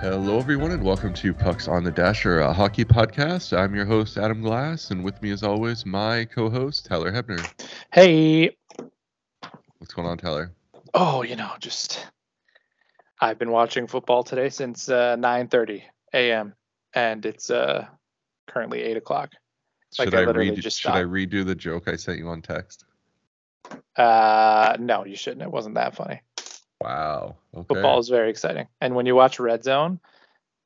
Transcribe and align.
Hello, 0.00 0.38
everyone, 0.38 0.70
and 0.70 0.82
welcome 0.82 1.12
to 1.12 1.34
Pucks 1.34 1.68
on 1.68 1.84
the 1.84 1.90
Dasher, 1.90 2.40
a 2.40 2.54
hockey 2.54 2.86
podcast. 2.86 3.54
I'm 3.54 3.74
your 3.74 3.84
host, 3.84 4.16
Adam 4.16 4.40
Glass, 4.40 4.90
and 4.90 5.04
with 5.04 5.20
me, 5.20 5.30
as 5.30 5.42
always, 5.42 5.84
my 5.84 6.24
co 6.24 6.48
host, 6.48 6.86
Tyler 6.86 7.12
Hebner. 7.12 7.46
Hey. 7.92 8.56
What's 9.76 9.92
going 9.92 10.08
on, 10.08 10.16
Tyler? 10.16 10.52
Oh, 10.94 11.22
you 11.22 11.36
know, 11.36 11.50
just 11.58 12.06
I've 13.20 13.38
been 13.38 13.50
watching 13.50 13.86
football 13.86 14.22
today 14.22 14.48
since 14.48 14.88
uh, 14.88 15.16
9:30 15.16 15.82
a.m. 16.14 16.54
and 16.94 17.26
it's 17.26 17.50
uh, 17.50 17.86
currently 18.46 18.80
eight 18.80 18.96
o'clock. 18.96 19.32
Like 19.98 20.06
should 20.06 20.14
I, 20.14 20.40
I 20.40 20.54
just 20.54 20.80
should 20.80 20.92
I 20.92 21.02
redo 21.02 21.44
the 21.44 21.54
joke 21.54 21.88
I 21.88 21.96
sent 21.96 22.16
you 22.16 22.28
on 22.28 22.40
text? 22.40 22.86
Uh, 23.98 24.78
no, 24.80 25.04
you 25.04 25.16
shouldn't. 25.16 25.42
It 25.42 25.52
wasn't 25.52 25.74
that 25.74 25.94
funny. 25.94 26.22
Wow. 26.80 27.36
Okay. 27.54 27.66
Football 27.68 27.98
is 27.98 28.08
very 28.08 28.30
exciting, 28.30 28.68
and 28.80 28.94
when 28.94 29.06
you 29.06 29.14
watch 29.14 29.38
Red 29.38 29.64
Zone, 29.64 30.00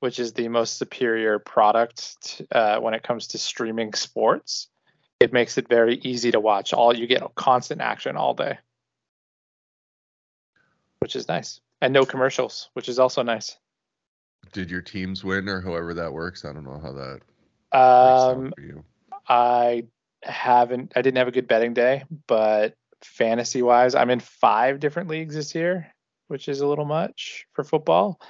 which 0.00 0.18
is 0.18 0.32
the 0.32 0.48
most 0.48 0.76
superior 0.78 1.38
product 1.38 2.42
uh, 2.52 2.78
when 2.78 2.94
it 2.94 3.02
comes 3.02 3.28
to 3.28 3.38
streaming 3.38 3.94
sports, 3.94 4.68
it 5.18 5.32
makes 5.32 5.58
it 5.58 5.68
very 5.68 5.96
easy 5.96 6.30
to 6.30 6.40
watch. 6.40 6.72
All 6.72 6.94
you 6.94 7.06
get 7.06 7.22
constant 7.34 7.80
action 7.80 8.16
all 8.16 8.34
day, 8.34 8.58
which 10.98 11.16
is 11.16 11.26
nice, 11.26 11.60
and 11.80 11.92
no 11.92 12.04
commercials, 12.04 12.70
which 12.74 12.88
is 12.88 12.98
also 12.98 13.22
nice. 13.22 13.56
Did 14.52 14.70
your 14.70 14.82
teams 14.82 15.24
win, 15.24 15.48
or 15.48 15.60
however 15.60 15.94
that 15.94 16.12
works? 16.12 16.44
I 16.44 16.52
don't 16.52 16.64
know 16.64 16.78
how 16.78 16.92
that. 16.92 17.20
Um, 17.76 18.52
I 19.26 19.86
haven't. 20.22 20.92
I 20.94 21.02
didn't 21.02 21.18
have 21.18 21.28
a 21.28 21.32
good 21.32 21.48
betting 21.48 21.74
day, 21.74 22.04
but 22.26 22.74
fantasy 23.02 23.62
wise, 23.62 23.94
I'm 23.94 24.10
in 24.10 24.20
five 24.20 24.80
different 24.80 25.08
leagues 25.08 25.34
this 25.34 25.54
year, 25.54 25.93
which 26.28 26.48
is 26.48 26.60
a 26.60 26.66
little 26.66 26.84
much 26.84 27.46
for 27.52 27.64
football. 27.64 28.20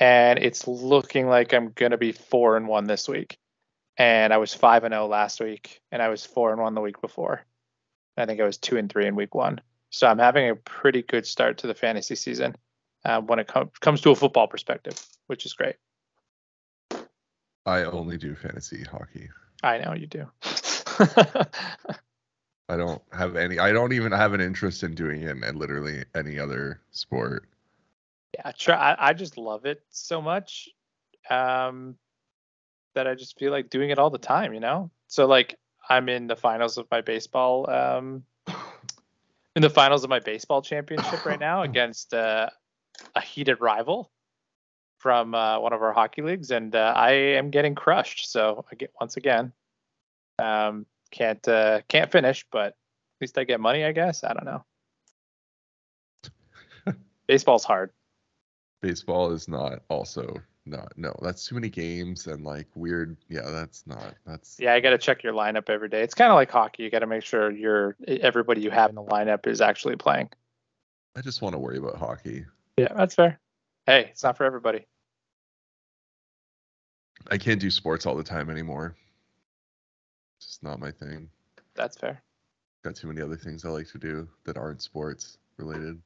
And 0.00 0.38
it's 0.38 0.66
looking 0.66 1.28
like 1.28 1.52
I'm 1.52 1.72
gonna 1.74 1.98
be 1.98 2.12
four 2.12 2.56
and 2.56 2.68
one 2.68 2.84
this 2.84 3.08
week. 3.08 3.38
And 3.96 4.32
I 4.32 4.38
was 4.38 4.52
five 4.52 4.84
and 4.84 4.92
zero 4.92 5.06
last 5.06 5.40
week, 5.40 5.80
and 5.92 6.02
I 6.02 6.08
was 6.08 6.26
four 6.26 6.52
and 6.52 6.60
one 6.60 6.74
the 6.74 6.80
week 6.80 7.00
before. 7.00 7.44
I 8.16 8.26
think 8.26 8.40
I 8.40 8.44
was 8.44 8.58
two 8.58 8.76
and 8.76 8.90
three 8.90 9.06
in 9.06 9.14
week 9.16 9.34
one. 9.34 9.60
So 9.90 10.08
I'm 10.08 10.18
having 10.18 10.50
a 10.50 10.56
pretty 10.56 11.02
good 11.02 11.26
start 11.26 11.58
to 11.58 11.68
the 11.68 11.74
fantasy 11.74 12.16
season 12.16 12.56
uh, 13.04 13.20
when 13.20 13.38
it 13.38 13.46
com- 13.46 13.70
comes 13.80 14.00
to 14.00 14.10
a 14.10 14.16
football 14.16 14.48
perspective, 14.48 15.00
which 15.26 15.46
is 15.46 15.52
great. 15.52 15.76
I 17.66 17.84
only 17.84 18.18
do 18.18 18.34
fantasy 18.34 18.82
hockey. 18.82 19.30
I 19.62 19.78
know 19.78 19.94
you 19.94 20.06
do. 20.06 20.26
I 22.68 22.76
don't 22.76 23.02
have 23.12 23.36
any. 23.36 23.58
I 23.58 23.72
don't 23.72 23.92
even 23.92 24.12
have 24.12 24.32
an 24.32 24.40
interest 24.40 24.82
in 24.82 24.94
doing 24.94 25.22
it 25.22 25.36
in 25.36 25.58
literally 25.58 26.04
any 26.14 26.38
other 26.38 26.80
sport. 26.92 27.48
Yeah, 28.34 28.42
I 28.46 28.52
try. 28.52 28.76
I, 28.76 29.10
I 29.10 29.12
just 29.12 29.36
love 29.36 29.66
it 29.66 29.82
so 29.90 30.22
much 30.22 30.68
um, 31.28 31.96
that 32.94 33.06
I 33.06 33.14
just 33.14 33.38
feel 33.38 33.52
like 33.52 33.68
doing 33.68 33.90
it 33.90 33.98
all 33.98 34.10
the 34.10 34.18
time. 34.18 34.54
You 34.54 34.60
know. 34.60 34.90
So 35.08 35.26
like, 35.26 35.58
I'm 35.88 36.08
in 36.08 36.26
the 36.26 36.36
finals 36.36 36.78
of 36.78 36.86
my 36.90 37.02
baseball. 37.02 37.68
Um, 37.70 38.24
in 39.56 39.62
the 39.62 39.70
finals 39.70 40.02
of 40.02 40.10
my 40.10 40.18
baseball 40.18 40.62
championship 40.62 41.24
right 41.24 41.38
now 41.40 41.62
against 41.70 42.12
uh, 42.12 42.48
a 43.14 43.20
heated 43.20 43.60
rival 43.60 44.10
from 44.98 45.34
uh, 45.34 45.60
one 45.60 45.72
of 45.72 45.82
our 45.82 45.92
hockey 45.92 46.22
leagues, 46.22 46.50
and 46.50 46.74
uh, 46.74 46.92
I 46.96 47.12
am 47.12 47.50
getting 47.50 47.74
crushed. 47.74 48.30
So 48.32 48.64
I 48.72 48.74
get 48.74 48.90
once 48.98 49.18
again, 49.18 49.52
um, 50.38 50.86
can't 51.14 51.46
uh, 51.48 51.80
can't 51.88 52.10
finish, 52.10 52.44
but 52.50 52.66
at 52.66 52.74
least 53.20 53.38
I 53.38 53.44
get 53.44 53.60
money, 53.60 53.84
I 53.84 53.92
guess. 53.92 54.24
I 54.24 54.34
don't 54.34 54.44
know. 54.44 54.64
Baseball's 57.26 57.64
hard. 57.64 57.90
Baseball 58.82 59.30
is 59.32 59.48
not 59.48 59.82
also 59.88 60.42
not 60.66 60.92
no. 60.96 61.14
That's 61.22 61.46
too 61.46 61.54
many 61.54 61.70
games 61.70 62.26
and 62.26 62.44
like 62.44 62.66
weird. 62.74 63.16
Yeah, 63.28 63.48
that's 63.48 63.86
not. 63.86 64.14
That's 64.26 64.58
yeah. 64.58 64.74
I 64.74 64.80
got 64.80 64.90
to 64.90 64.98
check 64.98 65.22
your 65.22 65.32
lineup 65.32 65.70
every 65.70 65.88
day. 65.88 66.02
It's 66.02 66.14
kind 66.14 66.30
of 66.30 66.34
like 66.34 66.50
hockey. 66.50 66.82
You 66.82 66.90
got 66.90 66.98
to 66.98 67.06
make 67.06 67.24
sure 67.24 67.50
your 67.50 67.96
everybody 68.06 68.60
you 68.60 68.70
have 68.70 68.90
in 68.90 68.96
the 68.96 69.04
lineup 69.04 69.46
is 69.46 69.60
actually 69.60 69.96
playing. 69.96 70.30
I 71.16 71.20
just 71.20 71.40
want 71.40 71.54
to 71.54 71.58
worry 71.58 71.78
about 71.78 71.96
hockey. 71.96 72.44
Yeah, 72.76 72.92
that's 72.94 73.14
fair. 73.14 73.38
Hey, 73.86 74.08
it's 74.10 74.24
not 74.24 74.36
for 74.36 74.44
everybody. 74.44 74.86
I 77.30 77.38
can't 77.38 77.60
do 77.60 77.70
sports 77.70 78.04
all 78.04 78.16
the 78.16 78.24
time 78.24 78.50
anymore 78.50 78.96
just 80.54 80.62
not 80.62 80.78
my 80.78 80.92
thing. 80.92 81.28
That's 81.74 81.96
fair. 81.96 82.22
Got 82.84 82.94
too 82.94 83.08
many 83.08 83.20
other 83.20 83.36
things 83.36 83.64
I 83.64 83.70
like 83.70 83.88
to 83.88 83.98
do 83.98 84.28
that 84.44 84.56
aren't 84.56 84.82
sports 84.82 85.38
related. 85.56 86.00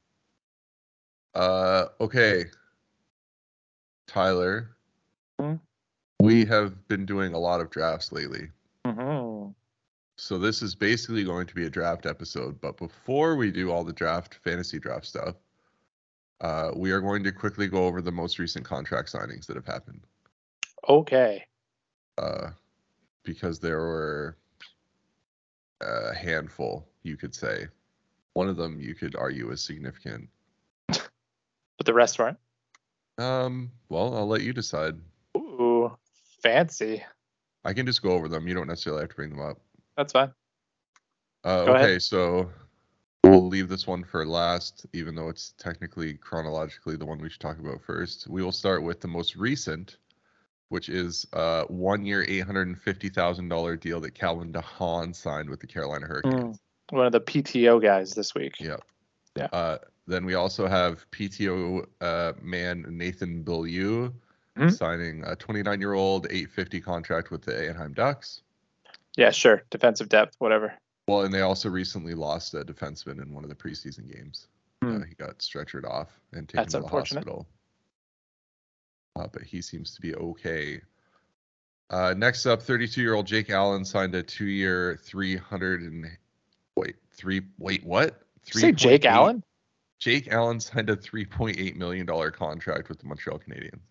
Uh, 1.35 1.85
okay. 2.01 2.45
Tyler, 4.07 4.71
mm-hmm. 5.39 5.57
we 6.25 6.45
have 6.45 6.87
been 6.87 7.05
doing 7.05 7.35
a 7.35 7.37
lot 7.37 7.61
of 7.61 7.69
drafts 7.69 8.11
lately. 8.11 8.49
Mm-hmm. 8.87 9.51
So 10.17 10.39
this 10.39 10.63
is 10.63 10.73
basically 10.73 11.23
going 11.23 11.45
to 11.45 11.53
be 11.53 11.67
a 11.67 11.69
draft 11.69 12.07
episode. 12.07 12.59
But 12.59 12.75
before 12.77 13.35
we 13.35 13.51
do 13.51 13.71
all 13.71 13.83
the 13.83 13.93
draft, 13.93 14.39
fantasy 14.43 14.79
draft 14.79 15.05
stuff, 15.05 15.35
uh, 16.41 16.71
we 16.75 16.89
are 16.89 17.01
going 17.01 17.23
to 17.23 17.31
quickly 17.31 17.67
go 17.67 17.85
over 17.85 18.01
the 18.01 18.11
most 18.11 18.39
recent 18.39 18.65
contract 18.65 19.13
signings 19.13 19.45
that 19.45 19.57
have 19.57 19.67
happened. 19.67 20.01
Okay. 20.87 21.45
Uh, 22.17 22.49
because 23.29 23.59
there 23.59 23.77
were 23.77 24.37
a 25.81 26.15
handful, 26.15 26.87
you 27.03 27.15
could 27.15 27.35
say. 27.35 27.67
One 28.33 28.49
of 28.49 28.57
them 28.57 28.79
you 28.79 28.95
could 28.95 29.15
argue 29.15 29.51
is 29.51 29.61
significant. 29.61 30.29
But 30.87 31.85
the 31.85 31.93
rest 31.93 32.17
weren't? 32.17 32.39
Um, 33.19 33.71
well, 33.87 34.15
I'll 34.15 34.27
let 34.27 34.41
you 34.41 34.51
decide. 34.51 34.95
Ooh, 35.37 35.95
fancy. 36.41 37.03
I 37.63 37.73
can 37.73 37.85
just 37.85 38.01
go 38.01 38.11
over 38.11 38.27
them. 38.27 38.47
You 38.47 38.55
don't 38.55 38.67
necessarily 38.67 39.03
have 39.03 39.09
to 39.09 39.15
bring 39.15 39.29
them 39.29 39.41
up. 39.41 39.59
That's 39.95 40.13
fine. 40.13 40.33
Uh, 41.45 41.65
okay, 41.67 41.71
ahead. 41.71 42.01
so 42.01 42.49
we'll 43.23 43.47
leave 43.47 43.69
this 43.69 43.85
one 43.85 44.03
for 44.03 44.25
last, 44.25 44.87
even 44.93 45.13
though 45.13 45.29
it's 45.29 45.53
technically 45.59 46.15
chronologically 46.15 46.97
the 46.97 47.05
one 47.05 47.19
we 47.19 47.29
should 47.29 47.41
talk 47.41 47.59
about 47.59 47.81
first. 47.83 48.27
We 48.27 48.43
will 48.43 48.51
start 48.51 48.81
with 48.81 49.01
the 49.01 49.07
most 49.07 49.35
recent, 49.35 49.97
which 50.69 50.89
is 50.89 51.25
a 51.33 51.65
one 51.67 52.05
year, 52.05 52.25
$850,000 52.25 53.79
deal 53.79 53.99
that 54.01 54.15
Calvin 54.15 54.51
de 54.51 54.61
Haan 54.61 55.13
signed 55.13 55.49
with 55.49 55.59
the 55.59 55.67
Carolina 55.67 56.05
Hurricanes. 56.05 56.57
Mm, 56.57 56.59
one 56.91 57.05
of 57.05 57.11
the 57.11 57.21
PTO 57.21 57.81
guys 57.81 58.13
this 58.13 58.33
week. 58.33 58.59
Yeah. 58.59 58.77
Yeah. 59.35 59.47
Uh, 59.51 59.77
then 60.07 60.25
we 60.25 60.35
also 60.35 60.67
have 60.67 61.05
PTO 61.11 61.85
uh, 62.01 62.33
man 62.41 62.85
Nathan 62.89 63.43
Beaulieu 63.43 64.11
mm-hmm. 64.57 64.69
signing 64.69 65.23
a 65.25 65.35
29 65.35 65.79
year 65.79 65.93
old 65.93 66.25
850 66.25 66.81
contract 66.81 67.31
with 67.31 67.43
the 67.43 67.69
Anaheim 67.69 67.93
Ducks. 67.93 68.41
Yeah, 69.17 69.31
sure. 69.31 69.63
Defensive 69.69 70.09
depth, 70.09 70.35
whatever. 70.39 70.73
Well, 71.07 71.21
and 71.21 71.33
they 71.33 71.41
also 71.41 71.69
recently 71.69 72.13
lost 72.13 72.53
a 72.53 72.63
defenseman 72.63 73.21
in 73.21 73.33
one 73.33 73.43
of 73.43 73.49
the 73.49 73.55
preseason 73.55 74.11
games. 74.13 74.47
Mm. 74.83 75.01
Uh, 75.01 75.05
he 75.05 75.15
got 75.15 75.39
stretchered 75.39 75.85
off 75.85 76.09
and 76.33 76.47
taken 76.47 76.63
That's 76.63 76.73
to 76.73 76.81
the 76.81 76.87
hospital 76.87 77.47
uh, 79.19 79.27
but 79.31 79.43
he 79.43 79.61
seems 79.61 79.93
to 79.95 80.01
be 80.01 80.15
okay. 80.15 80.81
Uh, 81.89 82.13
next 82.15 82.45
up, 82.45 82.61
32-year-old 82.61 83.25
Jake 83.25 83.49
Allen 83.49 83.83
signed 83.83 84.15
a 84.15 84.23
two-year, 84.23 84.99
300 85.03 85.81
and 85.81 86.05
wait, 86.75 86.95
three 87.11 87.41
wait 87.57 87.83
what? 87.83 88.21
Three 88.45 88.61
say 88.61 88.71
Jake 88.71 89.05
8, 89.05 89.07
Allen. 89.07 89.43
Jake 89.97 90.31
Allen 90.31 90.59
signed 90.59 90.89
a 90.89 90.95
3.8 90.95 91.75
million 91.75 92.05
dollar 92.05 92.31
contract 92.31 92.89
with 92.89 92.99
the 92.99 93.07
Montreal 93.07 93.39
Canadiens 93.39 93.81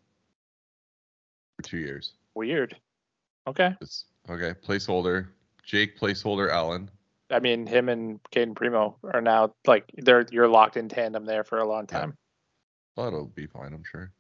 for 1.57 1.63
two 1.63 1.79
years. 1.79 2.15
Weird. 2.35 2.77
Okay. 3.47 3.75
It's, 3.81 4.07
okay. 4.31 4.55
Placeholder. 4.67 5.29
Jake 5.65 5.99
placeholder 5.99 6.51
Allen. 6.51 6.91
I 7.31 7.41
mean, 7.41 7.67
him 7.67 7.91
and 7.91 8.21
Cayden 8.31 8.55
Primeau 8.55 8.97
are 9.13 9.21
now 9.21 9.53
like 9.67 9.85
they're 9.99 10.25
you're 10.31 10.49
locked 10.49 10.79
in 10.79 10.89
tandem 10.89 11.27
there 11.27 11.45
for 11.45 11.59
a 11.59 11.69
long 11.69 11.87
time. 11.87 12.15
Yeah. 12.97 13.03
Well, 13.03 13.09
it'll 13.09 13.27
be 13.27 13.47
fine, 13.47 13.75
I'm 13.75 13.85
sure. 13.85 14.11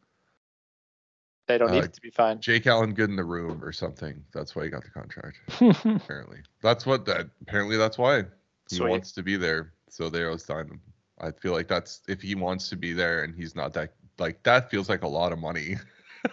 They 1.48 1.56
don't 1.56 1.70
need 1.70 1.80
uh, 1.80 1.84
it 1.84 1.94
to 1.94 2.00
be 2.02 2.10
fine. 2.10 2.40
Jake 2.40 2.66
Allen 2.66 2.92
good 2.92 3.08
in 3.08 3.16
the 3.16 3.24
room 3.24 3.64
or 3.64 3.72
something. 3.72 4.22
That's 4.34 4.54
why 4.54 4.64
he 4.64 4.70
got 4.70 4.84
the 4.84 4.90
contract. 4.90 5.38
apparently, 5.86 6.40
that's 6.62 6.84
what 6.84 7.06
that. 7.06 7.30
Apparently, 7.40 7.78
that's 7.78 7.96
why 7.96 8.24
he 8.68 8.76
Sweet. 8.76 8.90
wants 8.90 9.12
to 9.12 9.22
be 9.22 9.36
there. 9.36 9.72
So 9.88 10.10
they 10.10 10.24
always 10.24 10.44
sign 10.44 10.66
him. 10.66 10.80
I 11.20 11.30
feel 11.30 11.52
like 11.52 11.66
that's 11.66 12.02
if 12.06 12.20
he 12.20 12.34
wants 12.34 12.68
to 12.68 12.76
be 12.76 12.92
there 12.92 13.24
and 13.24 13.34
he's 13.34 13.56
not 13.56 13.72
that 13.72 13.94
like 14.18 14.42
that 14.42 14.70
feels 14.70 14.90
like 14.90 15.02
a 15.02 15.08
lot 15.08 15.32
of 15.32 15.38
money. 15.38 15.76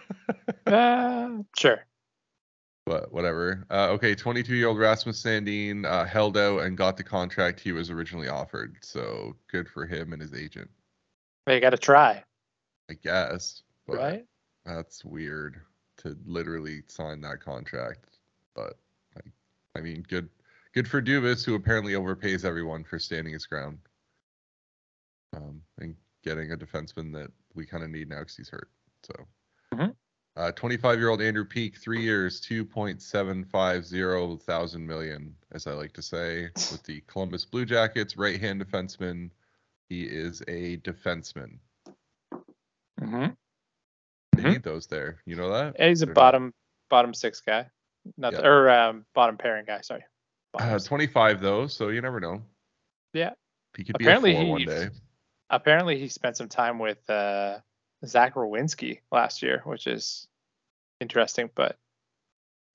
uh, 0.67 1.29
sure. 1.57 1.85
But 2.85 3.11
whatever. 3.13 3.65
Uh, 3.71 3.87
okay, 3.91 4.15
22 4.15 4.53
year 4.53 4.67
old 4.67 4.77
Rasmus 4.77 5.23
Sandin 5.23 5.85
uh, 5.85 6.03
held 6.03 6.37
out 6.37 6.59
and 6.59 6.77
got 6.77 6.97
the 6.97 7.03
contract 7.03 7.61
he 7.61 7.71
was 7.71 7.89
originally 7.89 8.27
offered. 8.27 8.75
So 8.81 9.33
good 9.49 9.69
for 9.69 9.85
him 9.85 10.11
and 10.11 10.21
his 10.21 10.33
agent. 10.33 10.69
They 11.45 11.61
got 11.61 11.69
to 11.69 11.77
try. 11.77 12.21
I 12.89 12.95
guess. 13.01 13.63
Right. 13.87 14.25
That's 14.65 15.05
weird 15.05 15.61
to 15.97 16.17
literally 16.25 16.83
sign 16.87 17.21
that 17.21 17.41
contract, 17.41 18.17
but 18.55 18.77
I, 19.17 19.21
I 19.77 19.81
mean, 19.81 20.05
good, 20.07 20.29
good 20.73 20.87
for 20.87 21.01
Dubas, 21.01 21.45
who 21.45 21.55
apparently 21.55 21.93
overpays 21.93 22.45
everyone 22.45 22.83
for 22.83 22.99
standing 22.99 23.33
his 23.33 23.45
ground, 23.45 23.79
um, 25.35 25.61
and 25.79 25.95
getting 26.23 26.51
a 26.51 26.57
defenseman 26.57 27.13
that 27.13 27.31
we 27.53 27.65
kind 27.65 27.83
of 27.83 27.89
need 27.89 28.09
now 28.09 28.19
because 28.19 28.35
he's 28.35 28.49
hurt. 28.49 28.69
So, 29.03 29.13
mm-hmm. 29.73 29.91
Uh, 30.37 30.51
25 30.51 30.99
year 30.99 31.07
old 31.07 31.21
Andrew 31.21 31.45
Peeke, 31.45 31.77
three 31.77 32.01
years, 32.01 32.41
2.750 32.41 34.41
thousand 34.41 34.85
million, 34.85 35.33
as 35.53 35.65
I 35.65 35.71
like 35.71 35.93
to 35.93 36.01
say, 36.01 36.49
with 36.53 36.83
the 36.83 37.01
Columbus 37.07 37.45
Blue 37.45 37.63
Jackets, 37.63 38.17
right 38.17 38.39
hand 38.39 38.61
defenseman. 38.61 39.29
He 39.87 40.03
is 40.03 40.41
a 40.49 40.75
defenseman. 40.77 41.59
Mm-hmm. 42.99 43.27
Mm-hmm. 44.45 44.53
need 44.53 44.63
those 44.63 44.87
there. 44.87 45.21
You 45.25 45.35
know 45.35 45.51
that? 45.51 45.75
Yeah, 45.77 45.89
he's 45.89 46.01
a 46.01 46.05
They're 46.05 46.13
bottom 46.13 46.45
not... 46.45 46.53
bottom 46.89 47.13
six 47.13 47.41
guy. 47.41 47.67
Not 48.17 48.33
yeah. 48.33 48.45
or 48.45 48.69
um, 48.69 49.05
bottom 49.13 49.37
pairing 49.37 49.65
guy, 49.65 49.81
sorry. 49.81 50.03
Uh, 50.53 50.79
25 50.79 51.41
though, 51.41 51.67
so 51.67 51.89
you 51.89 52.01
never 52.01 52.19
know. 52.19 52.41
Yeah. 53.13 53.31
He 53.75 53.83
could 53.83 53.95
apparently 53.95 54.31
be 54.31 54.37
a 54.37 54.45
four 54.45 54.45
he, 54.45 54.51
one 54.51 54.75
day. 54.75 54.89
Apparently 55.49 55.99
he 55.99 56.07
spent 56.07 56.37
some 56.37 56.47
time 56.47 56.79
with 56.79 57.09
uh 57.09 57.59
Zach 58.05 58.35
Werenski 58.35 58.99
last 59.11 59.41
year, 59.41 59.61
which 59.65 59.87
is 59.87 60.27
interesting, 61.01 61.49
but 61.55 61.77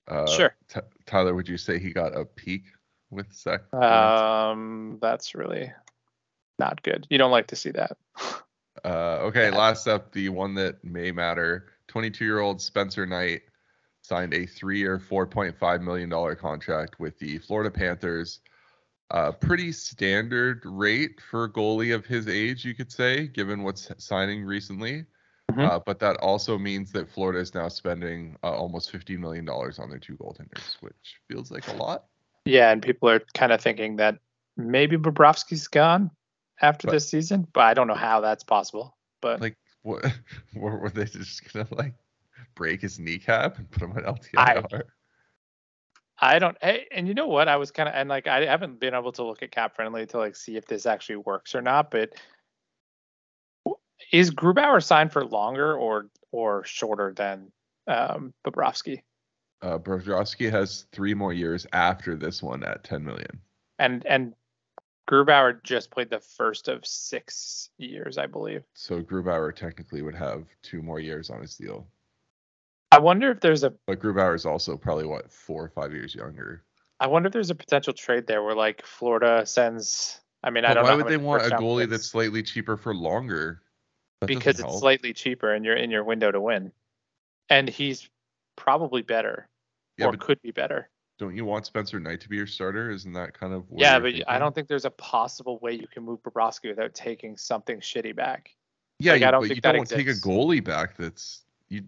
uh, 0.07 0.27
sure. 0.27 0.55
T- 0.67 0.81
Tyler, 1.05 1.33
would 1.33 1.47
you 1.47 1.57
say 1.57 1.79
he 1.79 1.93
got 1.93 2.17
a 2.17 2.25
peak 2.25 2.63
with 3.09 3.31
Zach? 3.33 3.73
Um, 3.73 4.97
that's 5.01 5.35
really 5.35 5.71
not 6.59 6.83
good. 6.83 7.07
You 7.09 7.17
don't 7.17 7.31
like 7.31 7.47
to 7.47 7.55
see 7.55 7.71
that. 7.71 7.97
uh, 8.85 9.19
okay, 9.21 9.49
yeah. 9.49 9.57
last 9.57 9.87
up, 9.87 10.11
the 10.11 10.29
one 10.29 10.53
that 10.55 10.83
may 10.83 11.11
matter. 11.11 11.67
22-year-old 11.89 12.61
Spencer 12.61 13.05
Knight 13.05 13.41
signed 14.01 14.33
a 14.33 14.45
three-year, 14.45 14.99
4.5 14.99 15.81
million 15.81 16.09
dollar 16.09 16.35
contract 16.35 16.99
with 16.99 17.17
the 17.19 17.37
Florida 17.39 17.69
Panthers. 17.69 18.39
A 19.11 19.15
uh, 19.15 19.31
pretty 19.33 19.73
standard 19.73 20.61
rate 20.65 21.19
for 21.29 21.43
a 21.43 21.51
goalie 21.51 21.93
of 21.93 22.05
his 22.05 22.29
age, 22.29 22.63
you 22.63 22.73
could 22.73 22.91
say, 22.91 23.27
given 23.27 23.61
what's 23.61 23.91
signing 23.97 24.45
recently. 24.45 25.05
Mm-hmm. 25.51 25.59
Uh, 25.59 25.79
but 25.79 25.99
that 25.99 26.15
also 26.17 26.57
means 26.57 26.93
that 26.93 27.11
Florida 27.11 27.39
is 27.39 27.53
now 27.53 27.67
spending 27.67 28.37
uh, 28.41 28.51
almost 28.51 28.91
$15 28.91 29.19
million 29.19 29.47
on 29.49 29.89
their 29.89 29.99
two 29.99 30.15
goaltenders, 30.15 30.77
which 30.79 31.19
feels 31.29 31.51
like 31.51 31.67
a 31.67 31.73
lot. 31.73 32.05
Yeah, 32.45 32.71
and 32.71 32.81
people 32.81 33.09
are 33.09 33.21
kind 33.33 33.51
of 33.51 33.59
thinking 33.59 33.97
that 33.97 34.17
maybe 34.55 34.97
Bobrovsky's 34.97 35.67
gone 35.67 36.09
after 36.61 36.87
but, 36.87 36.93
this 36.93 37.09
season, 37.09 37.47
but 37.53 37.61
I 37.61 37.73
don't 37.73 37.87
know 37.87 37.93
how 37.93 38.21
that's 38.21 38.43
possible. 38.43 38.95
But 39.21 39.41
like, 39.41 39.57
what 39.81 40.05
what 40.53 40.79
were 40.79 40.89
they 40.89 41.05
just 41.05 41.51
gonna 41.51 41.67
like 41.71 41.93
break 42.55 42.81
his 42.81 42.99
kneecap 42.99 43.57
and 43.57 43.69
put 43.69 43.83
him 43.83 43.91
on 43.91 44.03
LTIR? 44.03 44.83
I, 46.19 46.35
I 46.35 46.39
don't. 46.39 46.57
Hey, 46.61 46.87
and 46.91 47.07
you 47.07 47.13
know 47.13 47.27
what? 47.27 47.47
I 47.47 47.57
was 47.57 47.71
kind 47.71 47.89
of 47.89 47.95
and 47.95 48.09
like 48.09 48.27
I 48.27 48.45
haven't 48.45 48.79
been 48.79 48.93
able 48.93 49.11
to 49.13 49.23
look 49.23 49.43
at 49.43 49.51
cap 49.51 49.75
friendly 49.75 50.05
to 50.07 50.17
like 50.17 50.35
see 50.35 50.55
if 50.55 50.65
this 50.65 50.85
actually 50.85 51.17
works 51.17 51.55
or 51.55 51.61
not, 51.61 51.91
but 51.91 52.13
is 54.11 54.31
Grubauer 54.31 54.83
signed 54.83 55.11
for 55.11 55.25
longer 55.25 55.75
or 55.75 56.09
or 56.31 56.63
shorter 56.63 57.13
than 57.15 57.51
um, 57.87 58.33
Bobrovsky? 58.45 59.01
Uh, 59.61 59.77
Bobrovsky 59.77 60.49
has 60.49 60.85
three 60.91 61.13
more 61.13 61.33
years 61.33 61.67
after 61.73 62.15
this 62.15 62.41
one 62.41 62.63
at 62.63 62.83
10 62.83 63.03
million. 63.03 63.39
And 63.77 64.05
and 64.05 64.33
Grubauer 65.09 65.61
just 65.63 65.91
played 65.91 66.09
the 66.09 66.19
first 66.19 66.67
of 66.67 66.85
six 66.85 67.69
years, 67.77 68.17
I 68.17 68.27
believe. 68.27 68.63
So 68.73 69.01
Grubauer 69.01 69.53
technically 69.55 70.01
would 70.01 70.15
have 70.15 70.45
two 70.61 70.81
more 70.81 70.99
years 70.99 71.29
on 71.29 71.41
his 71.41 71.55
deal. 71.55 71.87
I 72.91 72.99
wonder 72.99 73.31
if 73.31 73.39
there's 73.39 73.63
a. 73.63 73.73
But 73.87 73.99
Grubauer 73.99 74.35
is 74.35 74.45
also 74.45 74.77
probably 74.77 75.05
what 75.05 75.31
four 75.31 75.63
or 75.63 75.69
five 75.69 75.93
years 75.93 76.13
younger. 76.13 76.63
I 76.99 77.07
wonder 77.07 77.27
if 77.27 77.33
there's 77.33 77.49
a 77.49 77.55
potential 77.55 77.93
trade 77.93 78.27
there 78.27 78.43
where 78.43 78.55
like 78.55 78.85
Florida 78.85 79.45
sends. 79.45 80.19
I 80.43 80.49
mean, 80.49 80.63
but 80.63 80.71
I 80.71 80.73
don't. 80.73 80.85
Know. 80.85 80.91
Why 80.91 80.95
would 80.95 81.07
they 81.07 81.17
want 81.17 81.45
a 81.45 81.55
goalie 81.55 81.89
that's 81.89 82.07
slightly 82.07 82.43
cheaper 82.43 82.77
for 82.77 82.93
longer? 82.93 83.61
That 84.21 84.27
because 84.27 84.59
it's 84.59 84.61
help. 84.61 84.79
slightly 84.79 85.13
cheaper 85.13 85.53
and 85.53 85.65
you're 85.65 85.75
in 85.75 85.89
your 85.89 86.03
window 86.03 86.31
to 86.31 86.39
win. 86.39 86.71
And 87.49 87.67
he's 87.67 88.07
probably 88.55 89.01
better 89.01 89.49
yeah, 89.97 90.07
or 90.07 90.13
could 90.13 90.41
be 90.41 90.51
better. 90.51 90.89
Don't 91.21 91.35
you 91.35 91.45
want 91.45 91.67
Spencer 91.67 91.99
Knight 91.99 92.19
to 92.21 92.29
be 92.29 92.35
your 92.35 92.47
starter? 92.47 92.89
Isn't 92.89 93.13
that 93.13 93.39
kind 93.39 93.53
of 93.53 93.65
Yeah, 93.69 93.99
but 93.99 94.05
thinking? 94.05 94.23
I 94.27 94.39
don't 94.39 94.55
think 94.55 94.67
there's 94.67 94.85
a 94.85 94.89
possible 94.89 95.59
way 95.59 95.73
you 95.73 95.85
can 95.85 96.01
move 96.01 96.23
Bobrovsky 96.23 96.69
without 96.69 96.95
taking 96.95 97.37
something 97.37 97.79
shitty 97.79 98.15
back. 98.15 98.49
Yeah, 98.97 99.11
like, 99.11 99.21
you, 99.21 99.27
I 99.27 99.31
don't 99.31 99.47
but 99.47 99.55
you 99.55 99.61
don't 99.61 99.87
take 99.87 100.07
a 100.07 100.13
goalie 100.13 100.63
back 100.63 100.97
that's 100.97 101.43
you 101.69 101.83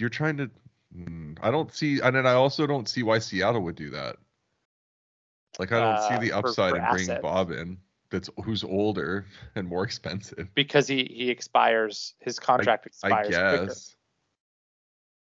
you're 0.00 0.08
trying 0.08 0.38
to 0.38 0.50
mm, 0.92 1.38
I 1.40 1.52
don't 1.52 1.72
see 1.72 2.00
and 2.00 2.16
then 2.16 2.26
I 2.26 2.32
also 2.32 2.66
don't 2.66 2.88
see 2.88 3.04
why 3.04 3.20
Seattle 3.20 3.60
would 3.62 3.76
do 3.76 3.90
that. 3.90 4.16
Like 5.60 5.70
I 5.70 5.78
don't 5.78 5.94
uh, 5.94 6.08
see 6.08 6.26
the 6.26 6.32
upside 6.32 6.72
for, 6.72 6.80
for 6.80 6.84
in 6.84 6.90
bringing 6.90 7.22
Bob 7.22 7.52
in 7.52 7.78
that's 8.10 8.28
who's 8.42 8.64
older 8.64 9.24
and 9.54 9.68
more 9.68 9.84
expensive. 9.84 10.48
Because 10.56 10.88
he 10.88 11.08
he 11.14 11.30
expires 11.30 12.14
his 12.18 12.40
contract 12.40 12.86
I, 12.86 12.88
expires. 12.88 13.26
I 13.28 13.30
guess. 13.30 13.54
Quicker. 13.54 13.70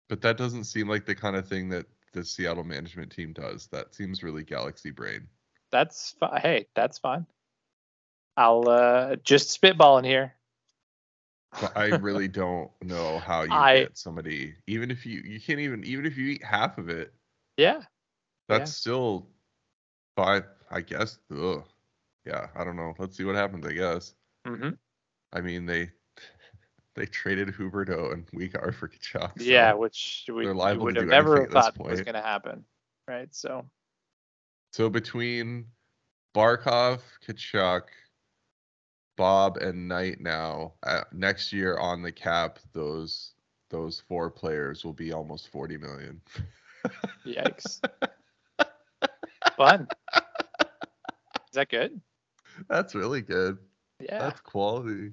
But 0.09 0.23
that 0.23 0.39
doesn't 0.39 0.65
seem 0.65 0.89
like 0.89 1.05
the 1.05 1.15
kind 1.15 1.37
of 1.37 1.47
thing 1.47 1.69
that 1.69 1.85
the 2.13 2.25
Seattle 2.25 2.65
management 2.65 3.11
team 3.11 3.33
does. 3.33 3.69
That 3.69 3.95
seems 3.95 4.23
really 4.23 4.43
galaxy 4.43 4.91
brain. 4.91 5.27
That's 5.71 6.15
fi- 6.21 6.41
hey, 6.41 6.67
that's 6.75 6.99
fine. 6.99 7.27
I'll 8.37 8.69
uh 8.69 9.17
just 9.17 9.61
spitballing 9.61 10.05
here. 10.05 10.35
But 11.61 11.77
I 11.77 11.87
really 11.97 12.29
don't 12.43 12.71
know 12.83 13.19
how 13.19 13.43
you 13.43 13.53
I, 13.53 13.81
get 13.81 13.99
somebody 13.99 14.55
even 14.67 14.91
if 14.91 15.05
you 15.05 15.23
you 15.25 15.41
can't 15.41 15.61
even 15.61 15.85
even 15.85 16.07
if 16.07 16.17
you 16.17 16.27
eat 16.29 16.45
half 16.45 16.79
of 16.79 16.89
it. 16.89 17.13
Yeah. 17.57 17.83
That's 18.49 18.71
yeah. 18.71 18.75
still 18.75 19.27
five 20.17 20.45
I 20.71 20.81
guess. 20.81 21.19
Ugh 21.31 21.65
yeah, 22.25 22.49
I 22.55 22.65
don't 22.65 22.77
know. 22.77 22.95
Let's 22.99 23.17
see 23.17 23.25
what 23.25 23.35
happens. 23.35 23.67
I 23.67 23.73
guess. 23.73 24.15
Mm-hmm. 24.47 24.71
I 25.33 25.41
mean, 25.41 25.67
they 25.67 25.91
they 26.95 27.07
traded 27.07 27.49
Huberdeau 27.49 28.13
and 28.13 28.27
Weegar 28.29 28.75
for 28.75 28.89
Tkachuk. 28.89 29.39
So 29.39 29.45
yeah, 29.45 29.73
which 29.73 30.25
we, 30.29 30.47
we 30.47 30.77
would 30.77 30.97
have 30.97 31.07
never 31.07 31.47
thought 31.47 31.79
was 31.79 32.03
going 32.03 32.15
to 32.15 32.21
happen, 32.21 32.65
right? 33.09 33.35
So. 33.35 33.65
So 34.73 34.89
between 34.89 35.67
Barkov, 36.35 37.01
Tkachuk, 37.27 37.83
Bob, 39.17 39.59
and 39.59 39.89
Knight 39.89 40.21
now 40.21 40.75
uh, 40.83 41.03
next 41.13 41.53
year 41.53 41.79
on 41.79 42.03
the 42.03 42.13
cap, 42.13 42.59
those 42.73 43.35
those 43.71 44.03
four 44.09 44.31
players 44.31 44.85
will 44.85 44.93
be 44.93 45.13
almost 45.13 45.49
forty 45.49 45.77
million. 45.77 46.21
Yikes! 47.27 47.81
Fun. 49.57 49.87
Is 50.15 51.55
that 51.55 51.69
good? 51.69 52.01
That's 52.69 52.95
really 52.95 53.21
good. 53.21 53.59
Yeah. 54.01 54.19
That's 54.19 54.41
quality. 54.41 55.13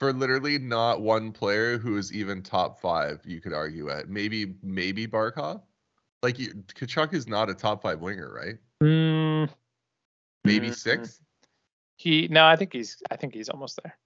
For 0.00 0.12
literally 0.12 0.58
not 0.58 1.00
one 1.00 1.32
player 1.32 1.76
who 1.76 1.96
is 1.96 2.12
even 2.12 2.42
top 2.42 2.80
five, 2.80 3.20
you 3.24 3.40
could 3.40 3.52
argue 3.52 3.90
at. 3.90 4.08
Maybe 4.08 4.54
maybe 4.62 5.06
Barkov. 5.06 5.62
Like 6.22 6.38
you, 6.38 6.64
Tkachuk 6.74 7.12
is 7.14 7.26
not 7.26 7.50
a 7.50 7.54
top 7.54 7.82
five 7.82 8.00
winger, 8.00 8.32
right? 8.32 8.56
Mm, 8.82 9.48
maybe 10.44 10.68
mm, 10.68 10.74
six. 10.74 11.20
He 11.96 12.28
no, 12.28 12.46
I 12.46 12.56
think 12.56 12.72
he's 12.72 13.02
I 13.10 13.16
think 13.16 13.34
he's 13.34 13.48
almost 13.48 13.80
there. 13.82 13.96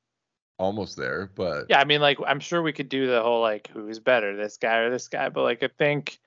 Almost 0.58 0.96
there, 0.96 1.30
but 1.34 1.66
yeah, 1.68 1.80
I 1.80 1.84
mean, 1.84 2.00
like 2.00 2.18
I'm 2.26 2.40
sure 2.40 2.62
we 2.62 2.72
could 2.72 2.88
do 2.88 3.06
the 3.06 3.22
whole 3.22 3.40
like 3.40 3.68
who's 3.68 3.98
better, 3.98 4.36
this 4.36 4.56
guy 4.56 4.76
or 4.76 4.90
this 4.90 5.08
guy, 5.08 5.28
but 5.28 5.42
like 5.42 5.62
I 5.62 5.68
think 5.78 6.18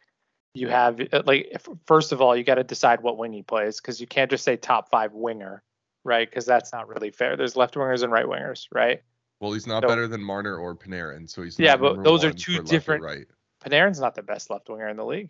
you 0.53 0.67
have 0.67 0.99
like 1.25 1.47
if, 1.51 1.67
first 1.85 2.11
of 2.11 2.21
all 2.21 2.35
you 2.35 2.43
got 2.43 2.55
to 2.55 2.63
decide 2.63 3.01
what 3.01 3.17
wing 3.17 3.33
he 3.33 3.41
plays 3.41 3.79
because 3.81 3.99
you 3.99 4.07
can't 4.07 4.29
just 4.29 4.43
say 4.43 4.57
top 4.57 4.89
five 4.89 5.13
winger 5.13 5.63
right? 6.05 6.29
Because 6.29 6.45
that's 6.45 6.71
not 6.71 6.87
really 6.87 7.11
fair. 7.11 7.35
There's 7.35 7.57
left 7.57 7.73
wingers 7.73 8.03
and 8.03 8.13
right 8.13 8.25
wingers, 8.25 8.67
right? 8.73 9.01
Well, 9.45 9.53
he's 9.53 9.67
not 9.67 9.83
so, 9.83 9.87
better 9.87 10.07
than 10.07 10.23
Marner 10.23 10.57
or 10.57 10.75
Panarin, 10.75 11.29
so 11.29 11.43
he's 11.43 11.59
yeah, 11.59 11.77
but 11.77 12.03
those 12.03 12.23
are 12.23 12.33
two 12.33 12.63
different. 12.63 13.03
Right. 13.03 13.27
Panarin's 13.63 13.99
not 13.99 14.15
the 14.15 14.23
best 14.23 14.49
left 14.49 14.67
winger 14.67 14.89
in 14.89 14.97
the 14.97 15.05
league. 15.05 15.29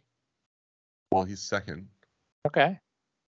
Well, 1.12 1.26
he's 1.26 1.42
second. 1.42 1.90
Okay, 2.48 2.80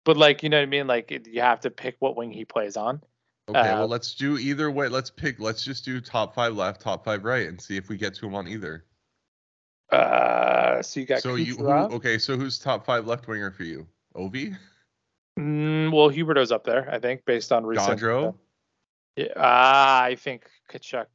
but 0.05 0.17
like 0.17 0.41
you 0.41 0.49
know 0.49 0.57
what 0.57 0.63
I 0.63 0.65
mean? 0.65 0.87
Like 0.87 1.11
you 1.27 1.41
have 1.41 1.59
to 1.59 1.69
pick 1.69 1.97
what 1.99 2.17
wing 2.17 2.31
he 2.31 2.45
plays 2.45 2.77
on. 2.77 2.99
Okay, 3.47 3.59
uh, 3.59 3.77
well 3.77 3.87
let's 3.87 4.15
do 4.15 4.39
either 4.39 4.71
way. 4.71 4.87
Let's 4.87 5.11
pick. 5.11 5.39
Let's 5.39 5.63
just 5.63 5.85
do 5.85 6.01
top 6.01 6.33
five 6.33 6.55
left, 6.55 6.81
top 6.81 7.05
five 7.05 7.25
right, 7.25 7.47
and 7.47 7.61
see 7.61 7.77
if 7.77 7.87
we 7.87 7.95
get 7.95 8.15
to 8.15 8.25
him 8.25 8.33
on 8.33 8.47
either. 8.47 8.83
Uh, 9.91 10.81
so 10.81 10.99
you 10.99 11.05
got 11.05 11.21
so 11.21 11.35
Kucherov? 11.35 11.45
you 11.45 11.57
who, 11.57 11.69
okay? 11.69 12.17
So 12.17 12.37
who's 12.37 12.57
top 12.57 12.87
five 12.87 13.05
left 13.05 13.27
winger 13.27 13.51
for 13.51 13.65
you? 13.65 13.85
Ovi. 14.15 14.57
Mm, 15.39 15.91
well, 15.91 16.09
Huberdeau's 16.09 16.51
up 16.51 16.63
there, 16.63 16.89
I 16.91 16.97
think, 16.97 17.23
based 17.25 17.51
on 17.51 17.67
recent. 17.67 17.99
Gaudreau? 17.99 18.33
Yeah, 19.15 19.25
uh, 19.35 20.01
I 20.03 20.17
think 20.17 20.49
Tkachuk. 20.71 21.05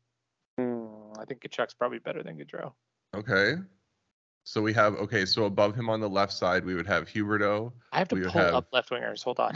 Mm, 0.61 1.19
I 1.19 1.25
think 1.25 1.41
Tkachuk's 1.41 1.75
probably 1.75 1.99
better 1.99 2.23
than 2.23 2.37
Gaudreau. 2.37 2.73
Okay. 3.15 3.55
So 4.45 4.63
we 4.63 4.73
have 4.75 4.95
okay. 4.95 5.25
So 5.27 5.45
above 5.45 5.75
him 5.75 5.91
on 5.91 6.01
the 6.01 6.09
left 6.09 6.33
side, 6.33 6.65
we 6.65 6.75
would 6.75 6.87
have 6.87 7.09
Huberdeau. 7.09 7.73
I 7.93 7.99
have 7.99 8.09
to 8.09 8.17
pull 8.17 8.31
have... 8.31 8.55
up 8.55 8.69
left 8.73 8.91
wingers. 8.91 9.25
Hold 9.25 9.41
on. 9.41 9.55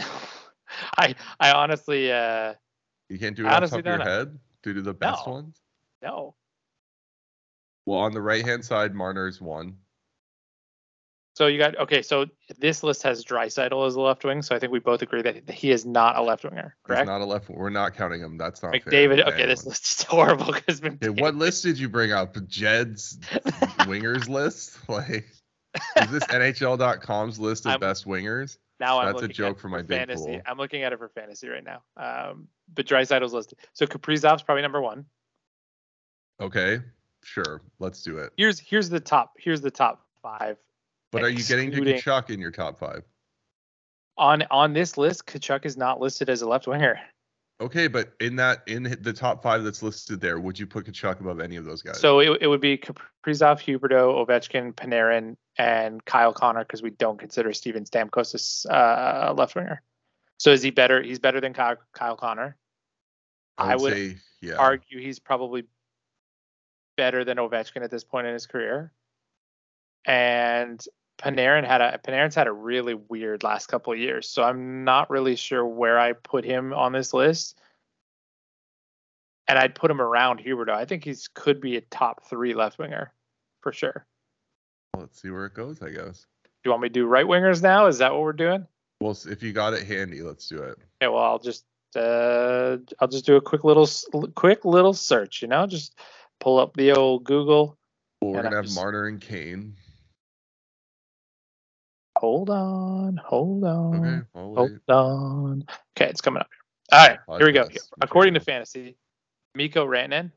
I 0.98 1.14
I 1.38 1.52
honestly. 1.52 2.10
uh 2.12 2.54
You 3.08 3.18
can't 3.18 3.36
do 3.36 3.46
it 3.46 3.52
off 3.52 3.70
top 3.70 3.78
of 3.78 3.86
your 3.86 3.98
know. 3.98 4.04
head 4.04 4.38
due 4.62 4.74
to 4.74 4.82
the 4.82 4.94
best 4.94 5.26
no. 5.26 5.32
ones. 5.32 5.60
No. 6.02 6.34
Well, 7.86 8.00
on 8.00 8.12
the 8.12 8.20
right 8.20 8.44
hand 8.44 8.64
side, 8.64 8.94
Marner's 8.94 9.40
one. 9.40 9.76
So 11.34 11.46
you 11.46 11.58
got 11.58 11.78
okay. 11.78 12.02
So 12.02 12.26
this 12.58 12.82
list 12.82 13.02
has 13.04 13.24
Draisaitl 13.24 13.86
as 13.86 13.94
a 13.94 14.00
left 14.00 14.24
wing. 14.24 14.42
So 14.42 14.54
I 14.54 14.58
think 14.58 14.72
we 14.72 14.80
both 14.80 15.02
agree 15.02 15.22
that 15.22 15.48
he 15.48 15.70
is 15.70 15.86
not 15.86 16.16
a 16.16 16.22
left 16.22 16.44
winger. 16.44 16.76
Correct? 16.82 17.02
He's 17.02 17.06
not 17.06 17.20
a 17.20 17.24
left. 17.24 17.48
We're 17.48 17.70
not 17.70 17.94
counting 17.96 18.20
him. 18.20 18.36
That's 18.36 18.62
not 18.62 18.72
McDavid. 18.72 19.26
Okay, 19.26 19.46
this 19.46 19.64
list 19.64 20.00
is 20.00 20.02
horrible 20.08 20.52
because 20.52 20.82
okay, 20.82 21.08
what 21.08 21.36
list 21.36 21.62
did 21.62 21.78
you 21.78 21.88
bring 21.88 22.12
up? 22.12 22.36
Jed's 22.48 23.18
wingers 23.80 24.28
list? 24.28 24.78
Like, 24.90 25.24
is 25.96 26.10
this 26.10 26.24
NHL.com's 26.24 27.38
list 27.38 27.64
of 27.64 27.74
I'm, 27.74 27.80
best 27.80 28.04
wingers? 28.04 28.58
Now 28.80 28.98
I'm 28.98 29.12
that's 29.12 29.22
a 29.22 29.28
joke 29.28 29.60
for 29.60 29.68
my 29.68 29.84
fantasy. 29.84 30.24
Pool. 30.24 30.40
I'm 30.46 30.58
looking 30.58 30.82
at 30.82 30.92
it 30.92 30.98
for 30.98 31.08
fantasy 31.08 31.48
right 31.48 31.62
now. 31.62 31.82
Um, 31.96 32.48
but 32.74 32.86
Draisaitl's 32.86 33.32
listed. 33.32 33.58
So 33.72 33.86
Kaprizov's 33.86 34.42
probably 34.42 34.62
number 34.62 34.80
one. 34.80 35.04
Okay, 36.40 36.80
sure. 37.22 37.60
Let's 37.78 38.02
do 38.02 38.18
it. 38.18 38.32
Here's 38.36 38.58
here's 38.58 38.88
the 38.88 38.98
top. 38.98 39.34
Here's 39.38 39.60
the 39.60 39.70
top 39.70 40.04
five. 40.22 40.56
But 41.12 41.22
are 41.22 41.28
you 41.28 41.42
getting 41.42 41.70
to 41.72 41.80
Tkachuk 41.80 42.30
in 42.30 42.40
your 42.40 42.50
top 42.50 42.78
five? 42.78 43.02
On 44.16 44.44
on 44.50 44.72
this 44.72 44.96
list, 44.96 45.26
Tkachuk 45.26 45.64
is 45.64 45.76
not 45.76 46.00
listed 46.00 46.28
as 46.28 46.42
a 46.42 46.48
left 46.48 46.66
winger. 46.66 47.00
Okay, 47.60 47.88
but 47.88 48.14
in 48.20 48.36
that 48.36 48.62
in 48.66 48.96
the 49.02 49.12
top 49.12 49.42
five 49.42 49.64
that's 49.64 49.82
listed 49.82 50.20
there, 50.20 50.40
would 50.40 50.58
you 50.58 50.66
put 50.66 50.86
Tkachuk 50.86 51.20
above 51.20 51.40
any 51.40 51.56
of 51.56 51.64
those 51.64 51.82
guys? 51.82 52.00
So 52.00 52.20
it, 52.20 52.38
it 52.42 52.46
would 52.46 52.60
be 52.60 52.78
Kaprizov, 52.78 53.60
Huberdeau, 53.60 54.26
Ovechkin, 54.26 54.72
Panarin, 54.72 55.36
and 55.58 56.04
Kyle 56.04 56.32
Connor 56.32 56.64
because 56.64 56.82
we 56.82 56.90
don't 56.90 57.18
consider 57.18 57.52
Steven 57.52 57.84
Stamkos 57.84 58.64
a 58.66 58.74
uh, 58.74 59.34
left 59.36 59.54
winger. 59.54 59.82
So 60.38 60.52
is 60.52 60.62
he 60.62 60.70
better? 60.70 61.02
He's 61.02 61.18
better 61.18 61.40
than 61.40 61.52
Kyle, 61.52 61.76
Kyle 61.92 62.16
Connor. 62.16 62.56
I 63.58 63.76
would, 63.76 63.80
I 63.80 63.82
would 63.82 63.92
say, 63.92 64.16
yeah. 64.40 64.54
argue 64.54 64.98
he's 64.98 65.18
probably 65.18 65.64
better 66.96 67.24
than 67.24 67.36
Ovechkin 67.36 67.82
at 67.82 67.90
this 67.90 68.04
point 68.04 68.26
in 68.26 68.32
his 68.32 68.46
career. 68.46 68.92
And 70.06 70.82
Panarin 71.20 71.66
had 71.66 71.80
a 71.80 71.98
Panarin's 71.98 72.34
had 72.34 72.46
a 72.46 72.52
really 72.52 72.94
weird 72.94 73.42
last 73.42 73.66
couple 73.66 73.92
of 73.92 73.98
years, 73.98 74.28
so 74.28 74.42
I'm 74.42 74.84
not 74.84 75.10
really 75.10 75.36
sure 75.36 75.66
where 75.66 75.98
I 75.98 76.14
put 76.14 76.44
him 76.44 76.72
on 76.72 76.92
this 76.92 77.12
list. 77.12 77.58
And 79.46 79.58
I'd 79.58 79.74
put 79.74 79.90
him 79.90 80.00
around 80.00 80.40
Huberdeau. 80.40 80.72
I 80.72 80.84
think 80.84 81.04
he's 81.04 81.28
could 81.28 81.60
be 81.60 81.76
a 81.76 81.80
top 81.82 82.24
three 82.24 82.54
left 82.54 82.78
winger 82.78 83.12
for 83.60 83.72
sure. 83.72 84.06
Let's 84.96 85.20
see 85.20 85.30
where 85.30 85.46
it 85.46 85.54
goes. 85.54 85.82
I 85.82 85.90
guess. 85.90 86.26
Do 86.42 86.68
you 86.68 86.70
want 86.70 86.82
me 86.82 86.88
to 86.88 86.92
do 86.92 87.06
right 87.06 87.26
wingers 87.26 87.62
now? 87.62 87.86
Is 87.86 87.98
that 87.98 88.12
what 88.12 88.22
we're 88.22 88.32
doing? 88.32 88.66
Well, 89.00 89.16
if 89.26 89.42
you 89.42 89.52
got 89.52 89.72
it 89.72 89.86
handy, 89.86 90.22
let's 90.22 90.48
do 90.48 90.62
it. 90.62 90.78
Yeah, 91.00 91.08
Well, 91.08 91.22
I'll 91.22 91.38
just 91.38 91.64
uh, 91.96 92.76
I'll 93.00 93.08
just 93.08 93.26
do 93.26 93.36
a 93.36 93.40
quick 93.40 93.64
little 93.64 93.88
quick 94.34 94.64
little 94.64 94.94
search. 94.94 95.42
You 95.42 95.48
know, 95.48 95.66
just 95.66 95.98
pull 96.38 96.58
up 96.58 96.76
the 96.76 96.92
old 96.92 97.24
Google. 97.24 97.76
Well, 98.22 98.32
we're 98.32 98.42
gonna 98.42 98.56
have 98.56 98.66
just... 98.66 98.76
Marner 98.76 99.06
and 99.06 99.20
Kane. 99.20 99.74
Hold 102.20 102.50
on, 102.50 103.16
hold 103.16 103.64
on. 103.64 104.04
Okay, 104.04 104.26
hold 104.34 104.78
on. 104.88 105.64
Okay, 105.96 106.10
it's 106.10 106.20
coming 106.20 106.42
up 106.42 106.50
here. 106.50 106.98
All 106.98 107.08
right, 107.08 107.18
Podcast. 107.26 107.38
here 107.38 107.46
we 107.46 107.52
go. 107.54 107.68
According 108.02 108.34
to 108.34 108.40
fantasy, 108.40 108.98
Mikko 109.54 109.86
Rantanen, 109.86 110.30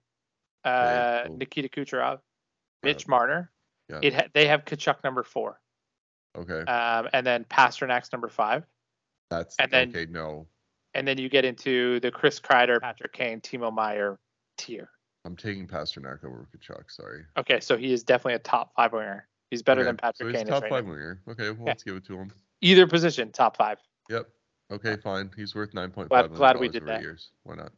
uh, 0.64 1.26
cool. 1.28 1.36
Nikita 1.40 1.68
Kucherov, 1.68 2.20
Mitch 2.84 3.06
Marner. 3.06 3.52
Yeah. 3.90 4.00
It 4.02 4.14
ha- 4.14 4.28
they 4.34 4.48
have 4.48 4.64
Tkachuk 4.64 5.04
number 5.04 5.24
four. 5.24 5.60
Okay. 6.38 6.62
Um, 6.62 7.10
and 7.12 7.28
then 7.28 7.44
Pastrnak's 7.50 8.14
number 8.14 8.30
five. 8.30 8.64
That's 9.30 9.58
and 9.60 9.70
then, 9.70 9.90
okay. 9.90 10.08
No. 10.10 10.48
And 10.94 11.06
then 11.06 11.18
you 11.18 11.28
get 11.28 11.44
into 11.44 12.00
the 12.00 12.12
Chris 12.12 12.40
Kreider, 12.40 12.80
Patrick 12.80 13.12
Kane, 13.12 13.42
Timo 13.42 13.74
Meier 13.74 14.18
tier. 14.58 14.90
I'm 15.26 15.36
taking 15.36 15.68
Pastrnak 15.68 16.24
over 16.24 16.48
Tkachuk. 16.56 16.90
Sorry. 16.90 17.26
Okay, 17.36 17.60
so 17.60 17.76
he 17.76 17.92
is 17.92 18.04
definitely 18.04 18.36
a 18.36 18.40
top 18.40 18.72
five 18.74 18.94
winger. 18.94 19.28
He's 19.54 19.62
better 19.62 19.82
okay. 19.82 19.90
than 19.90 19.98
Patrick 19.98 20.36
so 20.36 20.38
Kane. 20.38 20.48
top 20.48 20.64
right 20.64 20.72
five 20.72 20.86
now. 20.86 20.92
winger. 20.92 21.22
Okay, 21.30 21.52
well, 21.52 21.60
yeah. 21.60 21.66
let's 21.66 21.84
give 21.84 21.96
it 21.96 22.06
to 22.08 22.18
him. 22.18 22.32
Either 22.62 22.88
position, 22.88 23.32
top 23.32 23.56
five. 23.56 23.78
Yep. 24.10 24.28
Okay, 24.72 24.96
fine. 24.98 25.30
He's 25.36 25.54
worth 25.54 25.76
nine 25.76 25.92
point 25.92 26.10
five. 26.10 26.30
Glad, 26.30 26.38
glad 26.38 26.60
we 26.60 26.70
did 26.70 26.88
that. 26.88 27.02
Years. 27.02 27.30
Why 27.44 27.56
not? 27.56 27.72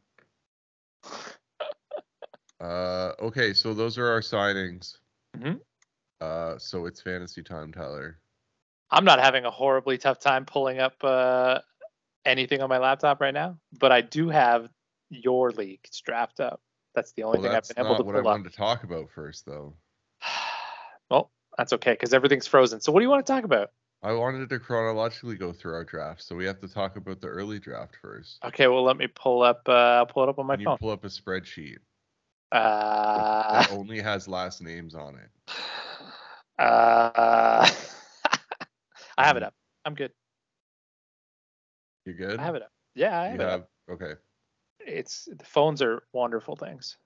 uh, 2.62 3.12
okay, 3.22 3.54
so 3.54 3.74
those 3.74 3.98
are 3.98 4.08
our 4.08 4.22
signings. 4.22 5.00
Mm-hmm. 5.38 5.56
Uh, 6.22 6.58
so 6.58 6.86
it's 6.86 7.02
fantasy 7.02 7.44
time, 7.44 7.74
Tyler. 7.74 8.20
I'm 8.90 9.04
not 9.04 9.20
having 9.20 9.44
a 9.44 9.52
horribly 9.52 9.98
tough 9.98 10.20
time 10.20 10.46
pulling 10.46 10.80
up 10.80 10.96
uh, 11.04 11.60
anything 12.24 12.62
on 12.62 12.70
my 12.70 12.78
laptop 12.78 13.20
right 13.20 13.34
now, 13.34 13.58
but 13.80 13.92
I 13.92 14.00
do 14.00 14.30
have 14.30 14.70
your 15.10 15.52
league 15.52 15.86
draft 16.06 16.40
up. 16.40 16.62
That's 16.94 17.12
the 17.12 17.24
only 17.24 17.40
well, 17.40 17.50
thing 17.50 17.58
I've 17.58 17.68
been 17.68 17.86
able 17.86 17.98
to 17.98 18.04
pull 18.04 18.12
up. 18.12 18.16
That's 18.16 18.24
not 18.24 18.24
what 18.24 18.32
I 18.32 18.38
wanted 18.38 18.50
to 18.52 18.56
talk 18.56 18.84
about 18.84 19.10
first, 19.10 19.46
though. 19.46 19.74
That's 21.58 21.74
okay 21.74 21.94
because 21.94 22.14
everything's 22.14 22.48
frozen. 22.48 22.82
So 22.82 22.92
what 22.92 23.00
do 23.00 23.04
you 23.04 23.10
want 23.10 23.26
to 23.26 23.32
talk 23.32 23.44
about? 23.44 23.72
I 24.04 24.14
wanted 24.14 24.50
to 24.50 24.60
chronologically 24.60 25.36
go 25.36 25.52
through 25.52 25.74
our 25.74 25.84
draft, 25.84 26.22
so 26.22 26.36
we 26.36 26.46
have 26.46 26.60
to 26.62 26.68
talk 26.68 26.96
about 26.96 27.22
the 27.22 27.28
early 27.28 27.60
draft 27.60 27.96
first. 28.02 28.38
Okay, 28.46 28.68
well 28.68 28.84
let 28.84 28.98
me 28.98 29.08
pull 29.08 29.42
up. 29.42 29.62
Uh, 29.68 29.72
I'll 29.72 30.06
pull 30.06 30.24
it 30.24 30.30
up 30.30 30.38
on 30.38 30.46
my 30.46 30.56
Can 30.56 30.66
phone. 30.66 30.74
You 30.74 30.78
pull 30.78 30.92
up 30.92 31.04
a 31.06 31.08
spreadsheet. 31.08 31.78
Uh, 32.52 33.62
that 33.62 33.72
only 33.72 34.00
has 34.00 34.28
last 34.28 34.62
names 34.62 34.96
on 34.96 35.16
it. 35.16 35.30
Uh, 36.58 37.70
I 39.18 39.26
have 39.26 39.36
it 39.36 39.44
mm. 39.44 39.48
up. 39.48 39.54
I'm 39.84 39.94
good. 39.94 40.14
You're 42.06 42.16
good? 42.16 42.40
I 42.40 42.44
have 42.44 42.56
it 42.56 42.62
up. 42.62 42.72
Yeah, 42.96 43.20
I 43.20 43.26
have, 43.26 43.36
you 43.36 43.42
have 43.42 43.62
up. 43.62 43.70
Okay. 43.92 44.14
It's 44.80 45.28
the 45.38 45.44
phones 45.44 45.82
are 45.82 46.04
wonderful 46.14 46.56
things. 46.56 46.98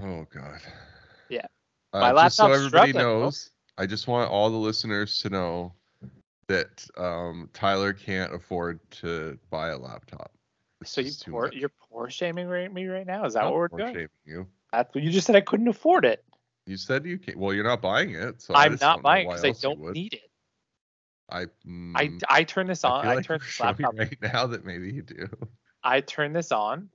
Oh 0.00 0.26
God. 0.34 0.60
Yeah. 1.28 1.46
Uh, 1.92 2.00
My 2.00 2.12
laptop. 2.12 2.48
So 2.48 2.52
everybody 2.52 2.92
knows, 2.92 3.50
I 3.78 3.86
just 3.86 4.06
want 4.06 4.30
all 4.30 4.50
the 4.50 4.56
listeners 4.56 5.18
to 5.22 5.30
know 5.30 5.72
that 6.48 6.86
um, 6.96 7.48
Tyler 7.52 7.92
can't 7.92 8.34
afford 8.34 8.78
to 8.90 9.38
buy 9.50 9.68
a 9.68 9.78
laptop. 9.78 10.30
so 10.84 11.00
you 11.00 11.12
poor, 11.30 11.50
you're 11.52 11.70
poor 11.90 12.10
shaming 12.10 12.48
me 12.72 12.86
right 12.86 13.06
now? 13.06 13.24
Is 13.24 13.34
that 13.34 13.44
what 13.44 13.54
we're 13.54 13.68
doing? 13.68 13.94
Shaming 13.94 14.08
you. 14.24 14.46
That's 14.72 14.94
you 14.94 15.10
just 15.10 15.26
said 15.26 15.36
I 15.36 15.40
couldn't 15.40 15.68
afford 15.68 16.04
it. 16.04 16.24
You 16.66 16.76
said 16.76 17.04
you 17.06 17.18
can't. 17.18 17.38
Well, 17.38 17.52
you're 17.52 17.64
not 17.64 17.82
buying 17.82 18.14
it, 18.14 18.40
so 18.40 18.54
I'm 18.54 18.76
not 18.80 19.02
buying 19.02 19.26
it 19.26 19.30
because 19.30 19.44
I 19.44 19.52
don't 19.60 19.92
need 19.92 20.14
it. 20.14 20.30
I, 21.28 21.46
mm, 21.66 21.92
I 22.28 22.40
I 22.40 22.44
turn 22.44 22.66
this 22.66 22.84
on. 22.84 23.06
I, 23.06 23.14
like 23.14 23.18
I 23.18 23.22
turn 23.22 23.40
this 23.40 23.60
laptop 23.60 23.98
right 23.98 24.18
now 24.20 24.46
that 24.46 24.64
maybe 24.64 24.92
you 24.92 25.02
do. 25.02 25.28
I 25.82 26.00
turn 26.00 26.32
this 26.32 26.52
on 26.52 26.88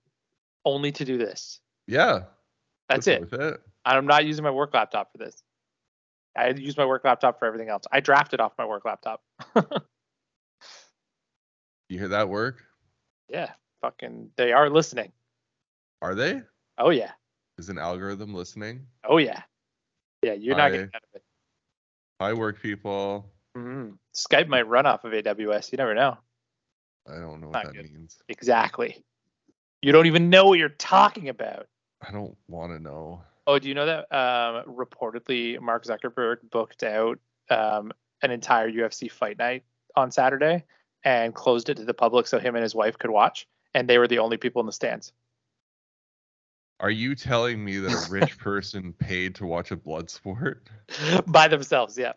only 0.64 0.92
to 0.94 1.06
do 1.06 1.18
this. 1.18 1.60
Yeah. 1.88 2.24
That's 2.90 3.08
it. 3.08 3.28
it. 3.34 3.62
I'm 3.86 4.06
not 4.06 4.26
using 4.26 4.44
my 4.44 4.52
work 4.52 4.74
laptop 4.74 5.12
for 5.12 5.18
this. 5.18 5.44
I 6.38 6.50
use 6.50 6.78
my 6.78 6.86
work 6.86 7.04
laptop 7.04 7.40
for 7.40 7.46
everything 7.46 7.70
else. 7.70 7.84
I 7.92 8.00
drafted 8.00 8.40
off 8.40 8.54
my 8.58 8.66
work 8.66 8.86
laptop. 8.86 9.22
you 11.90 11.98
hear 12.00 12.10
that 12.10 12.30
work? 12.30 12.64
Yeah. 13.30 13.52
Fucking 13.82 14.32
they 14.38 14.54
are 14.54 14.70
listening. 14.70 15.12
Are 16.02 16.16
they? 16.16 16.42
Oh 16.78 16.90
yeah. 16.90 17.12
Is 17.58 17.70
an 17.70 17.78
algorithm 17.78 18.34
listening? 18.34 18.86
Oh 19.04 19.18
yeah. 19.18 19.42
Yeah, 20.24 20.34
you're 20.34 20.56
Hi. 20.56 20.62
not 20.62 20.72
getting 20.72 20.90
out 20.94 21.04
of 21.04 21.16
it. 21.16 21.24
Hi 22.20 22.34
work 22.34 22.62
people. 22.62 23.32
Mm-hmm. 23.56 23.94
Skype 24.16 24.48
might 24.48 24.68
run 24.68 24.86
off 24.86 25.04
of 25.04 25.14
AWS. 25.14 25.72
You 25.72 25.78
never 25.78 25.94
know. 25.94 26.18
I 27.08 27.20
don't 27.20 27.42
know 27.42 27.50
what 27.50 27.64
that 27.64 27.74
good. 27.74 27.92
means. 27.92 28.18
Exactly. 28.30 29.04
You 29.82 29.92
don't 29.92 30.08
even 30.08 30.30
know 30.30 30.46
what 30.46 30.60
you're 30.60 30.70
talking 30.70 31.30
about. 31.30 31.68
I 32.02 32.12
don't 32.12 32.36
want 32.48 32.74
to 32.74 32.80
know. 32.80 33.22
Oh, 33.48 33.58
do 33.58 33.70
you 33.70 33.74
know 33.74 33.86
that 33.86 34.12
um, 34.14 34.66
reportedly 34.66 35.60
Mark 35.62 35.86
Zuckerberg 35.86 36.38
booked 36.52 36.84
out 36.84 37.18
um, 37.50 37.94
an 38.22 38.30
entire 38.30 38.70
UFC 38.70 39.10
fight 39.10 39.38
night 39.38 39.64
on 39.96 40.12
Saturday 40.12 40.66
and 41.04 41.34
closed 41.34 41.70
it 41.70 41.78
to 41.78 41.86
the 41.86 41.94
public 41.94 42.28
so 42.28 42.40
him 42.40 42.56
and 42.56 42.64
his 42.64 42.76
wife 42.76 43.00
could 43.00 43.10
watch, 43.10 43.48
and 43.74 43.88
they 43.90 43.98
were 43.98 44.08
the 44.08 44.20
only 44.20 44.36
people 44.36 44.60
in 44.60 44.66
the 44.66 44.74
stands. 44.74 45.14
Are 46.82 46.92
you 46.92 47.16
telling 47.16 47.64
me 47.64 47.78
that 47.78 48.08
a 48.08 48.12
rich 48.12 48.38
person 48.38 48.92
paid 48.92 49.34
to 49.36 49.46
watch 49.46 49.72
a 49.72 49.78
blood 49.78 50.10
sport? 50.10 50.68
By 51.26 51.48
themselves, 51.48 51.98
yeah. 51.98 52.14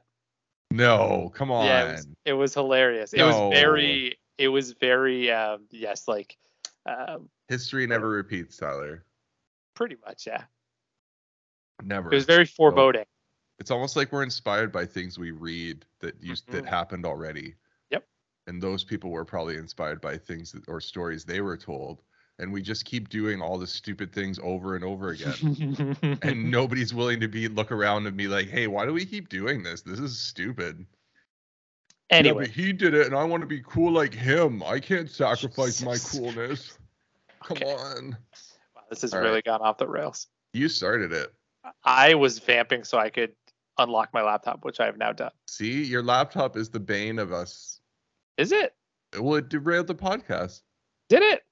No, 0.73 1.31
come 1.35 1.53
on. 1.53 1.67
Yeah, 1.67 1.91
it 1.91 1.93
was, 1.93 2.09
it 2.27 2.33
was 2.33 2.55
hilarious. 2.55 3.13
No. 3.13 3.25
It 3.25 3.27
was 3.29 3.59
very 3.59 4.19
it 4.39 4.49
was 4.49 4.73
very 4.73 5.31
um, 5.31 5.63
yes, 5.71 6.09
like 6.09 6.37
um, 6.87 7.29
history 7.49 7.87
never 7.87 8.09
repeats, 8.09 8.57
Tyler. 8.57 9.05
Pretty 9.75 9.97
much, 10.05 10.27
yeah. 10.27 10.45
Never. 11.83 12.13
It 12.13 12.15
was 12.15 12.25
very 12.25 12.47
foreboding. 12.47 13.05
it's 13.59 13.71
almost 13.71 13.97
like 13.97 14.13
we're 14.13 14.23
inspired 14.23 14.73
by 14.73 14.87
things 14.87 15.19
we 15.19 15.31
read 15.31 15.85
that 16.01 16.15
used 16.23 16.47
mm-hmm. 16.47 16.57
that 16.57 16.67
happened 16.67 17.05
already. 17.05 17.55
Yep. 17.91 18.05
And 18.47 18.63
those 18.63 18.85
people 18.85 19.11
were 19.11 19.25
probably 19.25 19.57
inspired 19.57 20.01
by 20.01 20.17
things 20.17 20.53
that, 20.53 20.69
or 20.69 20.81
stories 20.81 21.25
they 21.25 21.41
were 21.41 21.57
told 21.57 22.03
and 22.39 22.51
we 22.51 22.63
just 22.63 22.87
keep 22.87 23.11
doing 23.11 23.43
all 23.43 23.59
the 23.59 23.67
stupid 23.67 24.15
things 24.15 24.39
over 24.43 24.75
and 24.75 24.83
over 24.83 25.11
again 25.11 25.95
and 26.23 26.51
nobody's 26.51 26.95
willing 26.95 27.21
to 27.21 27.29
be 27.29 27.49
look 27.49 27.71
around 27.71 28.07
and 28.07 28.17
be 28.17 28.29
like 28.29 28.49
hey 28.49 28.67
why 28.67 28.87
do 28.87 28.95
we 28.95 29.05
keep 29.05 29.29
doing 29.29 29.63
this 29.63 29.83
this 29.83 29.99
is 29.99 30.19
stupid 30.19 30.87
Anyway, 32.11 32.47
yeah, 32.47 32.53
he 32.53 32.73
did 32.73 32.93
it, 32.93 33.07
and 33.07 33.15
I 33.15 33.23
want 33.23 33.43
to 33.43 33.47
be 33.47 33.63
cool 33.65 33.93
like 33.93 34.13
him. 34.13 34.65
I 34.65 34.81
can't 34.81 35.09
sacrifice 35.09 35.81
my 35.81 35.97
coolness. 35.97 36.77
Come 37.45 37.59
okay. 37.59 37.73
on. 37.73 38.17
Wow, 38.75 38.83
this 38.91 39.03
has 39.03 39.15
All 39.15 39.21
really 39.21 39.35
right. 39.35 39.45
gone 39.45 39.61
off 39.61 39.79
the 39.79 39.87
rails. 39.87 40.27
You 40.53 40.69
started 40.69 41.13
it. 41.13 41.33
I 41.85 42.15
was 42.15 42.39
vamping 42.39 42.85
so 42.85 42.99
I 42.99 43.11
could 43.11 43.33
unlock 43.79 44.11
my 44.13 44.23
laptop, 44.23 44.65
which 44.65 44.81
I 44.81 44.87
have 44.87 44.97
now 44.97 45.13
done. 45.13 45.33
See, 45.47 45.83
your 45.83 46.03
laptop 46.03 46.57
is 46.57 46.71
the 46.71 46.81
bane 46.81 47.19
of 47.19 47.33
us. 47.33 47.81
Is 48.37 48.53
it? 48.53 48.75
Well, 49.19 49.37
it 49.37 49.49
derailed 49.49 49.87
the 49.87 49.95
podcast. 49.95 50.63
Did 51.09 51.23
it? 51.23 51.43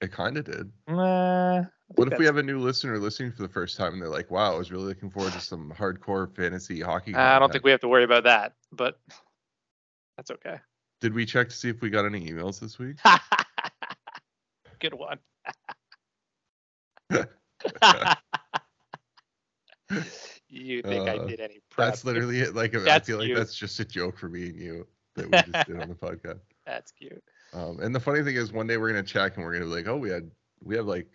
It 0.00 0.12
kind 0.12 0.36
of 0.36 0.44
did. 0.44 0.72
Uh, 0.88 1.62
what 1.88 2.12
if 2.12 2.18
we 2.18 2.24
have 2.24 2.36
a 2.36 2.42
new 2.42 2.58
listener 2.58 2.98
listening 2.98 3.32
for 3.32 3.42
the 3.42 3.48
first 3.48 3.76
time 3.76 3.92
and 3.92 4.02
they're 4.02 4.08
like, 4.08 4.30
"Wow, 4.30 4.54
I 4.54 4.58
was 4.58 4.72
really 4.72 4.84
looking 4.84 5.10
forward 5.10 5.32
to 5.32 5.40
some 5.40 5.72
hardcore 5.76 6.34
fantasy 6.34 6.80
hockey." 6.80 7.14
I 7.14 7.38
don't 7.38 7.52
think 7.52 7.64
we 7.64 7.70
have 7.70 7.80
to 7.80 7.88
worry 7.88 8.04
about 8.04 8.24
that, 8.24 8.54
but 8.72 8.98
that's 10.16 10.30
okay. 10.30 10.58
Did 11.00 11.14
we 11.14 11.26
check 11.26 11.48
to 11.50 11.54
see 11.54 11.68
if 11.68 11.80
we 11.80 11.90
got 11.90 12.04
any 12.04 12.28
emails 12.28 12.60
this 12.60 12.78
week? 12.78 12.96
Good 14.80 14.94
one. 14.94 15.18
you 20.48 20.82
think 20.82 21.08
uh, 21.08 21.12
I 21.12 21.26
did 21.26 21.40
any 21.40 21.60
prep? 21.70 21.88
That's 21.88 22.04
literally 22.04 22.40
it. 22.40 22.54
Like 22.54 22.72
that's 22.72 22.86
I 22.86 22.98
feel 23.00 23.18
cute. 23.18 23.30
like 23.30 23.38
that's 23.38 23.56
just 23.56 23.78
a 23.80 23.84
joke 23.84 24.18
for 24.18 24.28
me 24.28 24.48
and 24.48 24.58
you 24.58 24.86
that 25.16 25.26
we 25.26 25.52
just 25.52 25.66
did 25.66 25.80
on 25.80 25.88
the 25.88 25.94
podcast. 25.94 26.40
That's 26.66 26.92
cute. 26.92 27.22
Um, 27.52 27.80
and 27.80 27.94
the 27.94 28.00
funny 28.00 28.22
thing 28.22 28.36
is, 28.36 28.52
one 28.52 28.66
day 28.66 28.76
we're 28.76 28.88
gonna 28.88 29.02
check 29.02 29.36
and 29.36 29.44
we're 29.44 29.52
gonna 29.52 29.66
be 29.66 29.70
like, 29.70 29.86
oh, 29.86 29.96
we 29.96 30.10
had 30.10 30.30
we 30.62 30.76
have 30.76 30.86
like 30.86 31.08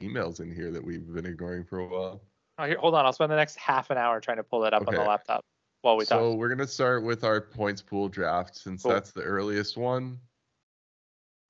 emails 0.00 0.40
in 0.40 0.54
here 0.54 0.70
that 0.70 0.84
we've 0.84 1.12
been 1.12 1.26
ignoring 1.26 1.64
for 1.64 1.80
a 1.80 1.86
while. 1.86 2.22
Oh, 2.58 2.66
here, 2.66 2.78
hold 2.78 2.94
on. 2.94 3.06
I'll 3.06 3.12
spend 3.12 3.32
the 3.32 3.36
next 3.36 3.56
half 3.56 3.90
an 3.90 3.98
hour 3.98 4.20
trying 4.20 4.36
to 4.36 4.44
pull 4.44 4.60
that 4.60 4.74
up 4.74 4.82
okay. 4.82 4.96
on 4.96 5.04
the 5.04 5.08
laptop 5.08 5.44
while 5.82 5.96
we 5.96 6.04
so 6.04 6.16
talk. 6.16 6.22
So 6.22 6.34
we're 6.34 6.48
gonna 6.48 6.66
start 6.66 7.04
with 7.04 7.24
our 7.24 7.40
points 7.40 7.82
pool 7.82 8.08
draft 8.08 8.56
since 8.56 8.82
cool. 8.82 8.92
that's 8.92 9.12
the 9.12 9.22
earliest 9.22 9.76
one. 9.76 10.18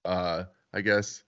Uh, 0.05 0.45
I 0.73 0.81
guess 0.81 1.25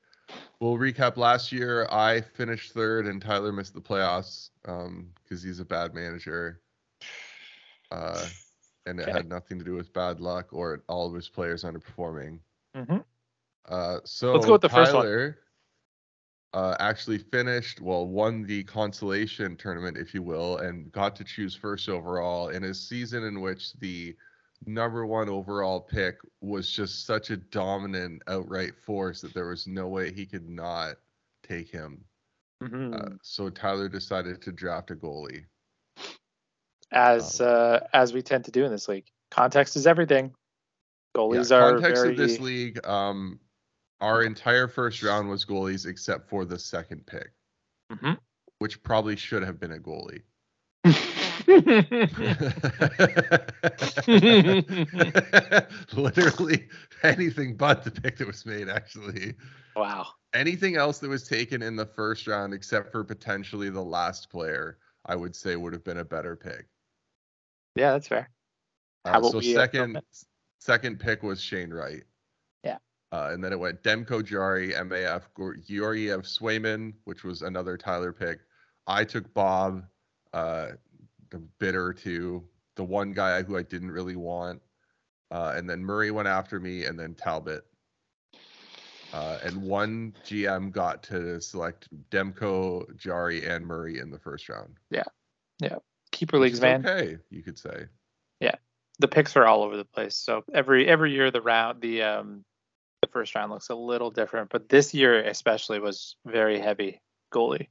we'll 0.60 0.76
recap 0.76 1.16
last 1.16 1.52
year. 1.52 1.86
I 1.90 2.20
finished 2.20 2.72
third, 2.72 3.06
and 3.06 3.20
Tyler 3.20 3.52
missed 3.52 3.74
the 3.74 3.80
playoffs 3.80 4.50
because 4.62 4.86
um, 4.86 5.12
he's 5.28 5.60
a 5.60 5.64
bad 5.64 5.94
manager. 5.94 6.60
Uh, 7.90 8.26
and 8.86 8.98
it 8.98 9.04
okay. 9.04 9.12
had 9.12 9.28
nothing 9.28 9.58
to 9.58 9.64
do 9.64 9.74
with 9.74 9.92
bad 9.92 10.20
luck 10.20 10.48
or 10.52 10.82
all 10.88 11.08
of 11.08 11.14
his 11.14 11.28
players 11.28 11.64
underperforming. 11.64 12.38
Mm-hmm. 12.76 12.98
Uh, 13.68 13.98
so 14.04 14.32
let's 14.32 14.46
go 14.46 14.52
with 14.52 14.62
the 14.62 14.68
Tyler, 14.68 14.84
first 14.84 14.94
one. 14.94 15.34
Uh, 16.54 16.76
actually 16.80 17.18
finished, 17.18 17.80
well, 17.80 18.06
won 18.06 18.42
the 18.42 18.62
consolation 18.64 19.56
tournament, 19.56 19.96
if 19.96 20.12
you 20.12 20.22
will, 20.22 20.58
and 20.58 20.92
got 20.92 21.16
to 21.16 21.24
choose 21.24 21.54
first 21.54 21.88
overall 21.88 22.48
in 22.48 22.64
a 22.64 22.74
season 22.74 23.24
in 23.24 23.40
which 23.40 23.72
the 23.74 24.14
number 24.66 25.07
one 25.07 25.28
overall 25.28 25.81
pick 25.81 26.16
was 26.40 26.71
just 26.71 27.07
such 27.07 27.31
a 27.31 27.37
dominant 27.37 28.23
outright 28.28 28.73
force 28.85 29.21
that 29.21 29.35
there 29.35 29.47
was 29.47 29.66
no 29.66 29.88
way 29.88 30.12
he 30.12 30.26
could 30.26 30.49
not 30.49 30.97
take 31.42 31.71
him. 31.71 32.04
Mm-hmm. 32.62 32.95
Uh, 32.95 33.16
so 33.23 33.50
Tyler 33.50 33.88
decided 33.88 34.40
to 34.42 34.52
draft 34.52 34.90
a 34.90 34.95
goalie. 34.95 35.45
As 36.92 37.40
um, 37.40 37.49
uh, 37.49 37.78
as 37.92 38.12
we 38.12 38.23
tend 38.23 38.45
to 38.45 38.50
do 38.50 38.64
in 38.64 38.71
this 38.71 38.88
league, 38.88 39.07
context 39.31 39.76
is 39.76 39.87
everything. 39.87 40.33
Goalies 41.16 41.50
yeah, 41.50 41.57
are 41.59 41.73
context 41.73 42.02
very... 42.02 42.12
of 42.12 42.19
this 42.19 42.38
league. 42.38 42.85
Um, 42.87 43.40
our 44.00 44.23
entire 44.23 44.69
first 44.69 45.02
round 45.02 45.28
was 45.28 45.45
goalies 45.45 45.87
except 45.87 46.28
for 46.28 46.45
the 46.45 46.59
second 46.59 47.07
pick, 47.07 47.31
mm-hmm. 47.90 48.12
which 48.59 48.83
probably 48.83 49.16
should 49.16 49.42
have 49.42 49.59
been 49.59 49.73
a 49.73 49.78
goalie. 49.78 50.23
Literally 55.96 56.68
anything 57.02 57.56
but 57.56 57.84
the 57.84 57.90
pick 57.90 58.18
that 58.18 58.26
was 58.26 58.46
made, 58.46 58.68
actually. 58.68 59.34
Wow. 59.76 60.06
Anything 60.34 60.76
else 60.76 60.99
that 61.00 61.08
was 61.08 61.26
taken 61.26 61.62
in 61.62 61.76
the 61.76 61.87
first 61.87 62.26
round, 62.26 62.54
except 62.54 62.93
for 62.93 63.04
potentially 63.04 63.71
the 63.71 63.82
last 63.82 64.30
player, 64.30 64.78
I 65.06 65.17
would 65.17 65.34
say 65.34 65.56
would 65.56 65.73
have 65.73 65.84
been 65.84 65.99
a 65.99 66.04
better 66.04 66.36
pick. 66.36 66.67
Yeah, 67.75 67.93
that's 67.93 68.08
fair. 68.08 68.30
Uh, 69.04 69.23
so 69.23 69.40
second, 69.40 70.00
second 70.58 71.00
pick 71.00 71.23
was 71.23 71.40
Shane 71.40 71.73
Wright. 71.73 72.04
Yeah. 72.62 72.78
Uh, 73.10 73.30
and 73.32 73.43
then 73.43 73.52
it 73.52 73.58
went 73.58 73.82
Demko 73.82 74.25
Jarry, 74.25 74.73
MAF, 74.73 75.23
Georgiev 75.67 76.23
Swayman, 76.23 76.93
which 77.04 77.25
was 77.25 77.43
another 77.43 77.76
Tyler 77.76 78.12
pick. 78.12 78.40
I 78.86 79.04
took 79.04 79.32
Bob, 79.34 79.84
uh, 80.32 80.69
bitter 81.38 81.92
to 81.92 82.45
the 82.76 82.84
one 82.84 83.12
guy 83.12 83.42
who 83.42 83.56
I 83.56 83.62
didn't 83.62 83.90
really 83.90 84.16
want. 84.16 84.60
Uh, 85.30 85.54
and 85.56 85.68
then 85.68 85.82
Murray 85.82 86.10
went 86.10 86.28
after 86.28 86.60
me, 86.60 86.84
and 86.84 86.99
then 86.99 87.14
Talbot. 87.14 87.64
Uh, 89.12 89.38
and 89.45 89.62
one 89.62 90.14
GM 90.25 90.73
got 90.73 91.02
to 91.04 91.40
select 91.40 91.88
Demko, 92.10 92.97
Jarry, 92.97 93.47
and 93.47 93.66
Murray 93.66 93.99
in 93.99 94.10
the 94.10 94.18
first 94.18 94.49
round. 94.49 94.76
Yeah. 94.90 95.04
Yeah. 95.60 95.76
Keeper 96.12 96.38
leagues, 96.38 96.60
man. 96.60 96.86
Okay, 96.86 97.18
you 97.30 97.42
could 97.42 97.58
say. 97.58 97.86
Yeah. 98.40 98.54
The 98.99 99.08
picks 99.08 99.36
are 99.36 99.47
all 99.47 99.62
over 99.62 99.76
the 99.76 99.84
place. 99.84 100.16
So 100.16 100.45
every 100.52 100.88
every 100.88 101.12
year 101.12 101.30
the 101.30 101.40
round 101.40 101.80
the 101.80 102.02
um 102.02 102.45
the 103.00 103.08
first 103.08 103.34
round 103.34 103.50
looks 103.50 103.71
a 103.71 103.75
little 103.75 104.10
different, 104.10 104.50
but 104.50 104.68
this 104.68 104.95
year 104.95 105.23
especially 105.23 105.78
was 105.78 106.16
very 106.26 106.58
heavy 106.58 107.00
goalie. 107.32 107.68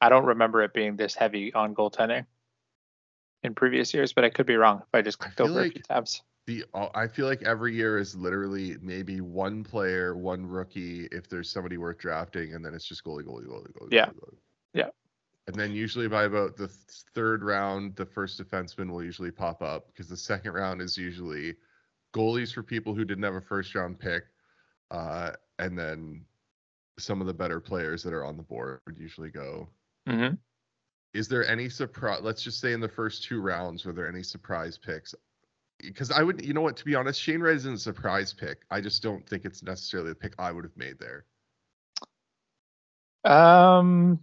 I 0.00 0.08
don't 0.08 0.24
remember 0.24 0.62
it 0.62 0.72
being 0.72 0.96
this 0.96 1.14
heavy 1.14 1.52
on 1.52 1.74
goaltending 1.74 2.26
in 3.44 3.54
previous 3.54 3.94
years, 3.94 4.12
but 4.12 4.24
I 4.24 4.30
could 4.30 4.46
be 4.46 4.56
wrong 4.56 4.78
if 4.78 4.88
I 4.92 5.02
just 5.02 5.18
clicked 5.18 5.40
over 5.40 5.52
like 5.52 5.70
a 5.70 5.74
few 5.74 5.82
tabs. 5.82 6.22
The 6.46 6.64
uh, 6.74 6.88
I 6.94 7.06
feel 7.06 7.26
like 7.26 7.42
every 7.42 7.74
year 7.74 7.98
is 7.98 8.14
literally 8.16 8.76
maybe 8.82 9.20
one 9.20 9.62
player, 9.62 10.16
one 10.16 10.44
rookie, 10.46 11.08
if 11.12 11.28
there's 11.28 11.50
somebody 11.50 11.76
worth 11.76 11.98
drafting, 11.98 12.54
and 12.54 12.64
then 12.64 12.74
it's 12.74 12.86
just 12.86 13.04
goalie, 13.04 13.24
goalie, 13.24 13.46
goalie, 13.46 13.72
goalie. 13.72 13.92
Yeah. 13.92 14.06
Goalie. 14.06 14.36
Yeah. 14.72 14.88
And 15.46 15.54
then 15.56 15.72
usually 15.72 16.08
by 16.08 16.24
about 16.24 16.56
the 16.56 16.68
third 17.14 17.42
round, 17.42 17.96
the 17.96 18.06
first 18.06 18.42
defenseman 18.42 18.90
will 18.90 19.04
usually 19.04 19.30
pop 19.30 19.62
up 19.62 19.86
because 19.88 20.08
the 20.08 20.16
second 20.16 20.52
round 20.52 20.80
is 20.80 20.96
usually 20.96 21.54
goalies 22.14 22.52
for 22.52 22.62
people 22.62 22.94
who 22.94 23.04
didn't 23.04 23.24
have 23.24 23.34
a 23.34 23.40
first 23.40 23.74
round 23.74 23.98
pick, 23.98 24.24
uh, 24.90 25.32
and 25.58 25.78
then 25.78 26.24
some 26.98 27.20
of 27.20 27.26
the 27.26 27.34
better 27.34 27.60
players 27.60 28.02
that 28.02 28.12
are 28.12 28.24
on 28.24 28.36
the 28.36 28.42
board 28.42 28.80
usually 28.96 29.30
go. 29.30 29.68
Mm-hmm 30.08 30.34
is 31.14 31.28
there 31.28 31.46
any 31.48 31.68
surprise? 31.68 32.20
Let's 32.22 32.42
just 32.42 32.60
say 32.60 32.72
in 32.72 32.80
the 32.80 32.88
first 32.88 33.22
two 33.22 33.40
rounds, 33.40 33.84
were 33.84 33.92
there 33.92 34.08
any 34.08 34.22
surprise 34.22 34.76
picks? 34.76 35.14
Because 35.78 36.10
I 36.10 36.22
would, 36.22 36.44
you 36.44 36.52
know 36.52 36.60
what, 36.60 36.76
to 36.76 36.84
be 36.84 36.96
honest, 36.96 37.20
Shane 37.20 37.40
Wright 37.40 37.54
isn't 37.54 37.74
a 37.74 37.78
surprise 37.78 38.32
pick. 38.32 38.62
I 38.70 38.80
just 38.80 39.02
don't 39.02 39.26
think 39.28 39.44
it's 39.44 39.62
necessarily 39.62 40.10
the 40.10 40.16
pick 40.16 40.34
I 40.38 40.50
would 40.50 40.64
have 40.64 40.76
made 40.76 40.96
there. 40.98 41.24
Um, 43.24 44.20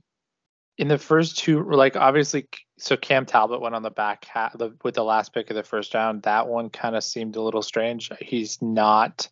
in 0.77 0.89
the 0.89 0.97
first 0.97 1.37
two, 1.37 1.63
like 1.63 1.95
obviously, 1.95 2.47
so 2.77 2.97
Cam 2.97 3.25
Talbot 3.25 3.61
went 3.61 3.75
on 3.75 3.83
the 3.83 3.89
back 3.89 4.25
half 4.25 4.57
the, 4.57 4.75
with 4.83 4.95
the 4.95 5.03
last 5.03 5.33
pick 5.33 5.49
of 5.49 5.55
the 5.55 5.63
first 5.63 5.93
round. 5.93 6.23
That 6.23 6.47
one 6.47 6.69
kind 6.69 6.95
of 6.95 7.03
seemed 7.03 7.35
a 7.35 7.41
little 7.41 7.61
strange. 7.61 8.11
He's 8.19 8.61
not, 8.61 9.29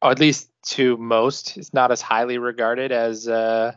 or 0.00 0.12
at 0.12 0.20
least 0.20 0.50
to 0.66 0.96
most, 0.96 1.50
he's 1.50 1.74
not 1.74 1.90
as 1.90 2.00
highly 2.00 2.38
regarded 2.38 2.92
as 2.92 3.26
uh 3.26 3.72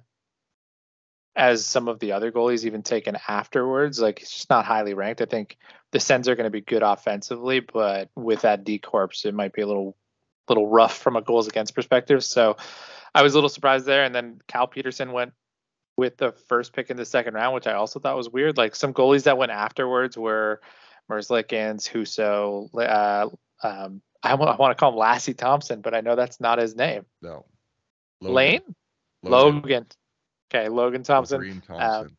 as 1.36 1.65
some 1.65 1.88
of 1.88 2.00
the 2.00 2.13
other 2.13 2.32
goalies 2.32 2.65
even 2.65 2.82
taken 2.82 3.17
afterwards. 3.28 4.00
Like 4.00 4.21
it's 4.21 4.32
just 4.32 4.50
not 4.50 4.65
highly 4.65 4.93
ranked. 4.93 5.21
I 5.21 5.26
think 5.26 5.58
the 5.91 6.00
Sens 6.00 6.28
are 6.30 6.36
going 6.36 6.45
to 6.45 6.52
be 6.52 6.62
good 6.62 6.84
offensively, 6.84 7.60
but 7.60 8.10
with 8.15 8.41
that 8.41 8.63
D 8.63 8.80
corps, 8.80 9.10
it 9.26 9.34
might 9.34 9.54
be 9.54 9.62
a 9.62 9.67
little 9.67 9.98
little 10.48 10.67
rough 10.67 10.98
from 10.98 11.15
a 11.15 11.21
goals 11.21 11.48
against 11.48 11.76
perspective. 11.76 12.24
So 12.24 12.58
I 13.13 13.24
was 13.24 13.34
a 13.34 13.38
little 13.38 13.50
surprised 13.50 13.86
there. 13.86 14.04
And 14.04 14.13
then 14.13 14.39
Cal 14.48 14.67
Petersen 14.67 15.12
went 15.12 15.34
with 15.98 16.17
the 16.17 16.34
first 16.48 16.74
pick 16.74 16.89
in 16.89 16.98
the 16.98 17.06
second 17.06 17.34
round, 17.34 17.56
which 17.56 17.67
I 17.67 17.74
also 17.74 18.00
thought 18.00 18.17
was 18.17 18.30
weird. 18.30 18.58
Like 18.58 18.76
some 18.76 18.93
goalies 18.93 19.24
that 19.24 19.38
went 19.38 19.52
afterwards 19.52 20.17
were 20.17 20.62
Merzlikins, 21.10 21.89
Husso, 21.89 22.69
uh, 22.78 23.30
um, 23.65 24.02
I 24.21 24.34
want, 24.36 24.52
I 24.52 24.56
want 24.56 24.71
to 24.71 24.80
call 24.80 24.91
him 24.91 24.98
Lassie 24.98 25.34
Thompson, 25.36 25.82
but 25.82 25.93
I 25.93 26.02
know 26.02 26.15
that's 26.15 26.39
not 26.39 26.58
his 26.58 26.76
name. 26.76 27.06
No. 27.21 27.45
Logan. 28.21 28.36
Lane? 28.36 28.62
Logan. 29.24 29.62
Logan. 29.62 29.86
Okay, 30.55 30.69
Logan 30.69 31.03
Thompson, 31.03 31.39
Green 31.39 31.61
uh, 31.69 31.77
Thompson. 31.79 32.17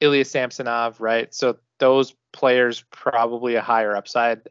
Ilya 0.00 0.24
Samsonov, 0.24 1.00
right? 1.00 1.34
So 1.34 1.58
those 1.78 2.14
players 2.32 2.84
probably 2.90 3.56
a 3.56 3.60
higher 3.60 3.96
upside 3.96 4.42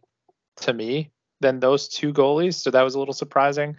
to 0.58 0.74
me 0.74 1.12
than 1.40 1.60
those 1.60 1.88
two 1.88 2.12
goalies. 2.12 2.56
So 2.56 2.72
that 2.72 2.82
was 2.82 2.96
a 2.96 3.00
little 3.00 3.14
surprising. 3.14 3.78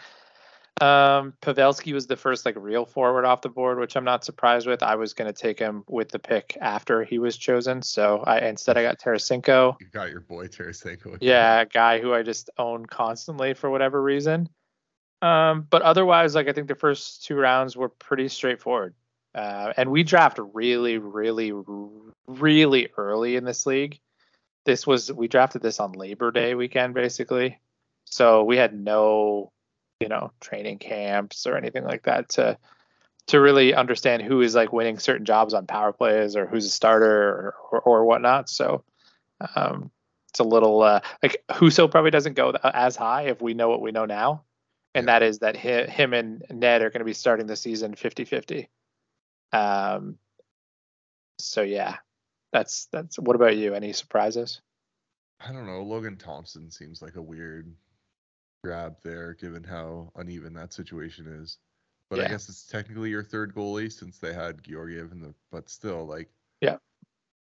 Um, 0.80 1.34
Pavelski 1.40 1.92
was 1.92 2.08
the 2.08 2.16
first 2.16 2.44
like 2.44 2.56
real 2.58 2.84
forward 2.84 3.24
off 3.24 3.42
the 3.42 3.48
board, 3.48 3.78
which 3.78 3.96
I'm 3.96 4.04
not 4.04 4.24
surprised 4.24 4.66
with. 4.66 4.82
I 4.82 4.96
was 4.96 5.14
going 5.14 5.32
to 5.32 5.38
take 5.38 5.58
him 5.58 5.84
with 5.88 6.08
the 6.08 6.18
pick 6.18 6.56
after 6.60 7.04
he 7.04 7.18
was 7.18 7.36
chosen. 7.36 7.80
So 7.82 8.24
I 8.26 8.40
instead 8.40 8.76
I 8.76 8.82
got 8.82 8.98
Tarasenko. 8.98 9.76
You 9.80 9.86
got 9.92 10.10
your 10.10 10.20
boy 10.20 10.48
Tarasenko. 10.48 11.18
Yeah, 11.20 11.60
a 11.60 11.66
guy 11.66 12.00
who 12.00 12.12
I 12.12 12.22
just 12.22 12.50
own 12.58 12.86
constantly 12.86 13.54
for 13.54 13.70
whatever 13.70 14.02
reason. 14.02 14.48
Um, 15.22 15.66
but 15.70 15.82
otherwise, 15.82 16.34
like 16.34 16.48
I 16.48 16.52
think 16.52 16.66
the 16.66 16.74
first 16.74 17.24
two 17.24 17.36
rounds 17.36 17.76
were 17.76 17.88
pretty 17.88 18.28
straightforward. 18.28 18.94
Uh, 19.34 19.72
and 19.76 19.90
we 19.90 20.02
draft 20.04 20.38
really, 20.52 20.98
really, 20.98 21.52
really 22.26 22.88
early 22.96 23.36
in 23.36 23.44
this 23.44 23.66
league. 23.66 23.98
This 24.64 24.86
was 24.86 25.12
we 25.12 25.28
drafted 25.28 25.62
this 25.62 25.80
on 25.80 25.92
Labor 25.92 26.30
Day 26.30 26.54
weekend, 26.54 26.94
basically. 26.94 27.58
So 28.04 28.44
we 28.44 28.56
had 28.56 28.72
no, 28.72 29.52
you 30.00 30.08
know, 30.08 30.32
training 30.40 30.78
camps 30.78 31.46
or 31.46 31.56
anything 31.56 31.84
like 31.84 32.04
that 32.04 32.28
to 32.30 32.58
to 33.26 33.40
really 33.40 33.74
understand 33.74 34.22
who 34.22 34.42
is 34.42 34.54
like 34.54 34.72
winning 34.72 34.98
certain 34.98 35.24
jobs 35.24 35.54
on 35.54 35.66
power 35.66 35.92
plays 35.92 36.36
or 36.36 36.46
who's 36.46 36.66
a 36.66 36.70
starter 36.70 37.28
or, 37.28 37.54
or, 37.70 37.80
or 37.80 38.04
whatnot. 38.04 38.48
So 38.48 38.84
Um, 39.56 39.90
it's 40.30 40.40
a 40.40 40.44
little 40.44 40.82
uh, 40.82 41.00
like 41.22 41.44
Husso 41.48 41.90
probably 41.90 42.10
doesn't 42.10 42.34
go 42.34 42.52
as 42.62 42.96
high 42.96 43.22
if 43.22 43.40
we 43.40 43.54
know 43.54 43.68
what 43.68 43.80
we 43.80 43.92
know 43.92 44.04
now, 44.04 44.42
and 44.94 45.08
that 45.08 45.22
is 45.22 45.40
that 45.40 45.56
him, 45.56 45.88
him 45.88 46.12
and 46.12 46.42
Ned 46.50 46.82
are 46.82 46.90
going 46.90 47.00
to 47.00 47.04
be 47.04 47.12
starting 47.12 47.46
the 47.46 47.56
season 47.56 47.94
50-50. 47.94 48.66
Um, 49.54 50.18
so 51.38 51.62
yeah, 51.62 51.96
that's 52.52 52.88
that's. 52.92 53.18
What 53.18 53.36
about 53.36 53.56
you? 53.56 53.74
Any 53.74 53.92
surprises? 53.92 54.60
I 55.40 55.52
don't 55.52 55.66
know. 55.66 55.82
Logan 55.82 56.16
Thompson 56.16 56.70
seems 56.70 57.02
like 57.02 57.16
a 57.16 57.22
weird 57.22 57.72
grab 58.62 58.96
there, 59.02 59.34
given 59.34 59.62
how 59.62 60.10
uneven 60.16 60.54
that 60.54 60.72
situation 60.72 61.26
is. 61.42 61.58
But 62.10 62.18
yeah. 62.18 62.24
I 62.26 62.28
guess 62.28 62.48
it's 62.48 62.66
technically 62.66 63.10
your 63.10 63.22
third 63.22 63.54
goalie 63.54 63.92
since 63.92 64.18
they 64.18 64.32
had 64.32 64.62
Georgiev 64.62 65.12
in 65.12 65.20
the. 65.20 65.34
But 65.50 65.70
still, 65.70 66.06
like. 66.06 66.28
Yeah. 66.60 66.76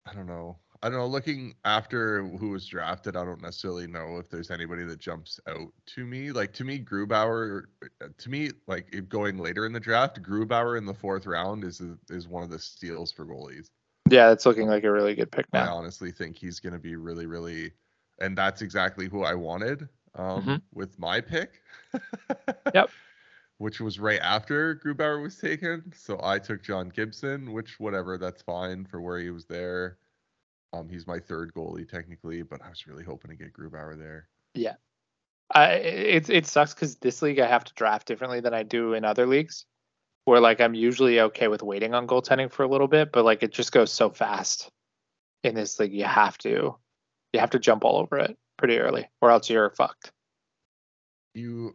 I 0.07 0.15
don't 0.15 0.27
know. 0.27 0.59
I 0.83 0.89
don't 0.89 0.99
know. 0.99 1.07
Looking 1.07 1.55
after 1.65 2.25
who 2.25 2.51
was 2.51 2.67
drafted, 2.67 3.17
I 3.17 3.25
don't 3.25 3.41
necessarily 3.41 3.87
know 3.87 4.19
if 4.19 4.29
there's 4.29 4.51
anybody 4.51 4.85
that 4.85 4.99
jumps 4.99 5.39
out 5.47 5.73
to 5.87 6.05
me. 6.05 6.33
Like 6.33 6.53
to 6.55 6.65
me, 6.65 6.81
Grubauer. 6.81 7.65
Uh, 7.83 8.09
to 8.19 8.31
me, 8.31 8.51
like 8.67 9.09
going 9.09 9.39
later 9.39 9.65
in 9.65 9.73
the 9.73 9.81
draft, 9.81 10.21
Grubauer 10.23 10.77
in 10.77 10.85
the 10.85 10.95
fourth 10.95 11.27
round 11.27 11.63
is 11.63 11.81
is 12.11 12.27
one 12.27 12.43
of 12.43 12.51
the 12.51 12.59
steals 12.59 13.13
for 13.13 13.25
goalies. 13.25 13.71
Yeah, 14.11 14.33
it's 14.33 14.45
looking 14.45 14.67
like 14.67 14.83
a 14.83 14.91
really 14.91 15.15
good 15.15 15.31
pick 15.31 15.47
now. 15.53 15.65
I 15.65 15.69
honestly 15.69 16.11
think 16.11 16.37
he's 16.37 16.59
going 16.59 16.73
to 16.73 16.81
be 16.81 16.97
really, 16.97 17.27
really, 17.27 17.73
and 18.21 18.37
that's 18.37 18.61
exactly 18.61 19.09
who 19.09 19.23
I 19.23 19.35
wanted 19.35 19.89
um, 20.17 20.43
mm-hmm. 20.43 20.57
with 20.75 20.99
my 20.99 21.21
pick. 21.21 21.63
yep. 22.75 22.91
Which 23.59 23.81
was 23.81 24.01
right 24.01 24.19
after 24.21 24.75
Grubauer 24.75 25.23
was 25.23 25.39
taken. 25.39 25.93
So 25.97 26.19
I 26.23 26.41
took 26.41 26.63
John 26.65 26.89
Gibson, 26.89 27.53
which 27.53 27.79
whatever, 27.79 28.19
that's 28.19 28.43
fine 28.43 28.85
for 28.85 29.01
where 29.01 29.21
he 29.21 29.31
was 29.31 29.45
there. 29.45 29.99
Um, 30.73 30.89
he's 30.89 31.07
my 31.07 31.19
third 31.19 31.53
goalie 31.55 31.89
technically, 31.89 32.43
but 32.43 32.63
I 32.63 32.71
was 32.71 32.87
really 32.87 33.05
hoping 33.05 33.31
to 33.31 33.37
get 33.37 33.53
Grubauer 33.53 33.99
there. 33.99 34.29
Yeah, 34.55 34.75
I 35.53 35.73
it 35.75 36.31
it 36.31 36.47
sucks 36.47 36.75
because 36.75 36.97
this 36.97 37.23
league 37.23 37.39
I 37.39 37.47
have 37.47 37.65
to 37.65 37.75
draft 37.75 38.07
differently 38.07 38.41
than 38.41 38.55
I 38.55 38.63
do 38.63 38.95
in 38.95 39.05
other 39.05 39.27
leagues, 39.27 39.67
where 40.25 40.41
like 40.41 40.61
I'm 40.61 40.75
usually 40.75 41.21
okay 41.21 41.49
with 41.49 41.63
waiting 41.63 41.95
on 41.95 42.07
goaltending 42.07 42.51
for 42.51 42.63
a 42.63 42.69
little 42.69 42.89
bit, 42.89 43.13
but 43.13 43.25
like 43.25 43.43
it 43.43 43.53
just 43.53 43.73
goes 43.73 43.93
so 43.93 44.11
fast 44.11 44.71
in 45.43 45.55
this 45.55 45.79
league. 45.79 45.93
You 45.93 46.05
have 46.05 46.39
to 46.39 46.77
you 47.33 47.41
have 47.41 47.51
to 47.51 47.59
jump 47.59 47.85
all 47.85 47.99
over 47.99 48.19
it 48.19 48.37
pretty 48.57 48.79
early, 48.79 49.09
or 49.21 49.31
else 49.31 49.51
you're 49.51 49.71
fucked. 49.71 50.13
You 51.35 51.75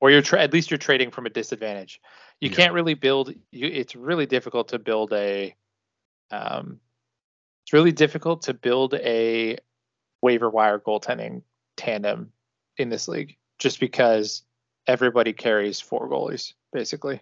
or 0.00 0.10
you're 0.10 0.22
tra- 0.22 0.42
at 0.42 0.52
least 0.52 0.70
you're 0.70 0.78
trading 0.78 1.10
from 1.10 1.26
a 1.26 1.30
disadvantage. 1.30 2.00
You 2.40 2.50
yeah. 2.50 2.56
can't 2.56 2.74
really 2.74 2.94
build. 2.94 3.34
You, 3.52 3.68
it's 3.68 3.96
really 3.96 4.26
difficult 4.26 4.68
to 4.68 4.78
build 4.78 5.12
a 5.12 5.54
um, 6.30 6.80
it's 7.66 7.72
really 7.72 7.90
difficult 7.90 8.42
to 8.42 8.54
build 8.54 8.94
a 8.94 9.58
waiver 10.22 10.48
wire 10.48 10.78
goaltending 10.78 11.42
tandem 11.76 12.30
in 12.76 12.90
this 12.90 13.08
league 13.08 13.36
just 13.58 13.80
because 13.80 14.44
everybody 14.86 15.32
carries 15.32 15.80
four 15.80 16.08
goalies 16.08 16.52
basically. 16.72 17.20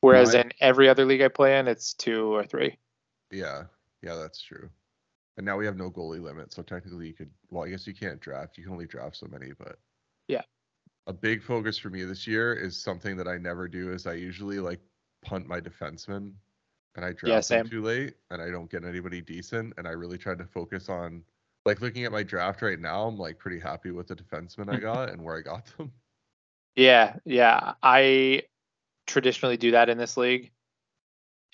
Whereas 0.00 0.32
in 0.34 0.52
every 0.60 0.88
other 0.88 1.04
league 1.04 1.22
I 1.22 1.28
play 1.28 1.58
in, 1.58 1.66
it's 1.66 1.92
two 1.92 2.32
or 2.32 2.44
three. 2.44 2.78
Yeah, 3.32 3.64
yeah, 4.00 4.14
that's 4.14 4.40
true. 4.40 4.70
And 5.36 5.44
now 5.44 5.56
we 5.56 5.66
have 5.66 5.76
no 5.76 5.90
goalie 5.90 6.22
limit, 6.22 6.52
so 6.52 6.62
technically 6.62 7.08
you 7.08 7.12
could. 7.12 7.30
Well, 7.50 7.64
I 7.64 7.70
guess 7.70 7.86
you 7.86 7.92
can't 7.92 8.20
draft. 8.20 8.56
You 8.56 8.64
can 8.64 8.72
only 8.72 8.86
draft 8.86 9.16
so 9.16 9.26
many, 9.26 9.52
but 9.58 9.76
yeah. 10.28 10.42
A 11.08 11.12
big 11.12 11.42
focus 11.42 11.76
for 11.76 11.90
me 11.90 12.04
this 12.04 12.26
year 12.28 12.54
is 12.54 12.80
something 12.80 13.16
that 13.16 13.26
I 13.26 13.38
never 13.38 13.66
do. 13.66 13.92
Is 13.92 14.06
I 14.06 14.14
usually 14.14 14.60
like 14.60 14.80
punt 15.22 15.46
my 15.46 15.60
defenseman 15.60 16.32
and 16.96 17.04
I 17.04 17.12
draft 17.12 17.50
yeah, 17.50 17.62
too 17.62 17.82
late 17.82 18.14
and 18.30 18.42
I 18.42 18.50
don't 18.50 18.70
get 18.70 18.84
anybody 18.84 19.20
decent. 19.20 19.74
And 19.78 19.86
I 19.86 19.92
really 19.92 20.18
tried 20.18 20.38
to 20.38 20.44
focus 20.44 20.88
on 20.88 21.22
like 21.64 21.80
looking 21.80 22.04
at 22.04 22.12
my 22.12 22.22
draft 22.22 22.62
right 22.62 22.78
now, 22.78 23.06
I'm 23.06 23.18
like 23.18 23.38
pretty 23.38 23.60
happy 23.60 23.90
with 23.90 24.08
the 24.08 24.16
defensemen 24.16 24.74
I 24.74 24.78
got 24.80 25.10
and 25.10 25.22
where 25.22 25.36
I 25.36 25.42
got 25.42 25.66
them. 25.76 25.92
Yeah, 26.74 27.16
yeah. 27.24 27.74
I 27.82 28.42
traditionally 29.06 29.56
do 29.56 29.72
that 29.72 29.88
in 29.88 29.98
this 29.98 30.16
league. 30.16 30.52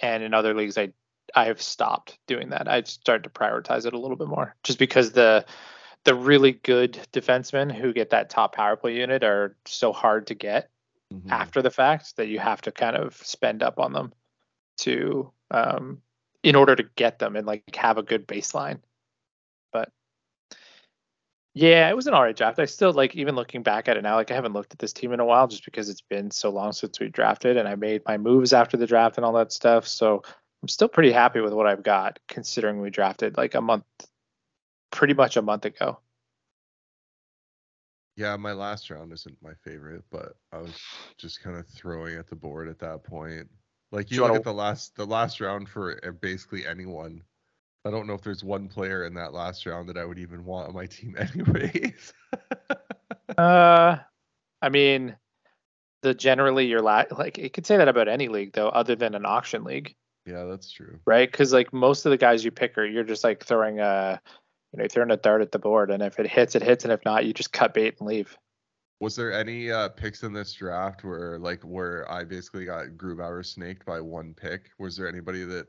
And 0.01 0.23
in 0.23 0.35
other 0.35 0.55
leagues 0.55 0.79
I 0.79 0.93
I've 1.35 1.61
stopped 1.61 2.19
doing 2.27 2.51
that. 2.51 2.69
I've 2.69 2.89
started 2.89 3.25
to 3.25 3.31
prioritize 3.31 3.85
it 3.85 3.95
a 3.95 3.99
little 3.99 4.17
bit 4.17 4.29
more. 4.29 4.55
Just 4.63 4.79
because 4.79 5.13
the 5.13 5.45
the 6.05 6.15
really 6.15 6.53
good 6.53 7.01
defensemen 7.13 7.75
who 7.75 7.93
get 7.93 8.11
that 8.11 8.31
top 8.31 8.55
power 8.55 8.77
play 8.77 8.95
unit 8.95 9.25
are 9.25 9.57
so 9.67 9.93
hard 9.93 10.29
to 10.29 10.35
get 10.35 10.71
mm-hmm. 11.13 11.31
after 11.31 11.63
the 11.63 11.71
fact 11.71 12.17
that 12.17 12.29
you 12.29 12.39
have 12.39 12.63
to 12.63 12.71
kind 12.71 12.95
of 12.97 13.17
spend 13.17 13.61
up 13.61 13.81
on 13.81 13.93
them 13.93 14.13
to 14.79 15.33
um, 15.51 16.03
in 16.43 16.55
order 16.55 16.77
to 16.77 16.85
get 16.97 17.19
them 17.19 17.37
and 17.37 17.47
like 17.47 17.75
have 17.75 17.99
a 17.99 18.03
good 18.03 18.27
baseline. 18.27 18.81
But 19.73 19.91
yeah, 21.55 21.89
it 21.89 21.97
was 21.97 22.07
an 22.07 22.15
alright 22.15 22.37
draft. 22.37 22.59
I 22.59 22.67
still 22.67 22.93
like 22.93 23.17
even 23.17 23.35
looking 23.35 23.63
back 23.63 23.89
at 23.89 23.97
it 23.97 24.03
now, 24.03 24.17
like 24.17 24.31
I 24.31 24.35
haven't 24.35 24.53
looked 24.53 24.73
at 24.73 24.79
this 24.79 24.93
team 24.93 25.13
in 25.13 25.21
a 25.21 25.25
while 25.25 25.49
just 25.49 25.65
because 25.65 25.89
it's 25.89 26.03
been 26.03 26.31
so 26.31 26.51
long 26.51 26.73
since 26.73 27.01
we 27.01 27.09
drafted 27.09 27.57
and 27.57 27.67
I 27.69 27.75
made 27.75 28.03
my 28.07 28.19
moves 28.19 28.53
after 28.53 28.77
the 28.77 28.87
draft 28.87 29.17
and 29.17 29.25
all 29.25 29.33
that 29.35 29.53
stuff. 29.53 29.89
So 29.89 30.23
I'm 30.63 30.69
still 30.69 30.89
pretty 30.89 31.13
happy 31.13 31.41
with 31.41 31.53
what 31.53 31.67
I've 31.67 31.83
got 31.83 32.19
considering 32.29 32.81
we 32.81 32.91
drafted 32.91 33.37
like 33.37 33.55
a 33.55 33.61
month 33.61 33.85
pretty 34.91 35.15
much 35.15 35.37
a 35.37 35.43
month 35.43 35.65
ago. 35.65 35.99
Yeah, 38.17 38.35
my 38.37 38.53
last 38.53 38.89
round 38.89 39.13
isn't 39.13 39.37
my 39.43 39.53
favorite, 39.63 40.03
but 40.11 40.37
I 40.51 40.59
was 40.59 40.81
just 41.19 41.43
kind 41.43 41.57
of 41.57 41.67
throwing 41.69 42.17
at 42.17 42.29
the 42.29 42.37
board 42.37 42.69
at 42.69 42.79
that 42.79 43.05
point. 43.05 43.47
Like 43.97 44.11
you, 44.11 44.17
you 44.17 44.21
look 44.21 44.33
wanna... 44.33 44.41
at 44.41 44.45
the 44.45 44.53
last 44.53 44.95
the 44.95 45.07
last 45.07 45.41
round 45.41 45.71
for 45.71 45.99
basically 46.21 46.67
anyone. 46.67 47.23
I 47.87 47.91
don't 47.91 48.07
know 48.07 48.13
if 48.13 48.21
there's 48.21 48.45
one 48.45 48.69
player 48.69 49.07
in 49.07 49.15
that 49.15 49.33
last 49.33 49.65
round 49.65 49.89
that 49.89 49.97
I 49.97 50.05
would 50.05 50.19
even 50.19 50.45
want 50.45 50.69
on 50.69 50.75
my 50.75 50.85
team 50.85 51.17
anyways. 51.19 52.13
uh 53.39 53.97
I 54.61 54.69
mean 54.69 55.17
the 56.03 56.13
generally 56.13 56.67
your 56.67 56.83
la- 56.83 57.05
like 57.17 57.39
it 57.39 57.55
could 57.55 57.65
say 57.65 57.79
that 57.79 57.89
about 57.89 58.07
any 58.07 58.29
league 58.29 58.53
though 58.53 58.69
other 58.69 58.97
than 58.97 59.15
an 59.15 59.25
auction 59.25 59.65
league. 59.65 59.95
Yeah, 60.27 60.45
that's 60.45 60.71
true. 60.71 61.01
Right? 61.07 61.33
Cuz 61.33 61.55
like 61.55 61.73
most 61.73 62.05
of 62.05 62.11
the 62.11 62.19
guys 62.19 62.45
you 62.45 62.51
pick 62.51 62.77
are 62.77 62.85
you're 62.85 63.03
just 63.03 63.25
like 63.25 63.45
throwing 63.45 63.81
a 63.81 64.21
you 64.75 64.83
know, 64.83 64.89
throwing 64.91 65.11
a 65.11 65.17
dart 65.17 65.41
at 65.41 65.53
the 65.53 65.59
board 65.59 65.91
and 65.91 66.03
if 66.03 66.19
it 66.21 66.27
hits 66.27 66.55
it 66.55 66.63
hits 66.63 66.85
and 66.85 66.93
if 66.93 67.03
not 67.07 67.25
you 67.25 67.33
just 67.33 67.51
cut 67.51 67.73
bait 67.73 67.97
and 67.99 68.07
leave. 68.07 68.37
Was 69.01 69.15
there 69.15 69.33
any 69.33 69.71
uh, 69.71 69.91
picks 69.91 70.23
in 70.23 70.33
this 70.33 70.55
draft 70.55 71.05
where 71.05 71.39
like 71.39 71.63
where 71.63 72.11
I 72.11 72.25
basically 72.25 72.65
got 72.65 72.87
Grubauer 72.97 73.45
snaked 73.45 73.85
by 73.85 74.01
one 74.01 74.33
pick? 74.33 74.71
Was 74.79 74.97
there 74.97 75.09
anybody 75.09 75.45
that 75.45 75.67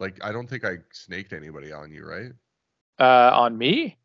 like 0.00 0.18
I 0.24 0.32
don't 0.32 0.48
think 0.48 0.64
I 0.64 0.78
snaked 0.90 1.32
anybody 1.32 1.72
on 1.72 1.92
you, 1.92 2.06
right? 2.06 2.32
Uh, 2.98 3.36
on 3.36 3.56
me? 3.56 3.98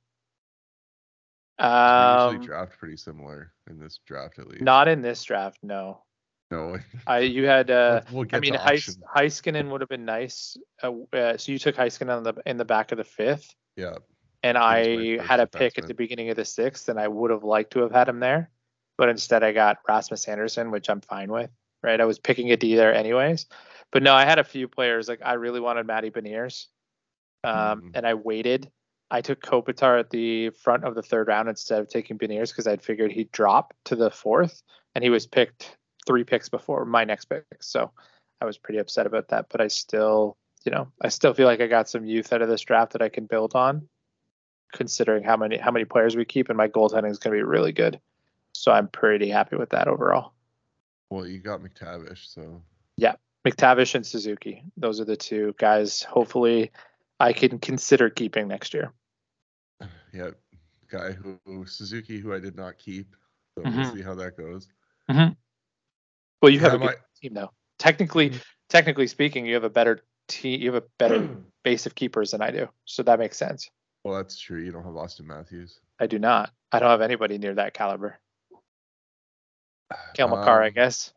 Um, 1.58 2.34
usually 2.34 2.47
draft 2.47 2.77
pretty 2.77 2.97
similar 2.97 3.53
in 3.69 3.79
this 3.79 3.99
draft 4.06 4.39
at 4.39 4.47
least. 4.47 4.62
Not 4.62 4.89
in 4.89 5.01
this 5.01 5.23
draft, 5.23 5.60
no. 5.63 6.03
No. 6.51 6.77
I 7.08 7.19
you 7.19 7.45
had 7.45 7.71
uh 7.71 8.01
we'll 8.12 8.27
I 8.34 8.39
mean 8.39 8.56
Heis, 8.56 8.97
Heiskanen 9.15 9.69
would 9.69 9.79
have 9.79 9.89
been 9.89 10.06
nice. 10.06 10.58
Uh, 10.84 10.91
uh, 11.13 11.38
so 11.38 11.53
you 11.53 11.60
took 11.60 11.75
Heiskanen 11.75 12.17
in 12.17 12.23
the 12.23 12.34
in 12.45 12.58
the 12.58 12.65
back 12.65 12.91
of 12.91 12.97
the 12.97 13.06
fifth. 13.06 13.56
Yeah 13.77 13.95
and 14.43 14.58
I 14.58 15.23
had 15.23 15.39
a 15.39 15.47
pick 15.47 15.77
at 15.79 15.88
the 15.88 15.93
beginning 15.93 16.29
of 16.29 16.36
the 16.36 16.45
sixth, 16.45 16.89
and 16.89 16.99
I 16.99 17.08
would 17.08 17.32
have 17.32 17.43
liked 17.43 17.71
to 17.73 17.79
have 17.79 17.91
had 17.91 18.10
him 18.10 18.19
there, 18.19 18.51
but 18.97 19.10
instead 19.10 19.41
I 19.41 19.53
got 19.53 19.79
Rasmus 19.88 20.27
Andersson, 20.27 20.69
which 20.69 20.89
I'm 20.89 21.01
fine 21.01 21.32
with. 21.32 21.49
Right, 21.82 21.99
I 21.99 22.06
was 22.06 22.17
picking 22.17 22.51
a 22.51 22.56
D 22.56 22.75
there 22.75 22.93
anyways, 22.93 23.45
but 23.91 24.03
no, 24.03 24.13
I 24.13 24.23
had 24.23 24.39
a 24.39 24.43
few 24.43 24.69
players 24.69 25.10
like 25.10 25.19
I 25.21 25.34
really 25.34 25.60
wanted 25.60 25.86
Matty 25.86 26.12
Beniers, 26.12 26.67
um, 27.43 27.53
mm-hmm. 27.53 27.88
and 27.93 28.08
I 28.08 28.13
waited. 28.13 28.71
I 29.12 29.19
took 29.19 29.41
Kopitar 29.41 29.99
at 29.99 30.10
the 30.10 30.51
front 30.51 30.86
of 30.86 30.95
the 30.95 31.01
third 31.01 31.27
round 31.27 31.49
instead 31.49 31.82
of 31.82 31.89
taking 31.89 32.17
Beniers 32.17 32.51
because 32.51 32.67
I'd 32.67 32.82
figured 32.82 33.12
he'd 33.12 33.32
drop 33.34 33.73
to 33.86 33.97
the 33.97 34.10
fourth, 34.10 34.63
and 34.95 35.03
he 35.03 35.10
was 35.10 35.27
picked 35.27 35.77
three 36.08 36.23
picks 36.23 36.47
before 36.47 36.86
my 36.86 37.03
next 37.03 37.25
pick, 37.25 37.45
so 37.60 37.91
I 38.39 38.45
was 38.45 38.58
pretty 38.58 38.79
upset 38.79 39.06
about 39.06 39.27
that. 39.27 39.47
But 39.49 39.60
I 39.60 39.67
still, 39.67 40.38
you 40.63 40.71
know, 40.71 40.88
I 41.01 41.10
still 41.10 41.34
feel 41.34 41.47
like 41.47 41.60
I 41.60 41.67
got 41.67 41.89
some 41.89 42.06
youth 42.06 42.32
out 42.32 42.41
of 42.41 42.47
this 42.47 42.62
draft 42.62 42.93
that 42.93 43.01
I 43.01 43.10
can 43.10 43.25
build 43.25 43.56
on 43.56 43.89
considering 44.74 45.24
how 45.24 45.38
many 45.38 45.58
how 45.58 45.72
many 45.72 45.86
players 45.86 46.16
we 46.16 46.26
keep, 46.26 46.50
and 46.50 46.58
my 46.58 46.68
goaltending 46.68 47.12
is 47.12 47.20
going 47.20 47.34
to 47.34 47.40
be 47.40 47.44
really 47.44 47.72
good. 47.72 48.00
So 48.54 48.72
I'm 48.72 48.88
pretty 48.88 49.30
happy 49.30 49.56
with 49.56 49.70
that 49.70 49.88
overall. 49.88 50.34
Well, 51.10 51.26
you 51.28 51.40
got 51.40 51.62
McTavish, 51.62 52.26
so 52.34 52.62
yeah, 52.98 53.16
McTavish 53.48 53.96
and 53.96 54.06
Suzuki. 54.06 54.64
Those 54.78 55.00
are 55.00 55.06
the 55.06 55.16
two 55.16 55.56
guys. 55.58 56.04
Hopefully, 56.04 56.72
I 57.20 57.34
can 57.34 57.60
consider 57.60 58.10
keeping 58.10 58.48
next 58.48 58.74
year. 58.74 58.92
Yeah, 60.14 60.30
guy 60.92 61.12
who 61.12 61.66
Suzuki, 61.66 62.20
who 62.20 62.36
I 62.36 62.40
did 62.40 62.56
not 62.56 62.78
keep. 62.78 63.16
So 63.56 63.64
mm-hmm. 63.64 63.82
we'll 63.82 63.96
see 63.96 64.04
how 64.04 64.14
that 64.14 64.38
goes. 64.38 64.68
Mm-hmm. 65.10 65.34
Well, 66.42 66.52
you 66.52 66.60
have 66.60 66.74
yeah, 66.74 66.76
a 66.76 66.80
good 66.80 66.86
my... 66.86 66.96
team 67.20 67.34
though. 67.34 67.52
Technically, 67.80 68.30
mm-hmm. 68.30 68.40
technically 68.70 69.08
speaking, 69.08 69.48
you 69.48 69.56
have 69.56 69.64
a 69.64 69.72
better 69.72 70.04
team. 70.28 70.62
You 70.62 70.74
have 70.74 70.84
a 70.84 70.88
better 71.00 71.28
base 71.64 71.88
of 71.88 71.96
keepers 71.96 72.32
than 72.32 72.42
I 72.42 72.52
do, 72.52 72.70
so 72.86 73.02
that 73.04 73.18
makes 73.18 73.38
sense. 73.38 73.72
Well, 74.04 74.16
that's 74.16 74.38
true. 74.38 74.62
You 74.62 74.72
don't 74.72 74.84
have 74.84 74.94
Auston 74.94 75.26
Matthews. 75.26 75.80
I 76.00 76.08
do 76.08 76.20
not. 76.20 76.52
I 76.72 76.80
don't 76.80 76.89
have 76.89 77.02
anybody 77.02 77.38
near 77.38 77.54
that 77.56 77.74
caliber. 77.74 78.20
Cale 80.13 80.28
Makar, 80.28 80.62
um, 80.62 80.66
I 80.66 80.70
guess, 80.70 81.13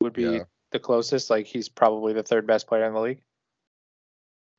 would 0.00 0.12
be 0.12 0.22
yeah. 0.22 0.44
the 0.72 0.78
closest. 0.78 1.30
Like 1.30 1.46
he's 1.46 1.68
probably 1.68 2.12
the 2.12 2.22
third 2.22 2.46
best 2.46 2.66
player 2.66 2.86
in 2.86 2.94
the 2.94 3.00
league. 3.00 3.22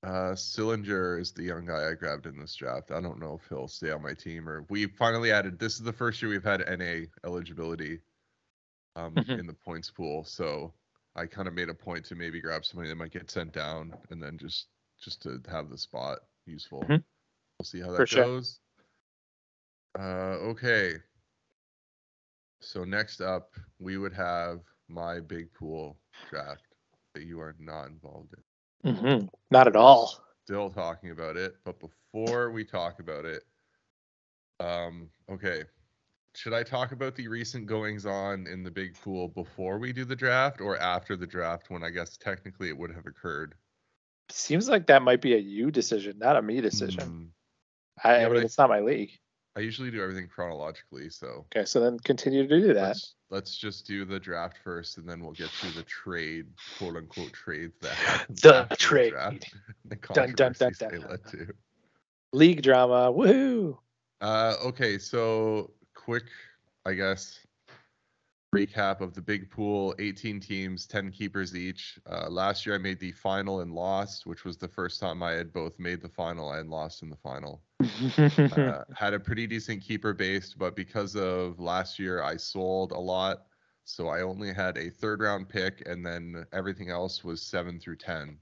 Uh, 0.01 0.31
Sillinger 0.31 1.19
is 1.19 1.31
the 1.31 1.43
young 1.43 1.65
guy 1.65 1.89
I 1.89 1.93
grabbed 1.93 2.25
in 2.25 2.39
this 2.39 2.55
draft. 2.55 2.91
I 2.91 3.01
don't 3.01 3.19
know 3.19 3.39
if 3.41 3.49
he'll 3.49 3.67
stay 3.67 3.91
on 3.91 4.01
my 4.01 4.13
team 4.13 4.47
or 4.47 4.65
we 4.69 4.85
finally 4.85 5.31
added. 5.31 5.59
This 5.59 5.73
is 5.73 5.81
the 5.81 5.91
first 5.91 6.21
year 6.21 6.31
we've 6.31 6.43
had 6.43 6.63
NA 6.79 7.07
eligibility 7.25 7.99
um, 8.95 9.13
mm-hmm. 9.15 9.31
in 9.31 9.45
the 9.45 9.53
points 9.53 9.91
pool, 9.91 10.23
so 10.23 10.73
I 11.15 11.25
kind 11.25 11.49
of 11.49 11.53
made 11.53 11.67
a 11.67 11.73
point 11.73 12.05
to 12.05 12.15
maybe 12.15 12.39
grab 12.39 12.63
somebody 12.63 12.87
that 12.89 12.95
might 12.95 13.11
get 13.11 13.29
sent 13.29 13.51
down 13.51 13.93
and 14.09 14.23
then 14.23 14.37
just 14.37 14.67
just 15.03 15.21
to 15.23 15.41
have 15.49 15.69
the 15.69 15.77
spot 15.77 16.19
useful. 16.45 16.83
Mm-hmm. 16.83 16.97
We'll 17.59 17.65
see 17.65 17.81
how 17.81 17.91
that 17.91 18.09
For 18.09 18.15
goes. 18.15 18.59
Sure. 19.97 20.03
Uh, 20.03 20.37
okay. 20.51 20.93
So 22.61 22.83
next 22.83 23.21
up, 23.21 23.53
we 23.79 23.97
would 23.97 24.13
have 24.13 24.59
my 24.87 25.19
big 25.19 25.53
pool 25.53 25.97
draft 26.29 26.63
that 27.13 27.23
you 27.23 27.39
are 27.41 27.55
not 27.59 27.87
involved 27.87 28.33
in. 28.83 28.93
Mm-hmm. 28.93 29.25
Not 29.51 29.67
at 29.67 29.75
all. 29.75 30.23
Still 30.45 30.69
talking 30.69 31.11
about 31.11 31.35
it, 31.35 31.55
but 31.65 31.79
before 31.79 32.51
we 32.51 32.63
talk 32.63 32.99
about 32.99 33.25
it, 33.25 33.43
um, 34.59 35.09
okay. 35.29 35.63
Should 36.35 36.53
I 36.53 36.63
talk 36.63 36.91
about 36.91 37.15
the 37.15 37.27
recent 37.27 37.65
goings 37.65 38.05
on 38.05 38.47
in 38.47 38.63
the 38.63 38.71
big 38.71 38.95
pool 39.01 39.27
before 39.27 39.79
we 39.79 39.91
do 39.91 40.05
the 40.05 40.15
draft 40.15 40.61
or 40.61 40.77
after 40.77 41.17
the 41.17 41.27
draft 41.27 41.69
when 41.69 41.83
I 41.83 41.89
guess 41.89 42.17
technically 42.17 42.69
it 42.69 42.77
would 42.77 42.93
have 42.93 43.07
occurred? 43.07 43.55
Seems 44.29 44.69
like 44.69 44.85
that 44.87 45.01
might 45.01 45.21
be 45.21 45.33
a 45.33 45.39
you 45.39 45.71
decision, 45.71 46.17
not 46.19 46.37
a 46.37 46.41
me 46.41 46.61
decision. 46.61 47.31
I, 48.03 48.19
yeah, 48.19 48.25
I 48.25 48.29
mean, 48.29 48.43
it's 48.43 48.57
not 48.57 48.69
my 48.69 48.79
league. 48.79 49.11
I 49.55 49.61
usually 49.61 49.91
do 49.91 50.01
everything 50.01 50.27
chronologically, 50.27 51.09
so. 51.09 51.45
Okay, 51.53 51.65
so 51.65 51.79
then 51.79 51.99
continue 51.99 52.47
to 52.47 52.61
do 52.61 52.73
that. 52.73 52.87
Let's, 52.87 53.15
let's 53.29 53.57
just 53.57 53.85
do 53.85 54.05
the 54.05 54.19
draft 54.19 54.57
first, 54.63 54.97
and 54.97 55.09
then 55.09 55.21
we'll 55.21 55.33
get 55.33 55.49
to 55.61 55.71
the 55.75 55.83
trade, 55.83 56.47
quote 56.77 56.95
unquote 56.95 57.33
trades 57.33 57.73
that 57.81 58.25
the 58.69 58.75
trade. 58.77 59.13
The, 59.13 59.39
the 59.85 59.95
dun, 60.13 60.33
dun, 60.33 60.53
dun, 60.57 60.73
dun, 60.79 61.05
led 61.09 61.25
to. 61.31 61.47
League 62.31 62.61
drama, 62.61 63.11
woohoo! 63.11 63.77
Uh, 64.21 64.55
okay, 64.63 64.97
so 64.97 65.71
quick, 65.95 66.25
I 66.85 66.93
guess, 66.93 67.39
recap 68.55 68.99
of 69.01 69.13
the 69.13 69.21
big 69.21 69.49
pool 69.49 69.93
18 69.99 70.39
teams 70.39 70.87
10 70.87 71.11
keepers 71.11 71.55
each. 71.55 71.99
Uh, 72.09 72.29
last 72.29 72.65
year 72.65 72.75
i 72.75 72.77
made 72.77 72.99
the 72.99 73.11
final 73.11 73.61
and 73.61 73.73
lost 73.73 74.25
which 74.25 74.43
was 74.43 74.57
the 74.57 74.67
first 74.67 74.99
time 74.99 75.21
i 75.21 75.31
had 75.31 75.53
both 75.53 75.77
made 75.77 76.01
the 76.01 76.09
final 76.09 76.51
and 76.53 76.69
lost 76.69 77.03
in 77.03 77.09
the 77.09 77.15
final. 77.17 77.61
Uh, 77.81 78.83
had 78.95 79.13
a 79.13 79.19
pretty 79.19 79.45
decent 79.45 79.81
keeper 79.81 80.13
base 80.13 80.53
but 80.53 80.75
because 80.75 81.15
of 81.15 81.59
last 81.59 81.99
year 81.99 82.23
i 82.23 82.35
sold 82.35 82.91
a 82.91 82.99
lot. 82.99 83.45
So 83.85 84.07
i 84.07 84.21
only 84.21 84.51
had 84.51 84.77
a 84.77 84.89
third 84.89 85.21
round 85.21 85.47
pick 85.47 85.87
and 85.87 86.03
then 86.05 86.45
everything 86.51 86.89
else 86.89 87.23
was 87.23 87.41
7 87.41 87.79
through 87.79 87.97
10 87.97 88.37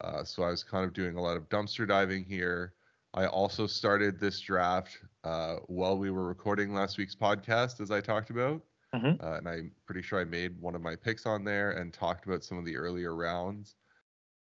uh, 0.00 0.24
so 0.24 0.42
i 0.42 0.50
was 0.50 0.64
kind 0.64 0.84
of 0.84 0.92
doing 0.92 1.16
a 1.16 1.22
lot 1.22 1.36
of 1.36 1.48
dumpster 1.48 1.86
diving 1.86 2.24
here. 2.24 2.74
I 3.16 3.26
also 3.26 3.68
started 3.68 4.18
this 4.18 4.40
draft 4.40 4.98
uh, 5.22 5.58
while 5.68 5.96
we 5.96 6.10
were 6.10 6.26
recording 6.26 6.74
last 6.74 6.98
week's 6.98 7.14
podcast, 7.14 7.80
as 7.80 7.92
I 7.92 8.00
talked 8.00 8.30
about. 8.30 8.60
Mm-hmm. 8.94 9.24
Uh, 9.24 9.36
and 9.38 9.48
I'm 9.48 9.72
pretty 9.86 10.02
sure 10.02 10.20
I 10.20 10.24
made 10.24 10.60
one 10.60 10.74
of 10.74 10.80
my 10.80 10.94
picks 10.94 11.26
on 11.26 11.44
there 11.44 11.72
and 11.72 11.92
talked 11.92 12.26
about 12.26 12.44
some 12.44 12.58
of 12.58 12.64
the 12.64 12.76
earlier 12.76 13.14
rounds. 13.14 13.74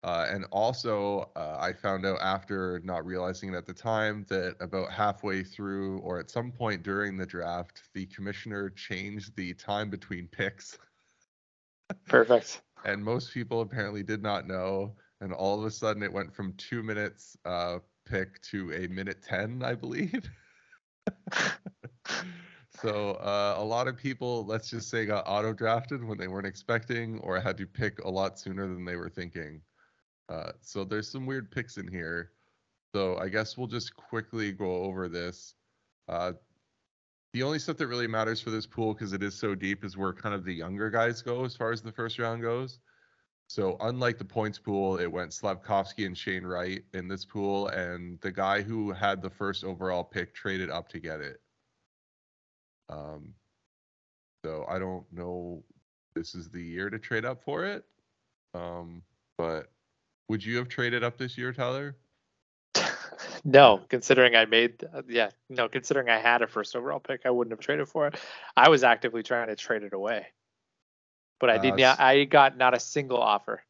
Uh, 0.04 0.28
and 0.30 0.46
also, 0.52 1.30
uh, 1.36 1.58
I 1.60 1.74
found 1.74 2.06
out 2.06 2.20
after 2.22 2.80
not 2.84 3.06
realizing 3.06 3.54
it 3.54 3.58
at 3.58 3.66
the 3.66 3.74
time 3.74 4.26
that 4.30 4.56
about 4.62 4.92
halfway 4.92 5.44
through 5.44 6.00
or 6.00 6.20
at 6.20 6.32
some 6.32 6.52
point 6.52 6.84
during 6.84 7.18
the 7.18 7.26
draft, 7.26 7.84
the 7.94 8.06
commissioner 8.06 8.70
changed 8.70 9.36
the 9.36 9.54
time 9.56 9.90
between 9.90 10.28
picks. 10.28 10.78
Perfect. 12.08 12.62
and 12.86 13.04
most 13.04 13.34
people 13.34 13.62
apparently 13.62 14.04
did 14.04 14.22
not 14.22 14.48
know. 14.48 14.96
And 15.20 15.34
all 15.34 15.60
of 15.60 15.66
a 15.66 15.72
sudden, 15.72 16.04
it 16.04 16.14
went 16.14 16.34
from 16.34 16.54
two 16.54 16.84
minutes 16.84 17.36
uh, 17.44 17.80
pick 18.06 18.40
to 18.44 18.72
a 18.74 18.88
minute 18.88 19.24
10, 19.24 19.64
I 19.64 19.74
believe. 19.74 20.30
So 22.82 23.14
uh, 23.14 23.56
a 23.58 23.64
lot 23.64 23.88
of 23.88 23.98
people, 23.98 24.46
let's 24.46 24.70
just 24.70 24.90
say, 24.90 25.06
got 25.06 25.24
auto 25.26 25.52
drafted 25.52 26.04
when 26.04 26.18
they 26.18 26.28
weren't 26.28 26.46
expecting, 26.46 27.20
or 27.20 27.40
had 27.40 27.58
to 27.58 27.66
pick 27.66 28.04
a 28.04 28.10
lot 28.10 28.40
sooner 28.40 28.68
than 28.68 28.86
they 28.86 28.96
were 28.96 29.10
thinking. 29.10 29.62
Uh, 30.30 30.52
so 30.62 30.84
there's 30.84 31.10
some 31.10 31.26
weird 31.26 31.50
picks 31.50 31.78
in 31.78 31.88
here. 31.88 32.32
So 32.94 33.18
I 33.18 33.30
guess 33.30 33.58
we'll 33.58 33.68
just 33.68 33.96
quickly 33.96 34.52
go 34.52 34.84
over 34.84 35.10
this. 35.10 35.56
Uh, 36.08 36.34
the 37.34 37.44
only 37.44 37.60
stuff 37.60 37.78
that 37.78 37.88
really 37.88 38.08
matters 38.08 38.42
for 38.42 38.52
this 38.52 38.68
pool, 38.68 38.94
because 38.94 39.12
it 39.12 39.24
is 39.24 39.34
so 39.34 39.56
deep, 39.56 39.84
is 39.84 39.98
where 39.98 40.14
kind 40.14 40.36
of 40.36 40.46
the 40.46 40.54
younger 40.54 40.90
guys 40.90 41.22
go 41.22 41.46
as 41.46 41.56
far 41.56 41.72
as 41.72 41.82
the 41.82 41.92
first 41.92 42.20
round 42.20 42.42
goes. 42.42 42.80
So 43.48 43.78
unlike 43.80 44.18
the 44.18 44.26
points 44.26 44.60
pool, 44.60 44.98
it 44.98 45.12
went 45.12 45.34
Slavkovsky 45.34 46.06
and 46.06 46.18
Shane 46.18 46.46
Wright 46.46 46.84
in 46.94 47.08
this 47.08 47.26
pool, 47.26 47.70
and 47.70 48.20
the 48.22 48.32
guy 48.32 48.62
who 48.62 48.92
had 48.92 49.22
the 49.22 49.30
first 49.30 49.64
overall 49.64 50.04
pick 50.04 50.36
traded 50.36 50.70
up 50.70 50.90
to 50.90 51.00
get 51.00 51.22
it. 51.22 51.42
Um, 52.90 53.34
so 54.44 54.66
I 54.68 54.80
don't 54.80 55.06
know. 55.12 55.64
This 56.16 56.36
is 56.36 56.50
the 56.50 56.62
year 56.62 56.90
to 56.90 57.00
trade 57.00 57.26
up 57.26 57.44
for 57.44 57.66
it. 57.66 57.86
Um, 58.54 59.04
but 59.38 59.72
would 60.30 60.44
you 60.44 60.58
have 60.58 60.68
traded 60.68 61.04
up 61.04 61.18
this 61.18 61.38
year, 61.38 61.54
Tyler? 61.54 61.96
no, 63.44 63.82
considering 63.90 64.36
I 64.36 64.46
made, 64.46 64.84
uh, 64.94 65.04
yeah, 65.08 65.30
no, 65.50 65.70
considering 65.70 66.10
I 66.10 66.18
had 66.18 66.42
a 66.42 66.48
first 66.48 66.76
overall 66.76 67.00
pick, 67.00 67.22
I 67.26 67.30
wouldn't 67.30 67.52
have 67.52 67.60
traded 67.60 67.88
for 67.88 68.08
it. 68.08 68.16
I 68.56 68.70
was 68.70 68.84
actively 68.84 69.24
trying 69.24 69.48
to 69.48 69.56
trade 69.56 69.84
it 69.84 69.94
away, 69.94 70.28
but 71.40 71.50
I 71.50 71.58
didn't. 71.58 71.82
Uh, 71.82 71.96
I 71.98 72.26
got 72.26 72.58
not 72.58 72.76
a 72.76 72.80
single 72.80 73.18
offer, 73.18 73.64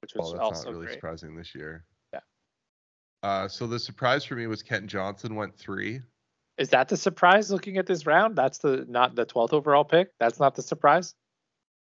which 0.00 0.14
was 0.14 0.32
well, 0.32 0.42
also 0.42 0.64
not 0.64 0.72
really 0.72 0.86
great. 0.86 0.94
surprising 0.94 1.36
this 1.36 1.54
year. 1.54 1.84
Yeah. 2.12 2.20
Uh, 3.22 3.48
so 3.48 3.66
the 3.66 3.78
surprise 3.78 4.24
for 4.24 4.36
me 4.36 4.46
was 4.46 4.62
Kent 4.62 4.86
Johnson 4.86 5.34
went 5.34 5.56
three. 5.56 6.00
Is 6.58 6.70
that 6.70 6.88
the 6.88 6.96
surprise 6.96 7.50
looking 7.50 7.76
at 7.76 7.86
this 7.86 8.06
round? 8.06 8.36
That's 8.36 8.58
the 8.58 8.86
not 8.88 9.14
the 9.14 9.26
12th 9.26 9.52
overall 9.52 9.84
pick. 9.84 10.10
That's 10.18 10.40
not 10.40 10.54
the 10.54 10.62
surprise. 10.62 11.14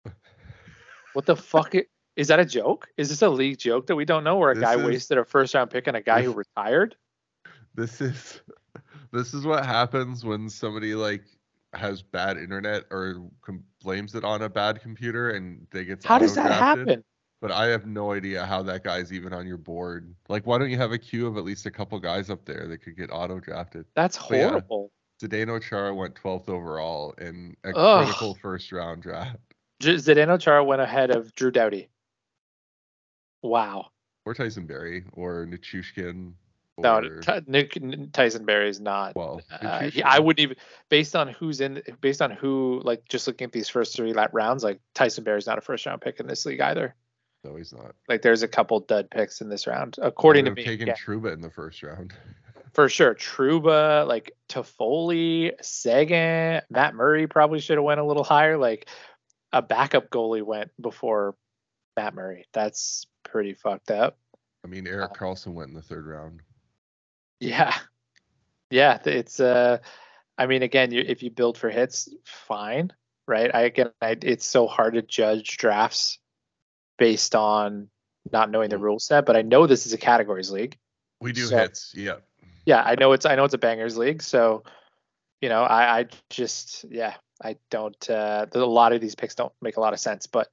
what 1.13 1.25
the 1.25 1.35
fuck? 1.35 1.73
Is 2.15 2.27
that 2.27 2.39
a 2.39 2.45
joke? 2.45 2.87
Is 2.97 3.09
this 3.09 3.21
a 3.21 3.29
league 3.29 3.59
joke 3.59 3.87
that 3.87 3.95
we 3.95 4.03
don't 4.03 4.23
know 4.23 4.37
where 4.37 4.51
a 4.51 4.55
this 4.55 4.63
guy 4.63 4.75
is, 4.75 4.85
wasted 4.85 5.17
a 5.17 5.25
first 5.25 5.53
round 5.53 5.69
pick 5.69 5.87
and 5.87 5.95
a 5.95 6.01
guy 6.01 6.23
who 6.23 6.33
retired? 6.57 6.95
This 7.75 8.01
is 8.01 8.41
this 9.13 9.33
is 9.33 9.45
what 9.45 9.65
happens 9.65 10.25
when 10.25 10.49
somebody 10.49 10.95
like 10.95 11.23
has 11.73 12.01
bad 12.01 12.37
internet 12.37 12.85
or 12.91 13.29
com- 13.41 13.63
blames 13.81 14.15
it 14.15 14.23
on 14.23 14.41
a 14.41 14.49
bad 14.49 14.81
computer 14.81 15.31
and 15.31 15.67
they 15.71 15.85
get 15.85 16.03
How 16.03 16.17
does 16.17 16.35
that 16.35 16.51
happen? 16.51 17.03
But 17.39 17.51
I 17.51 17.67
have 17.67 17.85
no 17.85 18.13
idea 18.13 18.45
how 18.45 18.63
that 18.63 18.83
guy's 18.83 19.13
even 19.13 19.31
on 19.31 19.45
your 19.45 19.57
board. 19.57 20.15
Like, 20.27 20.47
why 20.47 20.57
don't 20.57 20.71
you 20.71 20.77
have 20.77 20.91
a 20.91 20.97
queue 20.97 21.27
of 21.27 21.37
at 21.37 21.43
least 21.43 21.67
a 21.67 21.71
couple 21.71 21.99
guys 21.99 22.29
up 22.29 22.45
there 22.45 22.67
that 22.67 22.79
could 22.79 22.97
get 22.97 23.11
auto 23.11 23.39
drafted? 23.39 23.85
That's 23.95 24.15
horrible. 24.15 24.91
Yeah, 25.21 25.27
Zdeno 25.27 25.61
Chara 25.61 25.93
went 25.93 26.15
12th 26.15 26.49
overall 26.49 27.13
in 27.19 27.55
a 27.63 27.75
Ugh. 27.75 28.05
critical 28.05 28.35
first 28.35 28.71
round 28.71 29.03
draft. 29.03 29.37
Zdeno 29.81 30.39
Chara 30.39 30.63
went 30.63 30.81
ahead 30.81 31.11
of 31.11 31.33
Drew 31.35 31.51
Doughty. 31.51 31.89
Wow. 33.43 33.91
Or 34.25 34.33
Tyson 34.33 34.65
Barrie 34.65 35.05
or 35.13 35.45
Nichushkin. 35.45 36.33
No, 36.79 37.01
T- 37.01 37.31
Nick 37.47 37.77
Tyson 38.13 38.45
Barrie 38.45 38.69
is 38.69 38.79
not. 38.79 39.15
Well, 39.15 39.41
uh, 39.49 39.89
he, 39.89 40.03
I 40.03 40.19
wouldn't 40.19 40.39
even 40.39 40.57
based 40.89 41.15
on 41.15 41.29
who's 41.29 41.59
in, 41.59 41.81
based 42.01 42.21
on 42.21 42.29
who, 42.29 42.81
like 42.83 43.07
just 43.09 43.25
looking 43.25 43.45
at 43.45 43.51
these 43.51 43.67
first 43.67 43.95
three 43.95 44.13
lap 44.13 44.29
rounds, 44.33 44.63
like 44.63 44.79
Tyson 44.93 45.23
Barrie 45.23 45.39
is 45.39 45.47
not 45.47 45.57
a 45.57 45.61
first 45.61 45.87
round 45.87 46.01
pick 46.01 46.19
in 46.19 46.27
this 46.27 46.45
league 46.45 46.61
either. 46.61 46.95
No, 47.43 47.55
he's 47.55 47.73
not. 47.73 47.95
Like 48.07 48.21
there's 48.21 48.43
a 48.43 48.47
couple 48.47 48.79
dud 48.79 49.09
picks 49.09 49.41
in 49.41 49.49
this 49.49 49.67
round, 49.67 49.97
according 50.01 50.45
to 50.45 50.51
me. 50.51 50.63
Taking 50.63 50.87
yeah. 50.87 50.95
Trouba 50.95 51.33
in 51.33 51.41
the 51.41 51.49
first 51.49 51.83
round. 51.83 52.13
For 52.73 52.89
sure, 52.89 53.15
Trouba, 53.15 54.05
like 54.07 54.33
Toffoli, 54.49 55.51
Seguin, 55.63 56.61
Matt 56.69 56.93
Murray 56.93 57.25
probably 57.25 57.59
should 57.59 57.77
have 57.77 57.83
went 57.83 57.99
a 57.99 58.03
little 58.03 58.23
higher. 58.23 58.57
Like 58.57 58.87
a 59.51 59.61
backup 59.61 60.09
goalie 60.09 60.43
went 60.43 60.69
before 60.79 61.35
Matt 61.95 62.13
Murray. 62.13 62.45
That's 62.53 63.07
pretty 63.23 63.53
fucked 63.53 63.89
up. 63.89 64.17
I 64.63 64.67
mean, 64.67 64.85
Erik 64.85 65.11
uh, 65.11 65.13
Karlsson 65.13 65.53
went 65.53 65.69
in 65.69 65.75
the 65.75 65.81
third 65.81 66.05
round. 66.05 66.41
Yeah, 67.39 67.75
yeah. 68.69 68.99
It's 69.05 69.39
uh, 69.39 69.79
I 70.37 70.45
mean, 70.45 70.61
again, 70.61 70.91
you, 70.91 71.03
if 71.05 71.23
you 71.23 71.31
build 71.31 71.57
for 71.57 71.69
hits, 71.69 72.09
fine, 72.25 72.91
right? 73.27 73.49
I 73.53 73.61
again, 73.61 73.91
I, 74.01 74.17
it's 74.21 74.45
so 74.45 74.67
hard 74.67 74.95
to 74.95 75.01
judge 75.01 75.57
drafts 75.57 76.19
based 76.97 77.35
on 77.35 77.89
not 78.31 78.51
knowing 78.51 78.69
the 78.69 78.77
mm. 78.77 78.81
rule 78.81 78.99
set, 78.99 79.25
but 79.25 79.35
I 79.35 79.41
know 79.41 79.67
this 79.67 79.85
is 79.85 79.93
a 79.93 79.97
categories 79.97 80.51
league. 80.51 80.77
We 81.21 81.31
do 81.31 81.45
so, 81.45 81.57
hits, 81.57 81.93
yeah. 81.95 82.17
Yeah, 82.65 82.83
I 82.83 82.95
know 82.95 83.13
it's 83.13 83.25
I 83.25 83.35
know 83.35 83.45
it's 83.45 83.53
a 83.53 83.57
bangers 83.57 83.97
league, 83.97 84.21
so 84.21 84.63
you 85.41 85.49
know, 85.49 85.63
I, 85.63 85.99
I 85.99 86.05
just 86.29 86.85
yeah, 86.89 87.15
I 87.41 87.57
don't 87.69 88.09
uh 88.09 88.45
a 88.51 88.59
lot 88.59 88.91
of 88.91 89.01
these 89.01 89.15
picks 89.15 89.35
don't 89.35 89.53
make 89.61 89.77
a 89.77 89.79
lot 89.79 89.93
of 89.93 89.99
sense, 89.99 90.27
but 90.27 90.49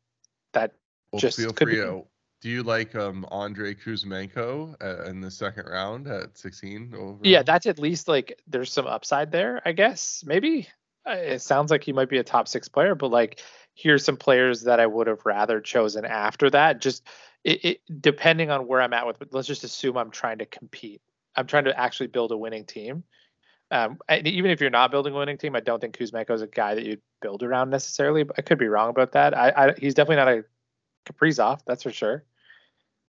that 0.52 0.72
well, 1.10 1.20
just 1.20 1.38
feel 1.38 1.52
free. 1.52 1.82
Be, 1.82 2.02
do 2.40 2.50
you 2.50 2.62
like 2.62 2.94
um 2.94 3.26
Andrei 3.32 3.74
Kuzmenko 3.74 4.76
uh, 4.82 5.04
in 5.04 5.20
the 5.20 5.30
second 5.30 5.66
round 5.66 6.06
at 6.06 6.36
16 6.36 6.92
overall? 6.94 7.18
Yeah, 7.22 7.42
that's 7.42 7.66
at 7.66 7.78
least 7.78 8.06
like 8.06 8.38
there's 8.46 8.72
some 8.72 8.86
upside 8.86 9.32
there, 9.32 9.60
I 9.64 9.72
guess. 9.72 10.22
Maybe 10.26 10.68
uh, 11.08 11.12
it 11.12 11.40
sounds 11.40 11.70
like 11.70 11.82
he 11.82 11.92
might 11.92 12.08
be 12.10 12.18
a 12.18 12.24
top 12.24 12.46
6 12.48 12.68
player, 12.68 12.94
but 12.94 13.10
like 13.10 13.40
here's 13.74 14.04
some 14.04 14.16
players 14.16 14.62
that 14.62 14.80
I 14.80 14.86
would 14.86 15.06
have 15.06 15.26
rather 15.26 15.60
chosen 15.60 16.04
after 16.04 16.48
that. 16.50 16.80
Just 16.80 17.06
it, 17.42 17.64
it 17.64 17.80
depending 18.00 18.50
on 18.50 18.66
where 18.66 18.80
I'm 18.80 18.92
at 18.92 19.06
with, 19.06 19.22
let's 19.32 19.48
just 19.48 19.64
assume 19.64 19.96
I'm 19.96 20.10
trying 20.10 20.38
to 20.38 20.46
compete. 20.46 21.02
I'm 21.36 21.46
trying 21.46 21.64
to 21.64 21.78
actually 21.78 22.06
build 22.06 22.32
a 22.32 22.36
winning 22.36 22.64
team. 22.64 23.04
Um, 23.70 23.98
even 24.10 24.50
if 24.50 24.60
you're 24.60 24.70
not 24.70 24.90
building 24.90 25.14
a 25.14 25.16
winning 25.16 25.38
team, 25.38 25.56
I 25.56 25.60
don't 25.60 25.80
think 25.80 25.96
Kuzmenko 25.98 26.30
is 26.30 26.42
a 26.42 26.46
guy 26.46 26.74
that 26.74 26.84
you'd 26.84 27.00
build 27.20 27.42
around 27.42 27.70
necessarily. 27.70 28.22
But 28.22 28.36
I 28.38 28.42
could 28.42 28.58
be 28.58 28.68
wrong 28.68 28.90
about 28.90 29.12
that. 29.12 29.36
I, 29.36 29.50
I 29.50 29.74
he's 29.76 29.94
definitely 29.94 30.16
not 30.16 30.28
a 30.28 30.44
Kaprizov, 31.06 31.60
that's 31.66 31.82
for 31.82 31.92
sure. 31.92 32.24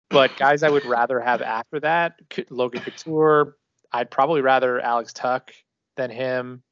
But 0.09 0.35
guys, 0.37 0.63
I 0.63 0.69
would 0.69 0.85
rather 0.85 1.19
have 1.19 1.41
after 1.41 1.79
that 1.81 2.19
Logan 2.49 2.81
Couture. 2.81 3.55
I'd 3.91 4.11
probably 4.11 4.41
rather 4.41 4.79
Alex 4.79 5.13
Tuch 5.13 5.63
than 5.95 6.09
him. 6.09 6.63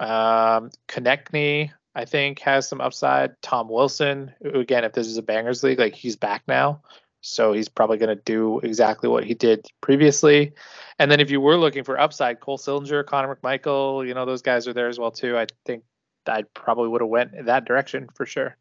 Um, 0.00 0.70
Konecny, 0.86 1.72
I 1.94 2.04
think, 2.04 2.38
has 2.40 2.68
some 2.68 2.80
upside. 2.80 3.40
Tom 3.42 3.68
Wilson, 3.68 4.32
again, 4.42 4.84
if 4.84 4.92
this 4.92 5.06
is 5.06 5.16
a 5.16 5.22
bangers 5.22 5.62
league, 5.62 5.78
like 5.78 5.94
he's 5.94 6.16
back 6.16 6.42
now. 6.46 6.82
So 7.20 7.52
he's 7.52 7.68
probably 7.68 7.98
going 7.98 8.16
to 8.16 8.22
do 8.24 8.60
exactly 8.60 9.08
what 9.08 9.24
he 9.24 9.34
did 9.34 9.66
previously. 9.80 10.52
And 10.98 11.10
then 11.10 11.20
if 11.20 11.30
you 11.30 11.40
were 11.40 11.56
looking 11.56 11.84
for 11.84 11.98
upside, 11.98 12.40
Cole 12.40 12.58
Sillinger, 12.58 13.04
Connor 13.04 13.34
McMichael, 13.34 14.06
you 14.06 14.14
know, 14.14 14.24
those 14.24 14.42
guys 14.42 14.68
are 14.68 14.72
there 14.72 14.88
as 14.88 14.98
well 14.98 15.10
too. 15.10 15.36
I 15.36 15.46
think 15.64 15.82
I 16.26 16.42
probably 16.54 16.88
would 16.88 17.00
have 17.00 17.10
went 17.10 17.34
in 17.34 17.46
that 17.46 17.64
direction 17.64 18.08
for 18.14 18.24
sure. 18.24 18.56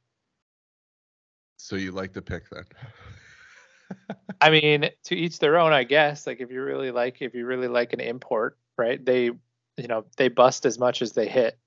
So 1.57 1.75
you 1.75 1.91
like 1.91 2.13
the 2.13 2.21
pick 2.21 2.49
then? 2.49 2.63
I 4.41 4.49
mean, 4.49 4.89
to 5.05 5.15
each 5.15 5.39
their 5.39 5.57
own, 5.57 5.73
I 5.73 5.83
guess. 5.83 6.27
Like 6.27 6.39
if 6.39 6.51
you 6.51 6.63
really 6.63 6.91
like 6.91 7.21
if 7.21 7.33
you 7.33 7.45
really 7.45 7.67
like 7.67 7.93
an 7.93 7.99
import, 7.99 8.57
right? 8.77 9.03
They 9.03 9.31
you 9.77 9.87
know, 9.87 10.05
they 10.17 10.27
bust 10.27 10.65
as 10.65 10.79
much 10.79 11.01
as 11.01 11.13
they 11.13 11.27
hit. 11.27 11.57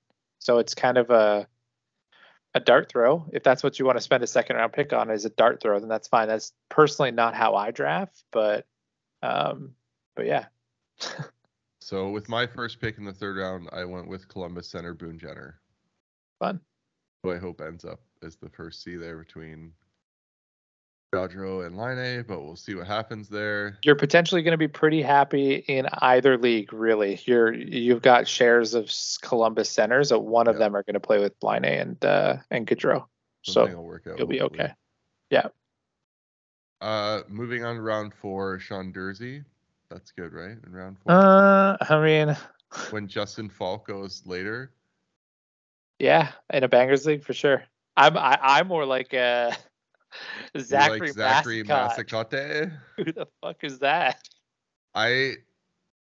So 0.41 0.57
it's 0.57 0.73
kind 0.73 0.97
of 0.97 1.09
a 1.09 1.47
a 2.53 2.59
dart 2.59 2.89
throw. 2.89 3.25
If 3.31 3.43
that's 3.43 3.63
what 3.63 3.79
you 3.79 3.85
want 3.85 3.97
to 3.97 4.01
spend 4.01 4.23
a 4.23 4.27
second 4.27 4.57
round 4.57 4.73
pick 4.73 4.91
on 4.91 5.09
is 5.09 5.23
a 5.23 5.29
dart 5.29 5.61
throw, 5.61 5.79
then 5.79 5.87
that's 5.87 6.09
fine. 6.09 6.27
That's 6.27 6.51
personally 6.67 7.11
not 7.11 7.33
how 7.33 7.55
I 7.55 7.71
draft, 7.71 8.23
but 8.31 8.65
um 9.23 9.75
but 10.15 10.25
yeah. 10.25 10.45
so 11.79 12.09
with 12.09 12.27
my 12.27 12.45
first 12.45 12.81
pick 12.81 12.97
in 12.97 13.05
the 13.05 13.13
third 13.13 13.37
round, 13.37 13.69
I 13.71 13.85
went 13.85 14.07
with 14.07 14.27
Columbus 14.27 14.67
center 14.67 14.93
Boone 14.93 15.17
Jenner. 15.17 15.59
Fun. 16.39 16.59
Who 17.23 17.31
I 17.31 17.37
hope 17.37 17.61
ends 17.61 17.85
up 17.85 18.01
as 18.23 18.35
the 18.35 18.49
first 18.49 18.83
C 18.83 18.97
there 18.97 19.17
between 19.17 19.71
Gaudreau 21.13 21.65
and 21.65 21.77
Laine, 21.77 22.23
but 22.25 22.41
we'll 22.41 22.55
see 22.55 22.73
what 22.73 22.87
happens 22.87 23.27
there. 23.27 23.77
You're 23.83 23.95
potentially 23.95 24.41
going 24.43 24.53
to 24.53 24.57
be 24.57 24.69
pretty 24.69 25.01
happy 25.01 25.55
in 25.55 25.87
either 25.99 26.37
league, 26.37 26.71
really. 26.71 27.19
You're 27.25 27.53
you've 27.53 28.01
got 28.01 28.29
shares 28.29 28.73
of 28.73 28.89
Columbus 29.21 29.69
centers, 29.69 30.09
so 30.09 30.19
one 30.19 30.47
of 30.47 30.57
them 30.57 30.73
are 30.75 30.83
going 30.83 30.93
to 30.93 31.01
play 31.01 31.19
with 31.19 31.33
Laine 31.43 31.65
and 31.65 32.05
uh, 32.05 32.37
and 32.49 32.65
Gaudreau. 32.65 33.05
So 33.43 33.65
will 33.67 33.83
work 33.83 34.07
out, 34.07 34.19
you'll 34.19 34.27
hopefully. 34.27 34.57
be 34.57 34.63
okay. 34.63 34.73
Yeah. 35.29 35.47
Uh, 36.79 37.21
moving 37.27 37.65
on 37.65 37.75
to 37.75 37.81
round 37.81 38.13
four, 38.13 38.59
Sean 38.59 38.93
Durzi. 38.93 39.43
That's 39.89 40.11
good, 40.11 40.31
right? 40.33 40.57
In 40.65 40.71
round 40.71 40.97
four. 40.99 41.13
Uh, 41.13 41.77
I 41.81 42.01
mean, 42.01 42.37
when 42.91 43.07
Justin 43.07 43.49
Faulk 43.49 43.87
goes 43.87 44.23
later. 44.25 44.71
Yeah, 45.99 46.31
in 46.51 46.63
a 46.63 46.69
bangers 46.69 47.05
league 47.05 47.23
for 47.23 47.33
sure. 47.33 47.63
I'm 47.97 48.17
I, 48.17 48.33
am 48.33 48.39
i 48.41 48.59
am 48.61 48.67
more 48.67 48.85
like 48.85 49.13
a 49.13 49.55
Zachary, 50.59 50.99
like 50.99 51.13
Zachary 51.13 51.63
Massacotte. 51.63 52.71
Who 52.97 53.05
the 53.05 53.27
fuck 53.41 53.57
is 53.63 53.79
that? 53.79 54.27
I. 54.95 55.35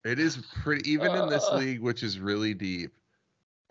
It 0.05 0.19
is 0.19 0.39
pretty 0.63 0.91
even 0.91 1.13
uh, 1.13 1.23
in 1.23 1.29
this 1.29 1.49
league, 1.53 1.81
which 1.81 2.03
is 2.03 2.19
really 2.19 2.55
deep. 2.55 2.91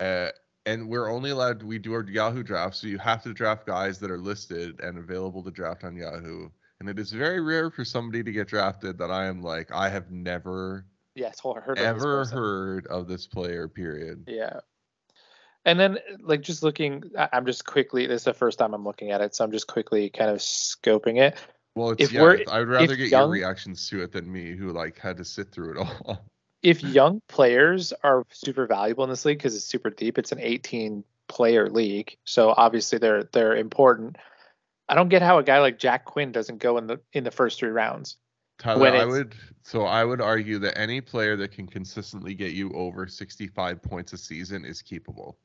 Uh, 0.00 0.28
and 0.64 0.88
we're 0.88 1.10
only 1.10 1.30
allowed 1.30 1.62
we 1.62 1.78
do 1.78 1.92
our 1.92 2.08
Yahoo 2.08 2.42
draft, 2.42 2.76
so 2.76 2.86
you 2.86 2.98
have 2.98 3.22
to 3.24 3.34
draft 3.34 3.66
guys 3.66 3.98
that 3.98 4.10
are 4.10 4.18
listed 4.18 4.80
and 4.80 4.98
available 4.98 5.42
to 5.42 5.50
draft 5.50 5.84
on 5.84 5.96
Yahoo. 5.96 6.48
And 6.80 6.88
it 6.88 6.98
is 6.98 7.12
very 7.12 7.40
rare 7.40 7.70
for 7.70 7.84
somebody 7.84 8.24
to 8.24 8.32
get 8.32 8.48
drafted 8.48 8.98
that 8.98 9.10
I 9.10 9.26
am 9.26 9.42
like 9.42 9.70
I 9.72 9.88
have 9.88 10.10
never 10.10 10.86
yes 11.14 11.40
heard 11.40 11.78
ever 11.78 12.24
heard 12.24 12.86
of 12.86 13.06
this 13.08 13.26
player. 13.26 13.68
Period. 13.68 14.24
Yeah. 14.26 14.60
And 15.64 15.78
then, 15.78 15.98
like, 16.20 16.40
just 16.40 16.62
looking, 16.62 17.04
I'm 17.16 17.46
just 17.46 17.64
quickly. 17.64 18.06
This 18.06 18.22
is 18.22 18.24
the 18.24 18.34
first 18.34 18.58
time 18.58 18.74
I'm 18.74 18.84
looking 18.84 19.12
at 19.12 19.20
it, 19.20 19.34
so 19.34 19.44
I'm 19.44 19.52
just 19.52 19.68
quickly 19.68 20.10
kind 20.10 20.30
of 20.30 20.38
scoping 20.38 21.20
it. 21.20 21.36
Well, 21.74 21.90
it's 21.90 22.02
if 22.02 22.12
yeah. 22.12 22.22
We're, 22.22 22.44
I'd 22.48 22.68
rather 22.68 22.96
get 22.96 23.08
young, 23.08 23.22
your 23.22 23.30
reactions 23.30 23.88
to 23.88 24.02
it 24.02 24.12
than 24.12 24.30
me, 24.30 24.56
who 24.56 24.72
like 24.72 24.98
had 24.98 25.16
to 25.18 25.24
sit 25.24 25.52
through 25.52 25.72
it 25.72 25.76
all. 25.78 26.26
if 26.62 26.82
young 26.82 27.20
players 27.28 27.92
are 28.04 28.24
super 28.30 28.66
valuable 28.66 29.04
in 29.04 29.10
this 29.10 29.24
league 29.24 29.38
because 29.38 29.56
it's 29.56 29.64
super 29.64 29.90
deep, 29.90 30.18
it's 30.18 30.32
an 30.32 30.40
18 30.40 31.04
player 31.28 31.68
league, 31.68 32.16
so 32.24 32.52
obviously 32.56 32.98
they're 32.98 33.24
they're 33.24 33.56
important. 33.56 34.16
I 34.88 34.94
don't 34.94 35.08
get 35.08 35.22
how 35.22 35.38
a 35.38 35.42
guy 35.42 35.60
like 35.60 35.78
Jack 35.78 36.04
Quinn 36.04 36.32
doesn't 36.32 36.58
go 36.58 36.76
in 36.78 36.86
the 36.86 37.00
in 37.12 37.24
the 37.24 37.30
first 37.30 37.58
three 37.58 37.70
rounds. 37.70 38.16
Tyler, 38.58 38.88
I 38.88 39.04
would 39.04 39.34
so 39.62 39.82
I 39.84 40.04
would 40.04 40.20
argue 40.20 40.58
that 40.60 40.78
any 40.78 41.00
player 41.00 41.36
that 41.36 41.52
can 41.52 41.66
consistently 41.66 42.34
get 42.34 42.52
you 42.52 42.70
over 42.74 43.06
65 43.06 43.82
points 43.82 44.12
a 44.12 44.18
season 44.18 44.64
is 44.64 44.82
keepable. 44.82 45.36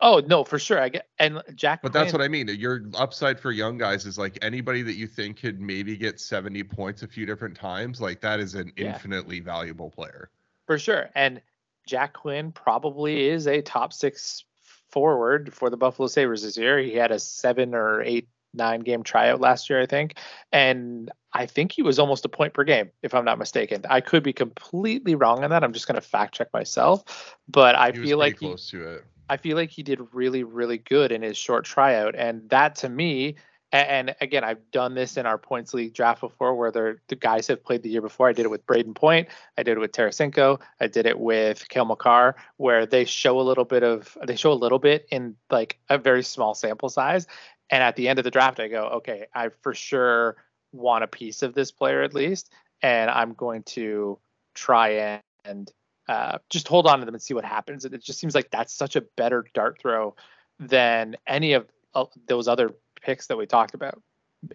Oh 0.00 0.22
no, 0.26 0.44
for 0.44 0.58
sure. 0.58 0.80
I 0.80 0.88
get 0.88 1.08
and 1.18 1.42
Jack. 1.54 1.82
But 1.82 1.92
Quinn, 1.92 2.02
that's 2.02 2.12
what 2.12 2.22
I 2.22 2.28
mean. 2.28 2.48
Your 2.48 2.82
upside 2.94 3.40
for 3.40 3.50
young 3.50 3.78
guys 3.78 4.06
is 4.06 4.16
like 4.16 4.38
anybody 4.42 4.82
that 4.82 4.94
you 4.94 5.08
think 5.08 5.40
could 5.40 5.60
maybe 5.60 5.96
get 5.96 6.20
70 6.20 6.62
points 6.64 7.02
a 7.02 7.08
few 7.08 7.26
different 7.26 7.56
times. 7.56 8.00
Like 8.00 8.20
that 8.20 8.38
is 8.38 8.54
an 8.54 8.72
yeah. 8.76 8.92
infinitely 8.92 9.40
valuable 9.40 9.90
player. 9.90 10.30
For 10.66 10.78
sure. 10.78 11.10
And 11.14 11.40
Jack 11.86 12.12
Quinn 12.12 12.52
probably 12.52 13.28
is 13.28 13.48
a 13.48 13.60
top 13.60 13.92
six 13.92 14.44
forward 14.90 15.52
for 15.52 15.68
the 15.68 15.76
Buffalo 15.76 16.06
Sabres 16.06 16.42
this 16.42 16.56
year. 16.56 16.78
He 16.78 16.94
had 16.94 17.10
a 17.10 17.18
seven 17.18 17.74
or 17.74 18.00
eight, 18.02 18.28
nine 18.54 18.80
game 18.80 19.02
tryout 19.02 19.40
last 19.40 19.68
year, 19.68 19.80
I 19.80 19.86
think. 19.86 20.16
And 20.52 21.10
I 21.32 21.46
think 21.46 21.72
he 21.72 21.82
was 21.82 21.98
almost 21.98 22.24
a 22.24 22.28
point 22.28 22.54
per 22.54 22.62
game, 22.62 22.90
if 23.02 23.14
I'm 23.14 23.24
not 23.24 23.38
mistaken. 23.38 23.84
I 23.90 24.00
could 24.00 24.22
be 24.22 24.32
completely 24.32 25.16
wrong 25.16 25.42
on 25.42 25.50
that. 25.50 25.64
I'm 25.64 25.72
just 25.72 25.88
going 25.88 26.00
to 26.00 26.06
fact 26.06 26.36
check 26.36 26.52
myself. 26.52 27.36
But 27.48 27.74
I 27.74 27.90
feel 27.90 28.18
like 28.18 28.36
close 28.36 28.70
he, 28.70 28.78
to 28.78 28.88
it 28.92 29.04
I 29.28 29.36
feel 29.36 29.56
like 29.56 29.70
he 29.70 29.82
did 29.82 30.00
really, 30.12 30.42
really 30.44 30.78
good 30.78 31.12
in 31.12 31.22
his 31.22 31.36
short 31.36 31.64
tryout. 31.64 32.14
And 32.16 32.48
that 32.50 32.74
to 32.76 32.88
me, 32.88 33.36
and, 33.70 34.14
again, 34.22 34.44
I've 34.44 34.70
done 34.70 34.94
this 34.94 35.18
in 35.18 35.26
our 35.26 35.36
points 35.36 35.74
league 35.74 35.92
draft 35.92 36.22
before 36.22 36.54
where 36.54 36.70
the 36.70 37.16
guys 37.16 37.46
have 37.48 37.62
played 37.62 37.82
the 37.82 37.90
year 37.90 38.00
before. 38.00 38.26
I 38.26 38.32
did 38.32 38.46
it 38.46 38.50
with 38.50 38.66
Brayden 38.66 38.94
Point. 38.94 39.28
I 39.58 39.62
did 39.62 39.76
it 39.76 39.80
with 39.80 39.92
Tarasenko. 39.92 40.58
I 40.80 40.86
did 40.86 41.04
it 41.04 41.20
with 41.20 41.68
Cale 41.68 41.84
Makar, 41.84 42.36
where 42.56 42.86
they 42.86 43.04
show 43.04 43.38
a 43.38 43.42
little 43.42 43.66
bit 43.66 43.82
of, 43.82 44.16
they 44.26 44.36
show 44.36 44.52
a 44.52 44.54
little 44.54 44.78
bit 44.78 45.06
in 45.10 45.36
like 45.50 45.78
a 45.90 45.98
very 45.98 46.22
small 46.22 46.54
sample 46.54 46.88
size. 46.88 47.26
And 47.68 47.82
at 47.82 47.94
the 47.96 48.08
end 48.08 48.18
of 48.18 48.24
the 48.24 48.30
draft, 48.30 48.58
I 48.58 48.68
go, 48.68 48.86
okay, 48.86 49.26
I 49.34 49.50
for 49.60 49.74
sure 49.74 50.36
want 50.72 51.04
a 51.04 51.08
piece 51.08 51.42
of 51.42 51.52
this 51.52 51.70
player 51.70 52.00
at 52.00 52.14
least. 52.14 52.50
And 52.80 53.10
I'm 53.10 53.34
going 53.34 53.64
to 53.64 54.18
try 54.54 55.20
and 55.44 55.70
uh, 56.08 56.38
just 56.48 56.66
hold 56.66 56.86
on 56.86 57.00
to 57.00 57.04
them 57.04 57.14
and 57.14 57.22
see 57.22 57.34
what 57.34 57.44
happens. 57.44 57.84
And 57.84 57.94
it 57.94 58.02
just 58.02 58.18
seems 58.18 58.34
like 58.34 58.50
that's 58.50 58.72
such 58.72 58.96
a 58.96 59.02
better 59.16 59.44
dart 59.54 59.78
throw 59.80 60.16
than 60.58 61.16
any 61.26 61.52
of 61.52 61.66
uh, 61.94 62.06
those 62.26 62.48
other 62.48 62.74
picks 63.00 63.26
that 63.26 63.36
we 63.36 63.46
talked 63.46 63.74
about 63.74 64.00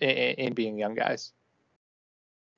in, 0.02 0.10
in 0.10 0.54
being 0.54 0.78
young 0.78 0.96
guys. 0.96 1.32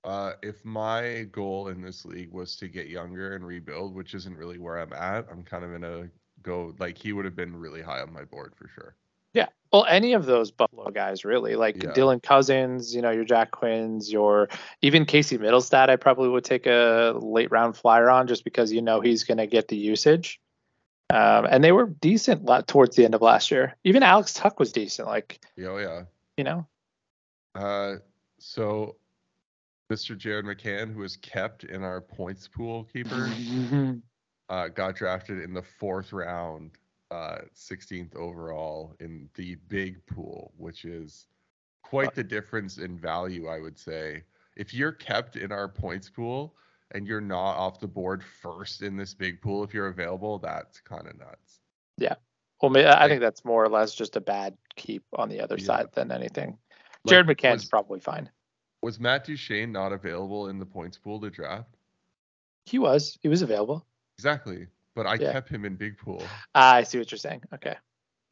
Uh, 0.04 0.34
if 0.44 0.64
my 0.64 1.28
goal 1.32 1.70
in 1.70 1.82
this 1.82 2.06
league 2.06 2.32
was 2.32 2.56
to 2.56 2.68
get 2.68 2.88
younger 2.88 3.36
and 3.36 3.46
rebuild, 3.46 3.96
which 3.96 4.14
isn't 4.14 4.38
really 4.38 4.60
where 4.60 4.78
I'm 4.78 4.94
at, 4.94 5.28
I'm 5.32 5.44
kind 5.44 5.64
of 5.64 5.74
in 5.74 5.84
a 5.84 6.08
go 6.44 6.76
like 6.78 6.96
he 6.98 7.12
would 7.12 7.26
have 7.26 7.36
been 7.36 7.56
really 7.56 7.82
high 7.82 8.02
on 8.02 8.14
my 8.14 8.24
board 8.24 8.54
for 8.56 8.68
sure. 8.68 8.96
Yeah. 9.36 9.48
Well, 9.72 9.86
any 9.90 10.14
of 10.14 10.26
those 10.26 10.52
Buffalo 10.52 10.90
guys, 10.90 11.26
really, 11.26 11.56
like 11.56 11.84
yeah. 11.84 11.92
Dylan 11.92 12.24
Cozens, 12.24 12.96
you 12.96 13.02
know, 13.02 13.12
your 13.12 13.26
Jack 13.26 13.52
Quinns, 13.52 14.12
your 14.12 14.48
even 14.82 15.06
Casey 15.06 15.38
Mittelstadt, 15.38 15.90
I 15.90 15.98
probably 15.98 16.30
would 16.30 16.46
take 16.46 16.66
a 16.66 17.14
late 17.20 17.52
round 17.52 17.76
flyer 17.76 18.10
on 18.10 18.28
just 18.28 18.46
because 18.46 18.72
you 18.72 18.82
know 18.82 19.02
he's 19.02 19.26
going 19.26 19.38
to 19.38 19.48
get 19.48 19.68
the 19.68 19.76
usage. 19.76 20.40
Um, 21.10 21.46
and 21.50 21.64
they 21.64 21.74
were 21.74 21.88
decent 21.88 22.50
towards 22.68 22.96
the 22.96 23.04
end 23.04 23.14
of 23.16 23.22
last 23.22 23.52
year. 23.52 23.76
Even 23.84 24.02
Alex 24.02 24.34
Tuch 24.34 24.58
was 24.58 24.72
decent. 24.72 25.08
Like, 25.08 25.40
oh 25.60 25.78
yeah, 25.78 26.04
you 26.38 26.46
know. 26.46 26.66
Uh, 27.54 27.96
so 28.40 28.96
Mr. 29.92 30.18
Jared 30.18 30.46
McCann, 30.46 30.94
who 30.94 31.02
was 31.02 31.18
kept 31.18 31.66
in 31.66 31.84
our 31.84 32.00
points 32.00 32.48
pool 32.48 32.86
keeper, 32.86 33.30
uh, 34.50 34.70
got 34.70 34.96
drafted 34.96 35.42
in 35.42 35.54
the 35.54 35.62
fourth 35.62 36.14
round 36.14 36.72
uh, 37.12 37.38
16th 37.56 38.16
overall 38.16 38.96
in 39.00 39.30
the 39.36 39.56
big 39.68 40.06
pool, 40.06 40.54
which 40.58 40.86
is 40.86 41.28
quite 41.84 42.16
the 42.16 42.24
difference 42.24 42.78
in 42.78 42.98
value, 42.98 43.48
I 43.48 43.60
would 43.60 43.78
say. 43.78 44.24
If 44.56 44.74
you're 44.74 44.92
kept 44.92 45.36
in 45.36 45.52
our 45.52 45.68
points 45.68 46.10
pool 46.10 46.56
and 46.92 47.08
you're 47.08 47.22
not 47.22 47.56
off 47.58 47.80
the 47.80 47.88
board 47.88 48.24
first 48.24 48.82
in 48.82 48.98
this 48.98 49.14
big 49.14 49.42
pool, 49.42 49.64
if 49.64 49.74
you're 49.74 49.88
available, 49.88 50.40
that's 50.40 50.80
kind 50.82 51.08
of 51.08 51.18
nuts. 51.18 51.60
Yeah. 51.98 52.16
Well, 52.62 52.76
I 52.78 53.08
think 53.08 53.22
that's 53.22 53.46
more 53.46 53.64
or 53.64 53.70
less 53.70 53.94
just 53.94 54.16
a 54.16 54.22
bad 54.22 54.58
keep 54.76 55.04
on 55.14 55.30
the 55.30 55.42
other 55.42 55.58
yeah. 55.58 55.66
side 55.66 55.88
than 55.94 56.12
anything. 56.12 56.58
Jared 57.08 57.28
like, 57.28 57.38
McCann's 57.38 57.64
was, 57.64 57.66
probably 57.66 58.00
fine. 58.00 58.30
Was 58.82 59.00
Matt 59.00 59.26
Duchene 59.26 59.72
not 59.72 59.92
available 59.92 60.48
in 60.48 60.58
the 60.58 60.66
points 60.66 60.98
pool 60.98 61.20
to 61.22 61.30
draft? 61.30 61.76
He 62.66 62.80
was. 62.80 63.20
He 63.22 63.28
was 63.28 63.44
available. 63.44 63.86
Exactly 64.18 64.68
but 64.96 65.06
I 65.06 65.16
yeah. 65.16 65.32
kept 65.32 65.50
him 65.50 65.66
in 65.66 65.76
big 65.76 65.98
pool. 65.98 66.24
Ah, 66.54 66.76
I 66.76 66.84
see 66.84 66.98
what 66.98 67.12
you're 67.12 67.20
saying. 67.20 67.44
Okay. 67.54 67.76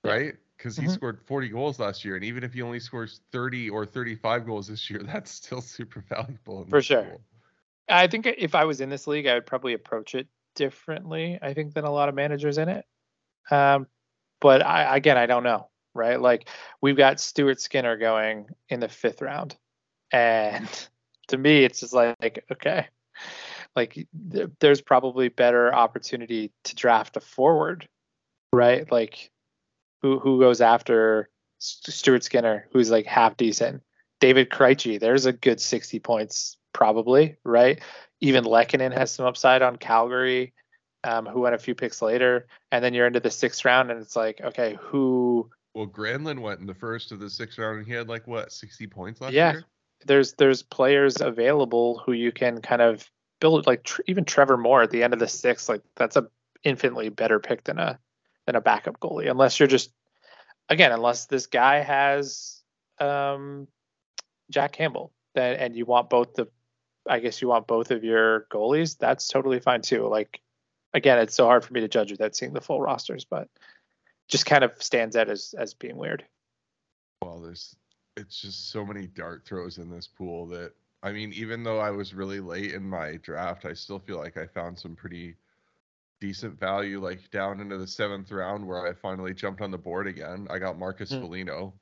Right? 0.03 0.35
because 0.63 0.77
he 0.77 0.83
mm-hmm. 0.83 0.93
scored 0.93 1.19
40 1.25 1.49
goals 1.49 1.79
last 1.79 2.05
year, 2.05 2.15
and 2.15 2.23
even 2.23 2.41
if 2.43 2.53
he 2.53 2.61
only 2.61 2.79
scores 2.79 3.19
30 3.33 3.69
or 3.69 3.85
35 3.85 4.45
goals 4.45 4.67
this 4.67 4.89
year, 4.89 5.01
that's 5.03 5.29
still 5.31 5.61
super 5.61 6.03
valuable. 6.07 6.65
For 6.69 6.81
sure. 6.81 7.03
Pool. 7.03 7.21
I 7.89 8.07
think 8.07 8.27
if 8.27 8.55
I 8.55 8.63
was 8.63 8.79
in 8.79 8.89
this 8.89 9.07
league, 9.07 9.27
I 9.27 9.33
would 9.33 9.45
probably 9.45 9.73
approach 9.73 10.15
it 10.15 10.27
differently. 10.55 11.37
I 11.41 11.53
think 11.53 11.73
than 11.73 11.83
a 11.83 11.91
lot 11.91 12.07
of 12.07 12.15
managers 12.15 12.57
in 12.57 12.69
it. 12.69 12.85
Um, 13.51 13.87
but 14.39 14.65
I 14.65 14.95
again, 14.95 15.17
I 15.17 15.25
don't 15.25 15.43
know, 15.43 15.69
right? 15.93 16.19
Like 16.19 16.47
we've 16.81 16.95
got 16.95 17.19
Stuart 17.19 17.59
Skinner 17.59 17.97
going 17.97 18.47
in 18.69 18.79
the 18.79 18.87
fifth 18.87 19.21
round, 19.21 19.57
and 20.13 20.67
to 21.27 21.37
me, 21.37 21.65
it's 21.65 21.81
just 21.81 21.93
like 21.93 22.45
okay, 22.51 22.87
like 23.75 23.93
th- 24.31 24.49
there's 24.59 24.81
probably 24.81 25.29
better 25.29 25.73
opportunity 25.73 26.51
to 26.65 26.75
draft 26.75 27.17
a 27.17 27.19
forward, 27.19 27.87
right? 28.51 28.89
Like 28.91 29.31
who 30.01 30.19
who 30.19 30.39
goes 30.39 30.61
after 30.61 31.29
Stuart 31.59 32.23
Skinner, 32.23 32.67
who's 32.71 32.91
like 32.91 33.05
half 33.05 33.37
decent. 33.37 33.81
David 34.19 34.49
Krejci, 34.49 34.99
there's 34.99 35.25
a 35.25 35.33
good 35.33 35.59
60 35.59 35.99
points 35.99 36.57
probably, 36.73 37.37
right? 37.43 37.81
Even 38.21 38.43
Lehkonen 38.43 38.93
has 38.93 39.11
some 39.11 39.25
upside 39.25 39.61
on 39.61 39.77
Calgary, 39.77 40.53
um, 41.03 41.25
who 41.25 41.41
went 41.41 41.55
a 41.55 41.59
few 41.59 41.75
picks 41.75 42.01
later, 42.01 42.47
and 42.71 42.83
then 42.83 42.93
you're 42.93 43.07
into 43.07 43.19
the 43.19 43.31
sixth 43.31 43.65
round, 43.65 43.91
and 43.91 44.01
it's 44.01 44.15
like, 44.15 44.41
okay, 44.41 44.77
who? 44.81 45.49
Well, 45.73 45.87
Granlund 45.87 46.39
went 46.39 46.59
in 46.59 46.67
the 46.67 46.73
first 46.73 47.11
of 47.11 47.19
the 47.19 47.29
sixth 47.29 47.57
round, 47.57 47.79
and 47.79 47.87
he 47.87 47.93
had 47.93 48.07
like 48.07 48.27
what 48.27 48.51
60 48.51 48.87
points 48.87 49.21
last 49.21 49.33
yeah. 49.33 49.53
year. 49.53 49.63
There's 50.05 50.33
there's 50.33 50.63
players 50.63 51.21
available 51.21 52.01
who 52.05 52.11
you 52.11 52.31
can 52.31 52.61
kind 52.61 52.81
of 52.81 53.09
build 53.43 53.67
like 53.67 53.83
tr- 53.83 54.01
even 54.07 54.23
Trevor 54.23 54.55
Moore 54.55 54.83
at 54.83 54.89
the 54.89 55.03
end 55.03 55.11
of 55.11 55.19
the 55.19 55.27
sixth, 55.27 55.67
like 55.67 55.81
that's 55.97 56.15
a 56.15 56.27
infinitely 56.63 57.09
better 57.09 57.41
pick 57.41 57.65
than 57.65 57.77
a 57.77 57.99
than 58.45 58.55
a 58.55 58.61
backup 58.61 59.01
goalie, 59.01 59.29
unless 59.29 59.59
you're 59.59 59.67
just 59.67 59.91
again, 60.69 60.93
unless 60.93 61.25
this 61.25 61.47
guy 61.47 61.81
has 61.81 62.63
um, 62.99 63.67
Jack 64.49 64.71
Campbell, 64.71 65.11
then 65.35 65.57
and 65.57 65.75
you 65.75 65.83
want 65.83 66.09
both 66.09 66.35
the 66.35 66.47
I 67.05 67.19
guess 67.19 67.41
you 67.41 67.49
want 67.49 67.67
both 67.67 67.91
of 67.91 68.05
your 68.05 68.47
goalies, 68.49 68.97
that's 68.97 69.27
totally 69.27 69.59
fine 69.59 69.81
too. 69.81 70.07
Like 70.07 70.39
again, 70.93 71.19
it's 71.19 71.35
so 71.35 71.45
hard 71.45 71.65
for 71.65 71.73
me 71.73 71.81
to 71.81 71.89
judge 71.89 72.11
without 72.11 72.37
seeing 72.37 72.53
the 72.53 72.61
full 72.61 72.79
rosters, 72.79 73.25
but 73.25 73.49
just 74.29 74.45
kind 74.45 74.63
of 74.63 74.71
stands 74.81 75.17
out 75.17 75.29
as 75.29 75.53
as 75.59 75.73
being 75.73 75.97
weird. 75.97 76.23
Well, 77.21 77.41
there's 77.41 77.75
it's 78.15 78.39
just 78.39 78.71
so 78.71 78.85
many 78.85 79.07
dart 79.07 79.43
throws 79.45 79.79
in 79.79 79.89
this 79.89 80.07
pool 80.07 80.47
that 80.47 80.71
I 81.03 81.11
mean, 81.11 81.33
even 81.33 81.63
though 81.63 81.79
I 81.79 81.91
was 81.91 82.13
really 82.13 82.39
late 82.39 82.73
in 82.73 82.89
my 82.89 83.17
draft, 83.17 83.65
I 83.65 83.73
still 83.73 83.99
feel 83.99 84.17
like 84.17 84.37
I 84.37 84.47
found 84.47 84.79
some 84.79 84.95
pretty 84.95 85.35
decent 86.21 86.57
value, 86.57 87.01
like 87.01 87.29
down 87.29 87.59
into 87.59 87.77
the 87.77 87.85
seventh 87.85 88.31
round 88.31 88.65
where 88.65 88.87
I 88.87 88.93
finally 88.93 89.33
jumped 89.33 89.61
on 89.61 89.69
the 89.69 89.77
board 89.77 90.07
again. 90.07 90.47
I 90.49 90.59
got 90.59 90.79
Marcus 90.79 91.11
mm. 91.11 91.19
Foligno, 91.19 91.73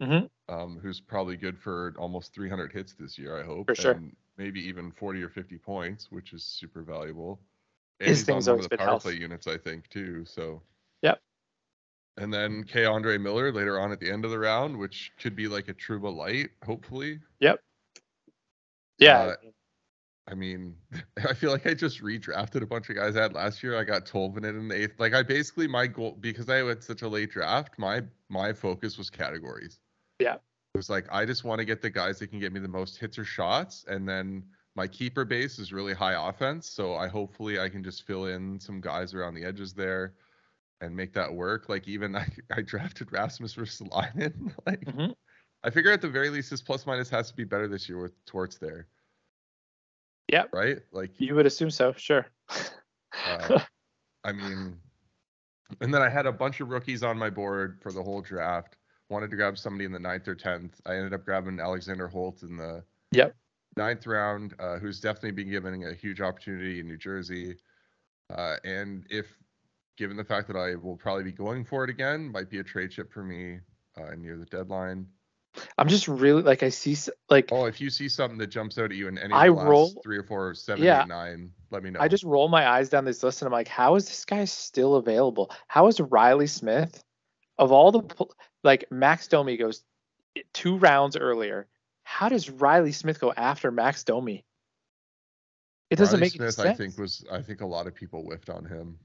mm-hmm. 0.00 0.54
um, 0.54 0.78
who's 0.80 1.00
probably 1.00 1.36
good 1.36 1.58
for 1.58 1.92
almost 1.98 2.32
300 2.32 2.72
hits 2.72 2.94
this 2.94 3.18
year, 3.18 3.36
I 3.38 3.44
hope. 3.44 3.66
For 3.66 3.74
sure. 3.74 3.92
And 3.92 4.14
maybe 4.36 4.60
even 4.60 4.92
40 4.92 5.24
or 5.24 5.28
50 5.28 5.58
points, 5.58 6.06
which 6.10 6.32
is 6.32 6.44
super 6.44 6.82
valuable. 6.82 7.40
And 7.98 8.10
His 8.10 8.22
thing's 8.22 8.46
on 8.46 8.54
one 8.54 8.64
of 8.64 8.70
the 8.70 8.78
power 8.78 8.86
health. 8.86 9.02
play 9.02 9.14
units, 9.14 9.48
I 9.48 9.58
think, 9.58 9.88
too. 9.88 10.24
So. 10.24 10.62
Yep. 11.02 11.20
And 12.16 12.32
then 12.32 12.62
K'Andre 12.62 13.20
Miller 13.20 13.52
later 13.52 13.80
on 13.80 13.90
at 13.90 13.98
the 13.98 14.08
end 14.08 14.24
of 14.24 14.30
the 14.30 14.38
round, 14.38 14.78
which 14.78 15.10
could 15.20 15.34
be 15.34 15.48
like 15.48 15.68
a 15.68 15.74
Trouba 15.74 16.14
light, 16.14 16.50
hopefully. 16.64 17.18
Yep. 17.40 17.60
Yeah. 18.98 19.20
Uh, 19.20 19.34
I 20.28 20.34
mean, 20.34 20.76
I 21.28 21.34
feel 21.34 21.50
like 21.50 21.66
I 21.66 21.74
just 21.74 22.02
redrafted 22.02 22.62
a 22.62 22.66
bunch 22.66 22.90
of 22.90 22.96
guys 22.96 23.16
I 23.16 23.22
had 23.22 23.32
last 23.32 23.62
year. 23.62 23.78
I 23.78 23.84
got 23.84 24.04
Tolvanen 24.04 24.58
in 24.58 24.68
the 24.68 24.82
eighth. 24.82 25.00
Like 25.00 25.14
I 25.14 25.22
basically 25.22 25.66
my 25.66 25.86
goal 25.86 26.16
because 26.20 26.48
I 26.48 26.56
had 26.56 26.82
such 26.82 27.02
a 27.02 27.08
late 27.08 27.30
draft, 27.30 27.78
my 27.78 28.02
my 28.28 28.52
focus 28.52 28.98
was 28.98 29.10
categories. 29.10 29.80
Yeah. 30.18 30.34
It 30.34 30.76
was 30.76 30.90
like 30.90 31.06
I 31.10 31.24
just 31.24 31.44
want 31.44 31.60
to 31.60 31.64
get 31.64 31.80
the 31.80 31.90
guys 31.90 32.18
that 32.18 32.28
can 32.28 32.40
get 32.40 32.52
me 32.52 32.60
the 32.60 32.68
most 32.68 32.98
hits 32.98 33.18
or 33.18 33.24
shots, 33.24 33.84
and 33.88 34.08
then 34.08 34.44
my 34.76 34.86
keeper 34.86 35.24
base 35.24 35.58
is 35.58 35.72
really 35.72 35.94
high 35.94 36.28
offense. 36.28 36.68
So 36.70 36.94
I 36.94 37.08
hopefully 37.08 37.58
I 37.58 37.68
can 37.68 37.82
just 37.82 38.06
fill 38.06 38.26
in 38.26 38.60
some 38.60 38.80
guys 38.80 39.14
around 39.14 39.34
the 39.34 39.44
edges 39.44 39.72
there 39.72 40.14
and 40.80 40.94
make 40.94 41.12
that 41.14 41.32
work. 41.32 41.68
Like 41.68 41.88
even 41.88 42.14
I, 42.16 42.28
I 42.50 42.62
drafted 42.62 43.12
Rasmus 43.12 43.54
Ristolainen. 43.56 44.54
like 44.66 44.84
mm-hmm. 44.84 45.12
I 45.64 45.70
figure 45.70 45.90
at 45.90 46.00
the 46.00 46.08
very 46.08 46.30
least 46.30 46.50
his 46.50 46.62
plus 46.62 46.86
minus 46.86 47.10
has 47.10 47.28
to 47.30 47.36
be 47.36 47.44
better 47.44 47.68
this 47.68 47.88
year 47.88 48.00
with 48.00 48.24
Torts 48.26 48.58
there. 48.58 48.86
Yeah. 50.30 50.44
Right? 50.52 50.78
Like 50.92 51.12
you 51.18 51.34
would 51.34 51.46
assume 51.46 51.70
so, 51.70 51.92
sure. 51.92 52.26
uh, 53.26 53.60
I 54.24 54.32
mean, 54.32 54.76
and 55.80 55.92
then 55.92 56.02
I 56.02 56.08
had 56.08 56.26
a 56.26 56.32
bunch 56.32 56.60
of 56.60 56.68
rookies 56.68 57.02
on 57.02 57.18
my 57.18 57.30
board 57.30 57.78
for 57.82 57.92
the 57.92 58.02
whole 58.02 58.20
draft. 58.20 58.76
Wanted 59.10 59.30
to 59.30 59.36
grab 59.36 59.56
somebody 59.56 59.86
in 59.86 59.92
the 59.92 59.98
ninth 59.98 60.28
or 60.28 60.34
tenth. 60.34 60.80
I 60.84 60.94
ended 60.94 61.14
up 61.14 61.24
grabbing 61.24 61.60
Alexander 61.60 62.08
Holtz 62.08 62.42
in 62.42 62.56
the 62.56 62.84
yep. 63.10 63.34
ninth 63.76 64.06
round, 64.06 64.54
uh, 64.58 64.78
who's 64.78 65.00
definitely 65.00 65.30
been 65.30 65.50
given 65.50 65.82
a 65.84 65.94
huge 65.94 66.20
opportunity 66.20 66.80
in 66.80 66.86
New 66.86 66.98
Jersey. 66.98 67.56
Uh, 68.30 68.56
and 68.64 69.06
if 69.08 69.26
given 69.96 70.16
the 70.16 70.24
fact 70.24 70.46
that 70.46 70.56
I 70.56 70.74
will 70.74 70.96
probably 70.96 71.24
be 71.24 71.32
going 71.32 71.64
for 71.64 71.84
it 71.84 71.90
again, 71.90 72.30
might 72.30 72.50
be 72.50 72.58
a 72.58 72.64
trade 72.64 72.90
chip 72.90 73.10
for 73.10 73.24
me 73.24 73.60
uh, 73.96 74.14
near 74.16 74.36
the 74.36 74.44
deadline. 74.44 75.06
I'm 75.76 75.88
just 75.88 76.08
really 76.08 76.42
like 76.42 76.62
I 76.62 76.68
see 76.68 76.96
like 77.30 77.48
oh 77.52 77.66
if 77.66 77.80
you 77.80 77.90
see 77.90 78.08
something 78.08 78.38
that 78.38 78.48
jumps 78.48 78.78
out 78.78 78.86
at 78.86 78.96
you 78.96 79.08
in 79.08 79.18
any 79.18 79.32
I 79.32 79.48
roll 79.48 79.92
three 80.02 80.16
or 80.16 80.22
four 80.22 80.48
or 80.48 80.54
seven 80.54 80.84
yeah, 80.84 81.02
eight, 81.02 81.08
nine 81.08 81.50
let 81.70 81.82
me 81.82 81.90
know. 81.90 82.00
I 82.00 82.08
just 82.08 82.24
roll 82.24 82.48
my 82.48 82.68
eyes 82.68 82.88
down 82.88 83.04
this 83.04 83.22
list 83.22 83.42
and 83.42 83.46
I'm 83.46 83.52
like 83.52 83.68
how 83.68 83.96
is 83.96 84.06
this 84.06 84.24
guy 84.24 84.44
still 84.44 84.96
available? 84.96 85.50
How 85.66 85.86
is 85.86 86.00
Riley 86.00 86.46
Smith 86.46 87.02
of 87.58 87.72
all 87.72 87.92
the 87.92 88.26
like 88.64 88.84
Max 88.90 89.28
Domi 89.28 89.56
goes 89.56 89.84
two 90.52 90.78
rounds 90.78 91.16
earlier. 91.16 91.66
How 92.04 92.28
does 92.28 92.48
Riley 92.48 92.92
Smith 92.92 93.20
go 93.20 93.32
after 93.36 93.70
Max 93.70 94.04
Domi? 94.04 94.44
It 95.90 95.96
doesn't 95.96 96.18
Riley 96.18 96.26
make 96.26 96.32
Smith, 96.32 96.54
sense. 96.54 96.68
I 96.68 96.74
think 96.74 96.98
was 96.98 97.24
I 97.30 97.42
think 97.42 97.60
a 97.60 97.66
lot 97.66 97.86
of 97.86 97.94
people 97.94 98.22
whiffed 98.22 98.50
on 98.50 98.64
him. 98.64 98.98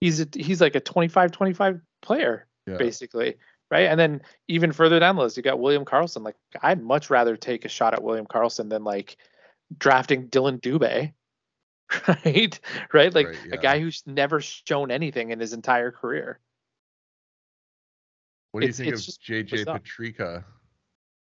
He's 0.00 0.20
a, 0.20 0.26
he's 0.34 0.62
like 0.62 0.74
a 0.74 0.80
25-25 0.80 1.82
player 2.00 2.46
yeah. 2.66 2.76
basically 2.78 3.36
right? 3.70 3.86
And 3.86 3.98
then 3.98 4.22
even 4.48 4.72
further 4.72 4.98
down 4.98 5.16
the 5.16 5.22
list, 5.22 5.36
you 5.36 5.42
got 5.42 5.60
William 5.60 5.84
Karlsson. 5.84 6.24
Like 6.24 6.36
I'd 6.62 6.82
much 6.82 7.10
rather 7.10 7.36
take 7.36 7.64
a 7.64 7.68
shot 7.68 7.94
at 7.94 8.02
William 8.02 8.26
Karlsson 8.26 8.68
than 8.68 8.84
like 8.84 9.16
drafting 9.78 10.28
Dylan 10.28 10.60
Dubé, 10.60 11.12
right? 12.24 12.60
Right, 12.92 13.14
like 13.14 13.28
right, 13.28 13.38
yeah. 13.46 13.54
a 13.54 13.58
guy 13.58 13.80
who's 13.80 14.02
never 14.06 14.40
shown 14.40 14.90
anything 14.90 15.30
in 15.30 15.40
his 15.40 15.52
entire 15.52 15.90
career. 15.90 16.40
What 18.52 18.60
do 18.60 18.66
you 18.66 18.70
it's, 18.70 18.78
think 18.78 18.92
it's 18.92 19.08
of 19.08 19.22
JJ 19.22 19.64
Peterka? 19.64 20.44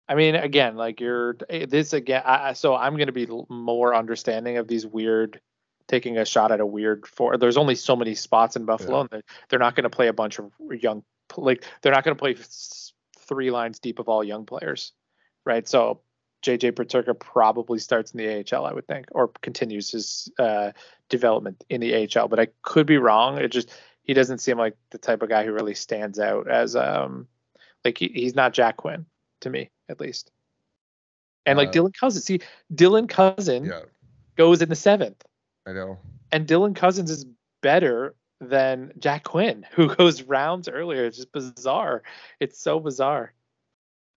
I 0.07 0.13
mean, 0.13 0.35
again, 0.35 0.75
like 0.75 0.99
you're 0.99 1.37
this 1.49 1.93
again. 1.93 2.21
I, 2.23 2.53
so 2.53 2.75
I'm 2.75 2.95
going 2.95 3.07
to 3.07 3.13
be 3.13 3.27
more 3.49 3.95
understanding 3.95 4.57
of 4.57 4.67
these 4.67 4.85
weird 4.85 5.41
taking 5.87 6.17
a 6.17 6.25
shot 6.25 6.51
at 6.51 6.59
a 6.59 6.65
weird 6.65 7.07
four. 7.07 7.37
There's 7.37 7.57
only 7.57 7.73
so 7.73 7.95
many 7.95 8.13
spots 8.13 8.55
in 8.55 8.65
Buffalo, 8.65 8.99
yeah. 8.99 9.07
and 9.13 9.23
they're 9.49 9.59
not 9.59 9.75
going 9.75 9.83
to 9.83 9.89
play 9.89 10.07
a 10.07 10.13
bunch 10.13 10.37
of 10.37 10.51
young 10.79 11.03
like 11.37 11.65
they're 11.81 11.93
not 11.93 12.03
going 12.03 12.15
to 12.15 12.19
play 12.19 12.35
three 13.19 13.51
lines 13.51 13.79
deep 13.79 13.99
of 13.99 14.07
all 14.07 14.23
young 14.23 14.45
players, 14.45 14.91
right? 15.45 15.67
So 15.67 16.01
JJ 16.43 16.73
Peterka 16.73 17.17
probably 17.19 17.79
starts 17.79 18.11
in 18.11 18.19
the 18.19 18.55
AHL, 18.55 18.65
I 18.65 18.73
would 18.73 18.87
think, 18.87 19.07
or 19.11 19.29
continues 19.41 19.91
his 19.91 20.31
uh, 20.37 20.71
development 21.09 21.63
in 21.69 21.81
the 21.81 21.95
AHL. 21.95 22.27
But 22.27 22.39
I 22.39 22.47
could 22.61 22.85
be 22.85 22.97
wrong. 22.97 23.37
It 23.39 23.51
just 23.51 23.71
he 24.03 24.13
doesn't 24.13 24.37
seem 24.37 24.57
like 24.57 24.77
the 24.91 24.97
type 24.99 25.23
of 25.23 25.29
guy 25.29 25.43
who 25.43 25.51
really 25.51 25.73
stands 25.73 26.19
out 26.19 26.49
as 26.49 26.75
um 26.75 27.27
like 27.83 27.97
he, 27.97 28.09
he's 28.13 28.35
not 28.35 28.53
Jack 28.53 28.77
Quinn 28.77 29.05
to 29.41 29.49
me 29.49 29.69
at 29.89 29.99
least. 29.99 30.31
And 31.45 31.57
like 31.57 31.69
uh, 31.69 31.73
Dylan 31.73 31.93
Cozens, 31.99 32.25
see 32.25 32.41
Dylan 32.73 33.07
Cozens 33.07 33.67
yeah. 33.67 33.81
goes 34.35 34.61
in 34.61 34.69
the 34.69 34.75
seventh. 34.75 35.23
I 35.67 35.73
know. 35.73 35.97
And 36.31 36.47
Dylan 36.47 36.75
Cozens 36.75 37.11
is 37.11 37.25
better 37.61 38.15
than 38.41 38.93
Jack 38.99 39.23
Quinn, 39.23 39.65
who 39.71 39.93
goes 39.95 40.23
rounds 40.23 40.67
earlier. 40.67 41.05
It's 41.05 41.17
just 41.17 41.31
bizarre. 41.31 42.03
It's 42.39 42.59
so 42.59 42.79
bizarre. 42.79 43.33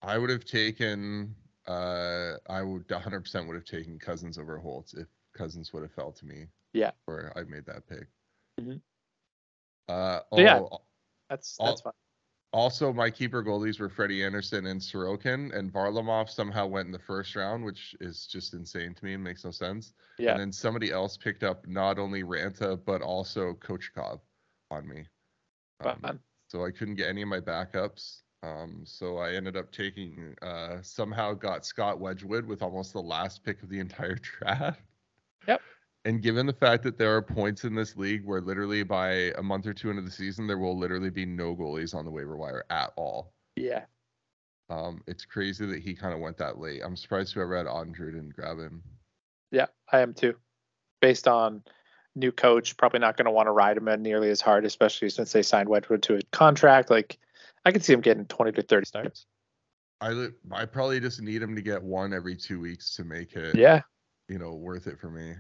I 0.03 0.19
would 0.19 0.31
have 0.31 0.45
taken. 0.45 1.35
Uh, 1.67 2.35
I 2.49 2.63
would 2.63 2.89
100% 2.89 3.47
would 3.47 3.55
have 3.55 3.65
taken 3.65 3.99
Cozens 3.99 4.39
over 4.39 4.57
Holtz 4.59 4.95
if 4.95 5.07
Cozens 5.37 5.73
would 5.73 5.83
have 5.83 5.93
fell 5.93 6.13
to 6.13 6.25
me. 6.25 6.47
Yeah. 6.73 6.93
Where 7.05 7.33
I 7.37 7.43
made 7.43 7.67
that 7.67 7.87
pick. 7.87 8.07
Mm-hmm. 8.61 8.77
Uh, 9.89 10.21
oh, 10.33 10.41
yeah. 10.41 10.61
That's 11.29 11.57
that's 11.59 11.83
fine. 11.83 11.93
Also, 12.53 12.93
my 12.93 13.11
keeper 13.11 13.43
goalies 13.43 13.79
were 13.79 13.91
Freddie 13.91 14.25
Andersen 14.25 14.67
and 14.67 14.81
Sorokin, 14.81 15.55
and 15.55 15.71
Varlamov 15.71 16.31
somehow 16.31 16.67
went 16.67 16.87
in 16.87 16.93
the 16.93 16.99
first 16.99 17.37
round, 17.37 17.63
which 17.63 17.95
is 18.01 18.27
just 18.27 18.55
insane 18.55 18.95
to 18.95 19.05
me 19.05 19.15
and 19.15 19.23
makes 19.23 19.45
no 19.45 19.51
sense. 19.51 19.93
Yeah. 20.19 20.33
And 20.33 20.41
then 20.41 20.53
somebody 20.53 20.91
else 20.91 21.17
picked 21.17 21.43
up 21.43 21.67
not 21.67 21.99
only 21.99 22.23
Raanta 22.23 22.81
but 22.85 23.03
also 23.03 23.53
Kochetkov 23.55 24.21
on 24.71 24.89
me. 24.89 25.07
Um, 25.85 26.21
so 26.49 26.65
I 26.65 26.71
couldn't 26.71 26.95
get 26.95 27.09
any 27.09 27.23
of 27.23 27.29
my 27.29 27.41
backups. 27.41 28.23
Um, 28.43 28.83
so 28.85 29.19
I 29.19 29.33
ended 29.33 29.57
up 29.57 29.71
taking 29.71 30.35
uh, 30.43 30.79
somehow 30.81 31.35
got 31.35 31.67
Scott 31.67 32.01
Wedgewood 32.01 32.47
with 32.47 32.63
almost 32.63 32.93
the 32.93 33.03
last 33.03 33.45
pick 33.45 33.63
of 33.63 33.69
the 33.69 33.79
entire 33.79 34.15
draft. 34.41 34.81
Yep. 35.47 35.61
And 36.09 36.23
given 36.23 36.47
the 36.47 36.55
fact 36.55 36.85
that 36.85 36.97
there 36.97 37.15
are 37.15 37.21
points 37.21 37.65
in 37.65 37.75
this 37.75 37.95
league 37.95 38.25
where 38.25 38.41
literally 38.41 38.83
by 38.83 39.31
a 39.37 39.43
month 39.43 39.67
or 39.67 39.75
two 39.75 39.91
into 39.91 40.01
the 40.01 40.11
season, 40.11 40.47
there 40.47 40.57
will 40.57 40.77
literally 40.77 41.11
be 41.11 41.27
no 41.27 41.55
goalies 41.55 41.95
on 41.95 42.07
the 42.07 42.11
waiver 42.11 42.35
wire 42.35 42.65
at 42.71 42.95
all. 42.97 43.35
Yeah. 43.57 43.85
Um, 44.71 45.03
it's 45.07 45.27
crazy 45.27 45.67
that 45.67 45.83
he 45.83 45.95
kind 45.95 46.15
of 46.15 46.21
went 46.21 46.39
that 46.39 46.59
late. 46.59 46.81
I'm 46.83 46.97
surprised 46.97 47.35
whoever 47.35 47.59
had 47.59 47.67
Andre 47.67 48.13
didn't 48.13 48.35
grab 48.35 48.59
him. 48.59 48.83
Yeah, 49.51 49.67
I 49.93 50.01
am 50.01 50.15
too. 50.15 50.35
Based 51.03 51.29
on 51.29 51.63
new 52.17 52.33
coach, 52.33 52.79
probably 52.79 53.01
not 53.01 53.19
going 53.19 53.27
to 53.27 53.31
want 53.31 53.49
to 53.49 53.53
ride 53.53 53.77
him 53.77 53.89
in 53.89 54.01
nearly 54.01 54.31
as 54.31 54.41
hard, 54.41 54.65
especially 54.65 55.11
since 55.11 55.33
they 55.33 55.43
signed 55.43 55.69
Wedgewood 55.69 56.03
to 56.05 56.17
a 56.17 56.23
contract. 56.33 56.89
Like, 56.89 57.19
I 57.67 57.71
could 57.71 57.85
see 57.85 57.93
him 57.93 58.01
getting 58.01 58.25
20 58.25 58.53
to 58.53 58.63
30 58.63 58.87
starts. 58.87 59.27
I 60.01 60.29
I 60.53 60.65
probably 60.65 61.01
just 61.01 61.21
need 61.21 61.43
him 61.43 61.55
to 61.55 61.61
get 61.61 61.83
one 61.83 62.15
every 62.15 62.35
two 62.35 62.61
weeks 62.61 62.97
to 62.97 63.05
make 63.05 63.35
it. 63.35 63.57
Yeah. 63.57 63.83
You 64.29 64.39
know, 64.39 64.55
worth 64.55 64.87
it 64.87 64.99
for 64.99 65.11
me. 65.11 65.35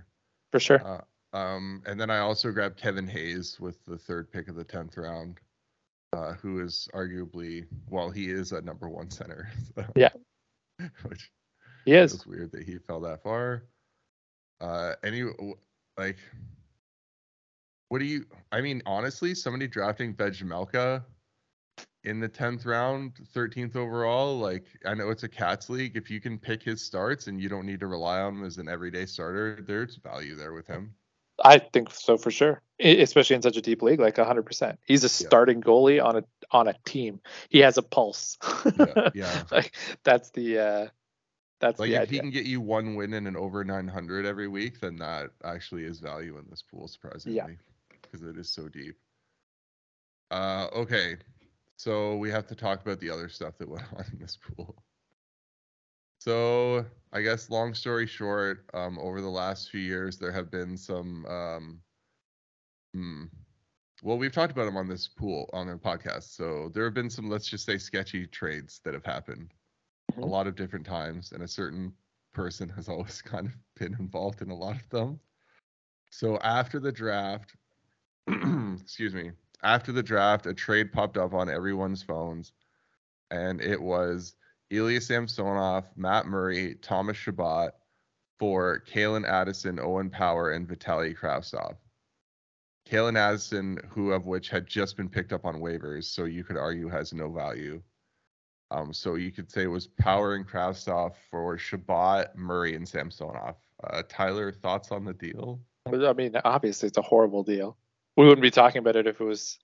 For 0.53 0.61
sure. 0.61 0.82
Uh, 0.84 1.36
um, 1.36 1.82
and 1.86 2.01
then 2.01 2.11
I 2.11 2.18
also 2.18 2.51
grabbed 2.53 2.80
Kevin 2.80 3.07
Hayes 3.07 3.59
with 3.61 3.84
the 3.86 3.99
third 3.99 4.30
pick 4.32 4.49
of 4.49 4.55
the 4.55 4.64
tenth 4.64 4.96
round, 4.96 5.38
uh, 6.14 6.32
who 6.34 6.61
is 6.61 6.88
arguably 6.94 7.66
well, 7.90 8.11
he 8.11 8.30
is 8.30 8.53
a 8.53 8.61
number 8.62 8.88
one 8.88 9.11
center. 9.11 9.51
So, 9.74 9.84
yeah. 9.94 10.11
Which 11.07 11.30
he 11.84 11.94
is. 11.94 12.14
It's 12.14 12.26
weird 12.26 12.53
that 12.53 12.64
he 12.64 12.78
fell 12.78 13.01
that 13.01 13.22
far. 13.22 13.64
Uh, 14.61 14.94
any 15.05 15.24
like, 15.96 16.18
what 17.88 17.99
do 17.99 18.05
you? 18.05 18.26
I 18.53 18.61
mean, 18.61 18.82
honestly, 18.86 19.34
somebody 19.34 19.66
drafting 19.66 20.14
Vejmelka 20.14 21.05
in 22.09 22.20
the 22.20 22.28
10th 22.28 22.64
round, 22.64 23.12
13th 23.34 23.76
overall, 23.76 24.38
like 24.38 24.64
I 24.86 24.94
know 24.94 25.11
it's 25.11 25.24
a 25.24 25.28
cats 25.28 25.68
league. 25.68 25.96
If 25.96 26.11
you 26.11 26.20
can 26.20 26.38
pick 26.38 26.62
his 26.62 26.82
starts 26.82 27.26
and 27.26 27.40
you 27.40 27.48
don't 27.48 27.66
need 27.66 27.80
to 27.80 27.86
rely 27.86 28.20
on 28.20 28.36
him 28.36 28.44
as 28.44 28.56
an 28.56 28.68
everyday 28.68 29.04
starter, 29.04 29.62
there's 29.66 29.96
value 29.96 30.34
there 30.34 30.54
with 30.54 30.66
him. 30.66 30.94
I 31.44 31.59
think 31.59 31.92
so 31.92 32.16
for 32.16 32.30
sure, 32.30 32.62
especially 32.80 33.36
in 33.36 33.42
such 33.42 33.56
a 33.56 33.62
deep 33.62 33.82
league, 33.82 34.00
like 34.00 34.16
100%. 34.16 34.76
He's 34.86 35.04
a 35.04 35.09
starting 35.09 35.59
yeah. 35.59 35.64
goalie 35.64 36.02
on 36.02 36.16
a 36.16 36.24
on 36.50 36.66
a 36.66 36.74
team. 36.84 37.20
He 37.50 37.59
has 37.61 37.76
a 37.76 37.82
pulse. 37.82 38.38
yeah, 38.78 39.11
yeah. 39.14 39.42
like 39.52 39.76
that's 40.02 40.30
the 40.30 40.59
uh 40.59 40.86
that's 41.61 41.78
like 41.78 41.90
if 41.90 42.02
idea. 42.02 42.12
he 42.12 42.18
can 42.20 42.30
get 42.30 42.46
you 42.46 42.61
one 42.61 42.94
win 42.94 43.12
in 43.14 43.26
an 43.26 43.36
over 43.36 43.64
900 43.64 44.24
every 44.24 44.48
week, 44.48 44.80
then 44.80 44.96
that 44.96 45.30
actually 45.44 45.84
is 45.84 46.00
value 46.00 46.38
in 46.38 46.46
this 46.48 46.62
pool, 46.62 46.88
surprisingly, 46.88 47.36
yeah. 47.36 47.46
because 47.90 48.22
it 48.22 48.36
is 48.36 48.50
so 48.50 48.68
deep. 48.68 48.96
Uh, 50.30 50.68
okay, 50.74 51.16
so 51.78 52.16
we 52.16 52.28
have 52.30 52.48
to 52.48 52.56
talk 52.56 52.82
about 52.82 52.98
the 52.98 53.08
other 53.08 53.28
stuff 53.28 53.56
that 53.56 53.68
went 53.68 53.84
on 53.96 54.04
in 54.12 54.18
this 54.18 54.36
pool. 54.36 54.82
So 56.18 56.84
I 57.12 57.22
guess 57.22 57.50
long 57.50 57.72
story 57.72 58.06
short, 58.06 58.64
um, 58.74 58.98
over 58.98 59.20
the 59.20 59.28
last 59.28 59.70
few 59.70 59.80
years, 59.80 60.18
there 60.18 60.32
have 60.32 60.50
been 60.50 60.76
some. 60.76 61.24
Um, 61.26 61.80
hmm, 62.92 63.24
well, 64.02 64.18
we've 64.18 64.32
talked 64.32 64.50
about 64.50 64.64
them 64.64 64.76
on 64.76 64.88
this 64.88 65.06
pool 65.06 65.48
on 65.52 65.68
our 65.68 65.78
podcast. 65.78 66.34
So 66.34 66.70
there 66.74 66.84
have 66.84 66.94
been 66.94 67.10
some, 67.10 67.30
let's 67.30 67.46
just 67.46 67.64
say, 67.64 67.78
sketchy 67.78 68.26
trades 68.26 68.80
that 68.84 68.94
have 68.94 69.04
happened 69.04 69.54
mm-hmm. 70.10 70.22
a 70.22 70.26
lot 70.26 70.48
of 70.48 70.56
different 70.56 70.84
times, 70.84 71.30
and 71.30 71.44
a 71.44 71.48
certain 71.48 71.92
person 72.34 72.68
has 72.70 72.88
always 72.88 73.22
kind 73.22 73.46
of 73.46 73.52
been 73.76 73.96
involved 74.00 74.42
in 74.42 74.50
a 74.50 74.56
lot 74.56 74.74
of 74.74 74.88
them. 74.90 75.20
So 76.10 76.38
after 76.38 76.80
the 76.80 76.90
draft, 76.90 77.54
excuse 78.26 79.14
me, 79.14 79.30
after 79.62 79.92
the 79.92 80.02
draft, 80.02 80.46
a 80.46 80.54
trade 80.54 80.92
popped 80.92 81.16
up 81.16 81.34
on 81.34 81.48
everyone's 81.48 82.02
phones, 82.02 82.52
and 83.30 83.61
it 83.61 83.80
was 83.80 84.34
Ilya 84.70 85.00
Samsonov, 85.00 85.84
Matt 85.96 86.26
Murray, 86.26 86.76
Thomas 86.82 87.16
Chabot 87.16 87.70
for 88.38 88.82
Calen 88.88 89.26
Addison, 89.26 89.80
Owen 89.80 90.11
Power, 90.11 90.52
and 90.52 90.68
Vitaly 90.68 91.16
Kravtsov. 91.16 91.76
Calen 92.88 93.18
Addison, 93.18 93.78
who 93.90 94.12
of 94.12 94.26
which 94.26 94.48
had 94.48 94.66
just 94.66 94.96
been 94.96 95.09
picked 95.09 95.32
up 95.32 95.44
on 95.44 95.56
waivers, 95.56 96.04
so 96.04 96.24
you 96.24 96.44
could 96.44 96.56
argue 96.56 96.88
has 96.88 97.12
no 97.12 97.30
value. 97.30 97.82
Um, 98.70 98.92
so 98.92 99.14
you 99.14 99.32
could 99.32 99.50
say 99.50 99.62
it 99.62 99.66
was 99.66 99.86
Power 99.86 100.34
and 100.34 100.46
Kravtsov 100.46 101.14
for 101.30 101.56
Chabot, 101.59 102.36
Murray, 102.36 102.76
and 102.76 102.86
Samsonov. 102.86 103.56
Uh, 103.82 104.02
Tyler, 104.09 104.52
thoughts 104.52 104.92
on 104.92 105.04
the 105.04 105.14
deal? 105.14 105.61
I 105.86 106.12
mean, 106.12 106.36
obviously 106.44 106.88
it's 106.88 106.98
a 106.98 107.02
horrible 107.02 107.42
deal. 107.42 107.78
We 108.18 108.24
wouldn't 108.24 108.42
be 108.42 108.50
talking 108.50 108.80
about 108.80 108.96
it 108.96 109.06
if 109.06 109.20
it 109.20 109.24
was 109.24 109.60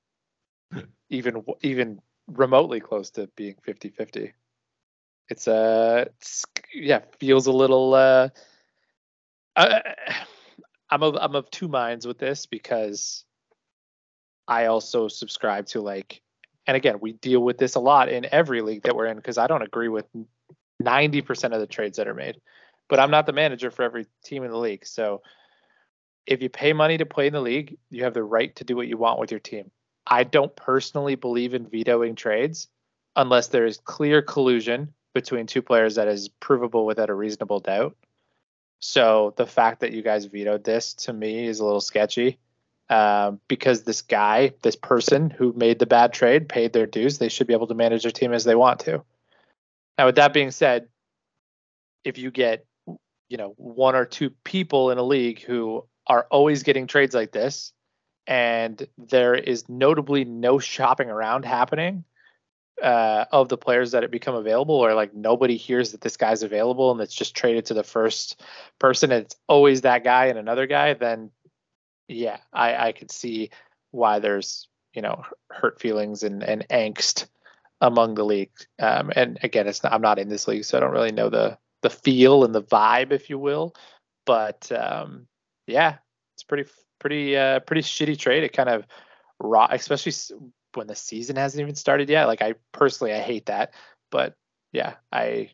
even 1.11 1.45
even 1.63 2.01
remotely 2.29 2.79
close 2.79 3.11
to 3.11 3.29
being 3.37 3.57
50-50 3.67 4.33
it's 5.29 5.49
uh 5.49 6.05
it's, 6.17 6.45
yeah 6.73 7.01
feels 7.19 7.49
a 7.49 7.53
little 7.53 7.95
uh 7.95 8.29
I, 9.57 9.83
I'm 10.89 11.03
of 11.03 11.17
I'm 11.21 11.35
of 11.35 11.51
two 11.51 11.69
minds 11.69 12.07
with 12.07 12.19
this 12.19 12.47
because 12.47 13.25
I 14.47 14.67
also 14.67 15.09
subscribe 15.09 15.67
to 15.67 15.81
like 15.81 16.23
and 16.67 16.77
again 16.77 16.99
we 17.01 17.13
deal 17.15 17.41
with 17.41 17.59
this 17.59 17.75
a 17.75 17.81
lot 17.81 18.09
in 18.09 18.25
every 18.31 18.63
league 18.63 18.85
that 18.85 18.95
we're 18.95 19.07
in 19.07 19.17
because 19.17 19.37
I 19.37 19.49
don't 19.49 19.63
agree 19.63 19.89
with 19.89 20.07
90% 20.83 21.53
of 21.53 21.61
the 21.61 21.67
trades 21.67 21.99
that 21.99 22.09
are 22.09 22.15
made 22.15 22.41
but 22.89 23.01
I'm 23.01 23.11
not 23.11 23.27
the 23.27 23.33
manager 23.33 23.71
for 23.71 23.83
every 23.83 24.07
team 24.25 24.45
in 24.45 24.51
the 24.51 24.59
league. 24.59 24.87
So 24.87 25.23
if 26.27 26.43
you 26.43 26.49
pay 26.49 26.73
money 26.73 26.97
to 26.99 27.07
play 27.07 27.27
in 27.27 27.33
the 27.33 27.41
league 27.41 27.77
you 27.91 28.05
have 28.05 28.15
the 28.15 28.23
right 28.23 28.55
to 28.57 28.65
do 28.65 28.77
what 28.77 28.89
you 28.89 28.97
want 28.97 29.19
with 29.19 29.31
your 29.31 29.41
team 29.41 29.71
I 30.07 30.25
don't 30.25 30.55
personally 30.55 31.15
believe 31.15 31.55
in 31.55 31.67
vetoing 31.67 32.15
trades 32.15 32.69
unless 33.17 33.49
there 33.49 33.67
is 33.67 33.79
clear 33.79 34.23
collusion 34.23 34.93
between 35.15 35.47
two 35.47 35.63
players 35.63 35.95
that 35.95 36.09
is 36.09 36.29
provable 36.29 36.85
without 36.85 37.11
a 37.11 37.15
reasonable 37.15 37.61
doubt. 37.61 37.97
So 38.81 39.33
the 39.37 39.47
fact 39.47 39.81
that 39.81 39.93
you 39.93 40.03
guys 40.03 40.27
vetoed 40.27 40.65
this 40.65 40.95
to 40.95 41.13
me 41.13 41.47
is 41.47 41.61
a 41.61 41.65
little 41.65 41.81
sketchy 41.81 42.39
um, 42.91 43.41
because 43.49 43.85
this 43.85 44.03
guy, 44.03 44.53
this 44.63 44.77
person 44.77 45.31
who 45.31 45.55
made 45.55 45.79
the 45.79 45.87
bad 45.87 46.13
trade, 46.13 46.49
paid 46.49 46.73
their 46.73 46.87
dues. 46.87 47.17
They 47.17 47.31
should 47.31 47.47
be 47.47 47.55
able 47.55 47.69
to 47.69 47.75
manage 47.75 48.03
their 48.03 48.13
team 48.13 48.35
as 48.35 48.45
they 48.45 48.55
want 48.57 48.81
to. 48.81 49.03
Now, 49.97 50.07
with 50.07 50.17
that 50.17 50.35
being 50.35 50.51
said, 50.51 50.89
if 52.03 52.19
you 52.19 52.31
get, 52.31 52.67
you 53.29 53.39
know, 53.39 53.55
one 53.57 53.95
or 53.95 54.05
two 54.05 54.31
people 54.43 54.91
in 54.91 54.99
a 54.99 55.03
league 55.03 55.41
who 55.41 55.87
are 56.07 56.27
always 56.31 56.63
getting 56.63 56.87
trades 56.87 57.15
like 57.15 57.33
this, 57.33 57.73
and 58.27 58.87
there 58.99 59.35
is 59.35 59.69
notably 59.69 60.25
no 60.25 60.59
shopping 60.59 61.11
around 61.11 61.45
happening, 61.45 62.05
uh, 62.83 63.25
of 63.31 63.49
the 63.49 63.57
players 63.57 63.93
that 63.93 64.03
have 64.03 64.11
become 64.11 64.35
available, 64.35 64.75
or 64.75 64.95
like 64.95 65.15
nobody 65.15 65.57
hears 65.57 65.93
that 65.93 66.01
this 66.01 66.17
guy's 66.17 66.43
available 66.43 66.91
and 66.91 67.01
it's 67.01 67.15
just 67.15 67.35
traded 67.37 67.67
to 67.67 67.75
the 67.75 67.85
first 67.85 68.41
person, 68.79 69.13
it's 69.13 69.37
always 69.49 69.83
that 69.83 70.05
guy 70.05 70.27
and 70.27 70.39
another 70.39 70.67
guy, 70.67 70.95
then 70.95 71.31
yeah, 72.09 72.39
I, 72.53 72.89
I 72.89 72.93
could 72.93 73.11
see 73.11 73.51
why 73.91 74.19
there's 74.19 74.69
you 74.93 75.03
know 75.03 75.25
hurt 75.51 75.81
feelings 75.81 76.23
and, 76.23 76.43
and 76.43 76.67
angst 76.69 77.27
among 77.81 78.15
the 78.15 78.25
league. 78.25 78.53
Um, 78.79 79.13
and 79.15 79.39
again, 79.43 79.69
it's 79.69 79.83
not, 79.83 79.93
I'm 79.93 80.03
not 80.03 80.19
in 80.19 80.29
this 80.29 80.49
league, 80.49 80.65
so 80.65 80.77
I 80.77 80.81
don't 80.81 80.93
really 80.93 81.13
know 81.13 81.31
the 81.31 81.59
the 81.83 81.91
feel 81.91 82.45
and 82.45 82.55
the 82.55 82.63
vibe, 82.63 83.13
if 83.13 83.29
you 83.31 83.39
will. 83.39 83.75
But 84.27 84.71
um, 84.73 85.27
yeah, 85.67 85.97
it's 86.35 86.43
pretty 86.43 86.69
pretty 86.99 87.37
uh, 87.37 87.61
pretty 87.61 87.83
shitty 87.83 88.19
trade. 88.19 88.45
It 88.45 88.53
kind 88.53 88.69
of 88.69 88.87
raw, 89.39 89.69
especially 89.71 90.13
when 90.75 90.87
the 90.87 90.95
season 90.95 91.37
hasn't 91.37 91.61
even 91.61 91.75
started 91.75 92.09
yet. 92.09 92.27
Like 92.27 92.43
I 92.43 92.55
personally, 92.73 93.13
I 93.13 93.21
hate 93.21 93.47
that, 93.47 93.75
but 94.11 94.35
yeah, 94.73 94.95
I 95.13 95.51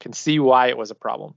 can 0.00 0.12
see 0.12 0.38
why 0.38 0.68
it 0.68 0.76
was 0.76 0.90
a 0.90 0.96
problem. 0.96 1.34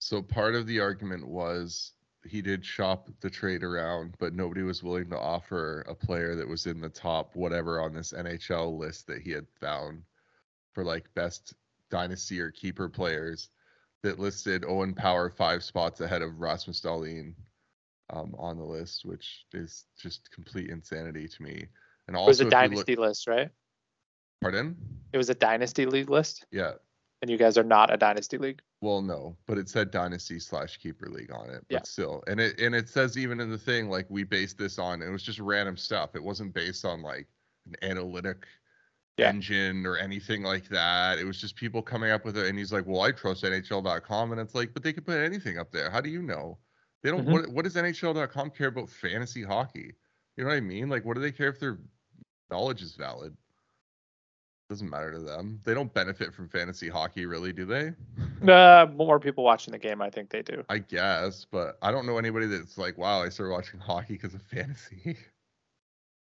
So 0.00 0.22
part 0.22 0.54
of 0.54 0.66
the 0.66 0.80
argument 0.80 1.26
was 1.26 1.92
he 2.24 2.42
did 2.42 2.64
shop 2.64 3.08
the 3.20 3.30
trade 3.30 3.62
around, 3.64 4.14
but 4.18 4.34
nobody 4.34 4.62
was 4.62 4.82
willing 4.82 5.08
to 5.10 5.18
offer 5.18 5.84
a 5.88 5.94
player 5.94 6.34
that 6.36 6.48
was 6.48 6.66
in 6.66 6.80
the 6.80 6.88
top 6.88 7.34
whatever 7.34 7.80
on 7.80 7.94
this 7.94 8.12
NHL 8.12 8.78
list 8.78 9.06
that 9.06 9.22
he 9.22 9.30
had 9.30 9.46
found 9.60 10.02
for 10.72 10.84
like 10.84 11.12
best 11.14 11.54
dynasty 11.90 12.40
or 12.40 12.50
keeper 12.50 12.88
players 12.88 13.48
that 14.02 14.18
listed 14.18 14.64
Owen 14.66 14.94
Power 14.94 15.30
five 15.30 15.62
spots 15.62 16.00
ahead 16.00 16.22
of 16.22 16.38
Rasmus 16.38 16.80
Dahlin 16.80 17.34
um, 18.10 18.34
on 18.38 18.56
the 18.56 18.64
list, 18.64 19.04
which 19.04 19.44
is 19.52 19.84
just 20.00 20.30
complete 20.30 20.70
insanity 20.70 21.28
to 21.28 21.42
me. 21.42 21.66
And 22.06 22.16
also, 22.16 22.26
it 22.26 22.28
was 22.28 22.40
a 22.40 22.50
dynasty 22.50 22.96
look, 22.96 23.08
list, 23.08 23.26
right? 23.26 23.50
Pardon? 24.40 24.76
It 25.12 25.18
was 25.18 25.30
a 25.30 25.34
dynasty 25.34 25.84
league 25.86 26.10
list. 26.10 26.46
Yeah. 26.50 26.72
And 27.20 27.30
you 27.30 27.36
guys 27.36 27.58
are 27.58 27.64
not 27.64 27.92
a 27.92 27.96
dynasty 27.96 28.38
league. 28.38 28.62
Well, 28.80 29.02
no, 29.02 29.36
but 29.46 29.58
it 29.58 29.68
said 29.68 29.90
dynasty 29.90 30.38
slash 30.38 30.76
keeper 30.76 31.08
league 31.08 31.32
on 31.32 31.50
it. 31.50 31.64
But 31.68 31.74
yeah. 31.74 31.82
still, 31.82 32.22
and 32.28 32.38
it 32.38 32.60
and 32.60 32.76
it 32.76 32.88
says 32.88 33.18
even 33.18 33.40
in 33.40 33.50
the 33.50 33.58
thing 33.58 33.90
like 33.90 34.06
we 34.08 34.22
based 34.22 34.56
this 34.56 34.78
on. 34.78 35.02
It 35.02 35.10
was 35.10 35.24
just 35.24 35.40
random 35.40 35.76
stuff. 35.76 36.14
It 36.14 36.22
wasn't 36.22 36.54
based 36.54 36.84
on 36.84 37.02
like 37.02 37.26
an 37.66 37.74
analytic 37.82 38.46
yeah. 39.18 39.28
engine 39.28 39.84
or 39.84 39.96
anything 39.96 40.42
like 40.42 40.68
that. 40.68 41.18
It 41.18 41.24
was 41.24 41.40
just 41.40 41.56
people 41.56 41.82
coming 41.82 42.10
up 42.10 42.24
with 42.24 42.38
it. 42.38 42.46
And 42.46 42.58
he's 42.58 42.72
like, 42.72 42.86
well, 42.86 43.02
I 43.02 43.10
trust 43.10 43.44
NHL.com, 43.44 44.32
and 44.32 44.40
it's 44.40 44.54
like, 44.54 44.72
but 44.72 44.82
they 44.82 44.92
could 44.92 45.04
put 45.04 45.18
anything 45.18 45.58
up 45.58 45.72
there. 45.72 45.90
How 45.90 46.00
do 46.00 46.08
you 46.08 46.22
know? 46.22 46.58
They 47.02 47.10
don't. 47.10 47.22
Mm-hmm. 47.22 47.32
What 47.32 47.48
What 47.48 47.64
does 47.64 47.74
NHL.com 47.74 48.50
care 48.50 48.68
about 48.68 48.88
fantasy 48.88 49.42
hockey? 49.42 49.94
You 50.36 50.44
know 50.44 50.50
what 50.50 50.56
I 50.56 50.60
mean? 50.60 50.88
Like, 50.88 51.04
what 51.04 51.14
do 51.14 51.20
they 51.20 51.32
care 51.32 51.48
if 51.48 51.58
their 51.58 51.78
knowledge 52.50 52.80
is 52.80 52.94
valid? 52.94 53.36
Doesn't 54.68 54.90
matter 54.90 55.12
to 55.12 55.20
them. 55.20 55.60
They 55.64 55.72
don't 55.72 55.92
benefit 55.94 56.34
from 56.34 56.48
fantasy 56.48 56.90
hockey, 56.90 57.24
really, 57.24 57.54
do 57.54 57.64
they? 57.64 57.92
Uh, 58.46 58.86
more 58.94 59.18
people 59.18 59.42
watching 59.42 59.72
the 59.72 59.78
game, 59.78 60.02
I 60.02 60.10
think 60.10 60.28
they 60.28 60.42
do. 60.42 60.62
I 60.68 60.78
guess, 60.78 61.46
but 61.50 61.78
I 61.80 61.90
don't 61.90 62.04
know 62.04 62.18
anybody 62.18 62.46
that's 62.46 62.76
like, 62.76 62.98
wow, 62.98 63.22
I 63.22 63.30
started 63.30 63.52
watching 63.52 63.80
hockey 63.80 64.14
because 64.14 64.34
of 64.34 64.42
fantasy. 64.42 65.16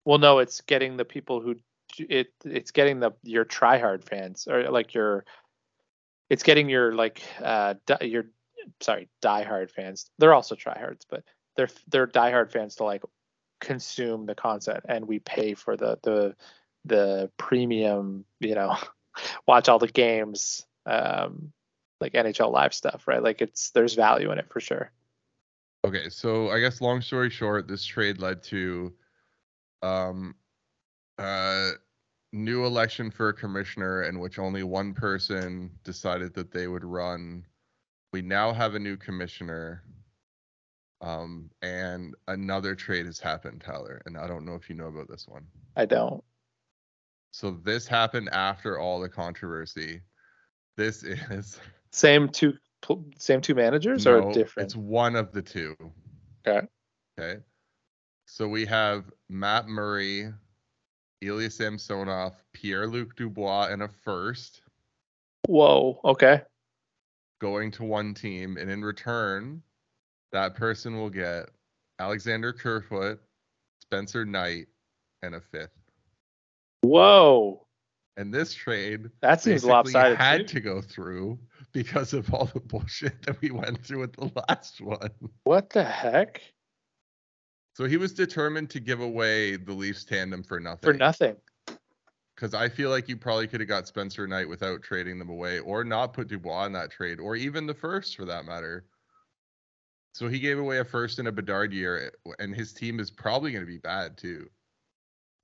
Well, 0.05 0.19
no, 0.19 0.39
it's 0.39 0.61
getting 0.61 0.97
the 0.97 1.05
people 1.05 1.41
who 1.41 1.57
it 1.99 2.29
it's 2.45 2.71
getting 2.71 3.01
the 3.01 3.13
your 3.23 3.45
tryhard 3.45 4.05
fans 4.05 4.47
or 4.49 4.71
like 4.71 4.95
your 4.95 5.25
it's 6.29 6.43
getting 6.43 6.69
your 6.69 6.95
like 6.95 7.23
uh 7.43 7.75
your 8.01 8.27
sorry 8.81 9.09
diehard 9.23 9.71
fans. 9.71 10.11
They're 10.19 10.35
also 10.35 10.55
tryhards, 10.55 11.03
but 11.09 11.25
they're 11.57 11.69
they're 11.89 12.07
diehard 12.07 12.53
fans 12.53 12.77
to 12.77 12.85
like 12.85 13.03
consume 13.61 14.27
the 14.27 14.35
content, 14.35 14.85
and 14.89 15.07
we 15.07 15.19
pay 15.19 15.55
for 15.55 15.77
the 15.77 15.99
the 16.03 16.37
the 16.85 17.31
premium, 17.37 18.25
you 18.41 18.55
know, 18.55 18.77
watch 19.47 19.69
all 19.69 19.79
the 19.79 19.89
games, 19.89 20.65
um, 20.85 21.53
like 22.01 22.13
NHL 22.13 22.53
live 22.53 22.75
stuff, 22.75 23.09
right? 23.09 23.23
Like 23.23 23.41
it's 23.43 23.71
there's 23.71 23.95
value 23.95 24.31
in 24.33 24.39
it 24.39 24.51
for 24.51 24.61
sure. 24.61 24.91
Okay, 25.85 26.09
so 26.09 26.51
I 26.51 26.61
guess 26.61 26.81
long 26.81 27.01
story 27.01 27.31
short, 27.31 27.69
this 27.69 27.85
trade 27.85 28.19
led 28.19 28.43
to 28.45 28.93
um 29.83 30.35
uh 31.19 31.71
new 32.33 32.65
election 32.65 33.11
for 33.11 33.31
a 33.31 33.35
commissioner 33.35 34.03
in 34.05 34.19
which 34.19 34.39
only 34.39 34.63
one 34.63 34.93
person 34.93 35.71
decided 35.85 36.35
that 36.35 36.53
they 36.53 36.67
would 36.67 36.85
run. 36.85 37.45
We 38.13 38.23
now 38.23 38.53
have 38.53 38.75
a 38.75 38.79
new 38.79 38.97
commissioner. 38.97 39.83
Um, 41.03 41.51
and 41.63 42.15
another 42.29 42.75
trade 42.75 43.07
has 43.07 43.21
happened, 43.21 43.61
Tyler, 43.61 44.01
and 44.07 44.17
I 44.17 44.27
don't 44.27 44.47
know 44.47 44.55
if 44.55 44.69
you 44.71 44.77
know 44.77 44.87
about 44.87 45.09
this 45.09 45.27
one. 45.29 45.47
I 45.77 45.85
don't. 45.85 46.23
So 47.33 47.51
this 47.51 47.87
happened 47.87 48.31
after 48.33 48.79
all 48.79 49.01
the 49.01 49.11
controversy. 49.11 50.01
This 50.77 51.03
is 51.05 51.61
same 51.91 52.29
two 52.31 52.55
same 53.19 53.41
two 53.41 53.55
managers 53.55 54.07
no, 54.07 54.21
or 54.21 54.33
different? 54.33 54.67
It's 54.67 54.77
one 54.77 55.17
of 55.17 55.33
the 55.33 55.43
two. 55.43 55.77
Okay. 56.47 56.67
Okay. 57.19 57.41
So 58.27 58.49
we 58.49 58.65
have 58.67 59.05
Matt 59.29 59.69
Murray, 59.69 60.33
Ilya 61.23 61.51
Samsonov, 61.51 62.35
Pierre-Luc 62.53 63.17
Dubois, 63.17 63.69
and 63.71 63.83
a 63.83 63.89
first. 63.89 64.63
Whoa. 65.47 66.01
Okay. 66.05 66.43
Going 67.41 67.71
to 67.73 67.85
one 67.85 68.15
team, 68.15 68.57
and 68.57 68.71
in 68.71 68.83
return, 68.85 69.63
that 70.33 70.55
person 70.55 70.97
will 70.97 71.11
get 71.11 71.49
Alexander 71.99 72.53
Kerfoot, 72.53 73.21
Spencer 73.81 74.25
Knight, 74.25 74.67
and 75.23 75.35
a 75.35 75.41
fifth. 75.41 75.71
Whoa. 76.83 77.67
And 78.19 78.33
this 78.33 78.55
trade 78.55 79.11
that 79.21 79.43
seems 79.43 79.65
lopsided. 79.65 80.17
Had 80.17 80.49
too. 80.49 80.55
to 80.55 80.61
go 80.61 80.81
through 80.81 81.39
because 81.73 82.15
of 82.15 82.33
all 82.33 82.47
the 82.47 82.61
bullshit 82.61 83.23
that 83.23 83.41
we 83.43 83.51
went 83.51 83.85
through 83.85 84.01
with 84.01 84.15
the 84.15 84.31
last 84.49 84.81
one. 84.81 85.11
What 85.45 85.71
the 85.71 85.85
heck? 85.85 86.41
So 87.77 87.85
he 87.85 87.99
was 87.99 88.15
determined 88.15 88.71
to 88.71 88.81
give 88.81 89.03
away 89.03 89.57
the 89.57 89.75
Leafs 89.75 90.03
tandem 90.03 90.43
for 90.43 90.59
nothing. 90.59 90.81
For 90.81 90.95
nothing. 90.95 91.37
Because 92.35 92.55
I 92.55 92.71
feel 92.71 92.89
like 92.89 93.07
you 93.07 93.19
probably 93.19 93.47
could 93.47 93.61
have 93.61 93.69
got 93.69 93.87
Spencer 93.87 94.27
Knight 94.27 94.49
without 94.49 94.83
trading 94.83 95.19
them 95.19 95.29
away, 95.29 95.59
or 95.59 95.85
not 95.85 96.15
put 96.15 96.29
Dubois 96.29 96.65
in 96.65 96.73
that 96.73 96.91
trade, 96.91 97.21
or 97.21 97.37
even 97.37 97.67
the 97.67 97.75
first 97.75 98.17
for 98.17 98.25
that 98.25 98.47
matter. 98.47 98.87
So 100.15 100.27
he 100.27 100.39
gave 100.39 100.59
away 100.59 100.79
a 100.79 100.87
first 100.87 101.19
in 101.19 101.27
a 101.27 101.33
Bedard 101.33 101.75
year, 101.75 102.13
and 102.39 102.55
his 102.55 102.73
team 102.73 102.99
is 102.99 103.11
probably 103.11 103.53
going 103.53 103.67
to 103.67 103.71
be 103.71 103.77
bad 103.77 104.17
too. 104.17 104.49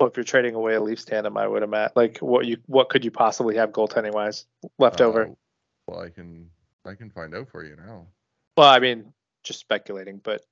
Well, 0.00 0.08
if 0.08 0.16
you're 0.16 0.24
trading 0.24 0.54
away 0.54 0.72
a 0.72 0.80
Leafs 0.80 1.04
tandem, 1.04 1.36
I 1.36 1.46
would 1.46 1.62
imagine. 1.62 1.92
Like, 1.96 2.16
what 2.20 2.46
you 2.46 2.56
what 2.64 2.88
could 2.88 3.04
you 3.04 3.10
possibly 3.10 3.56
have 3.56 3.72
goaltending 3.72 4.14
wise 4.14 4.46
left 4.78 5.02
uh, 5.02 5.04
over? 5.04 5.30
Well, 5.86 6.00
I 6.00 6.08
can 6.08 6.48
I 6.86 6.94
can 6.94 7.10
find 7.10 7.34
out 7.34 7.50
for 7.50 7.62
you 7.62 7.76
now. 7.76 8.06
Well, 8.56 8.70
I 8.70 8.78
mean, 8.78 9.12
just 9.44 9.60
speculating, 9.60 10.18
but 10.24 10.46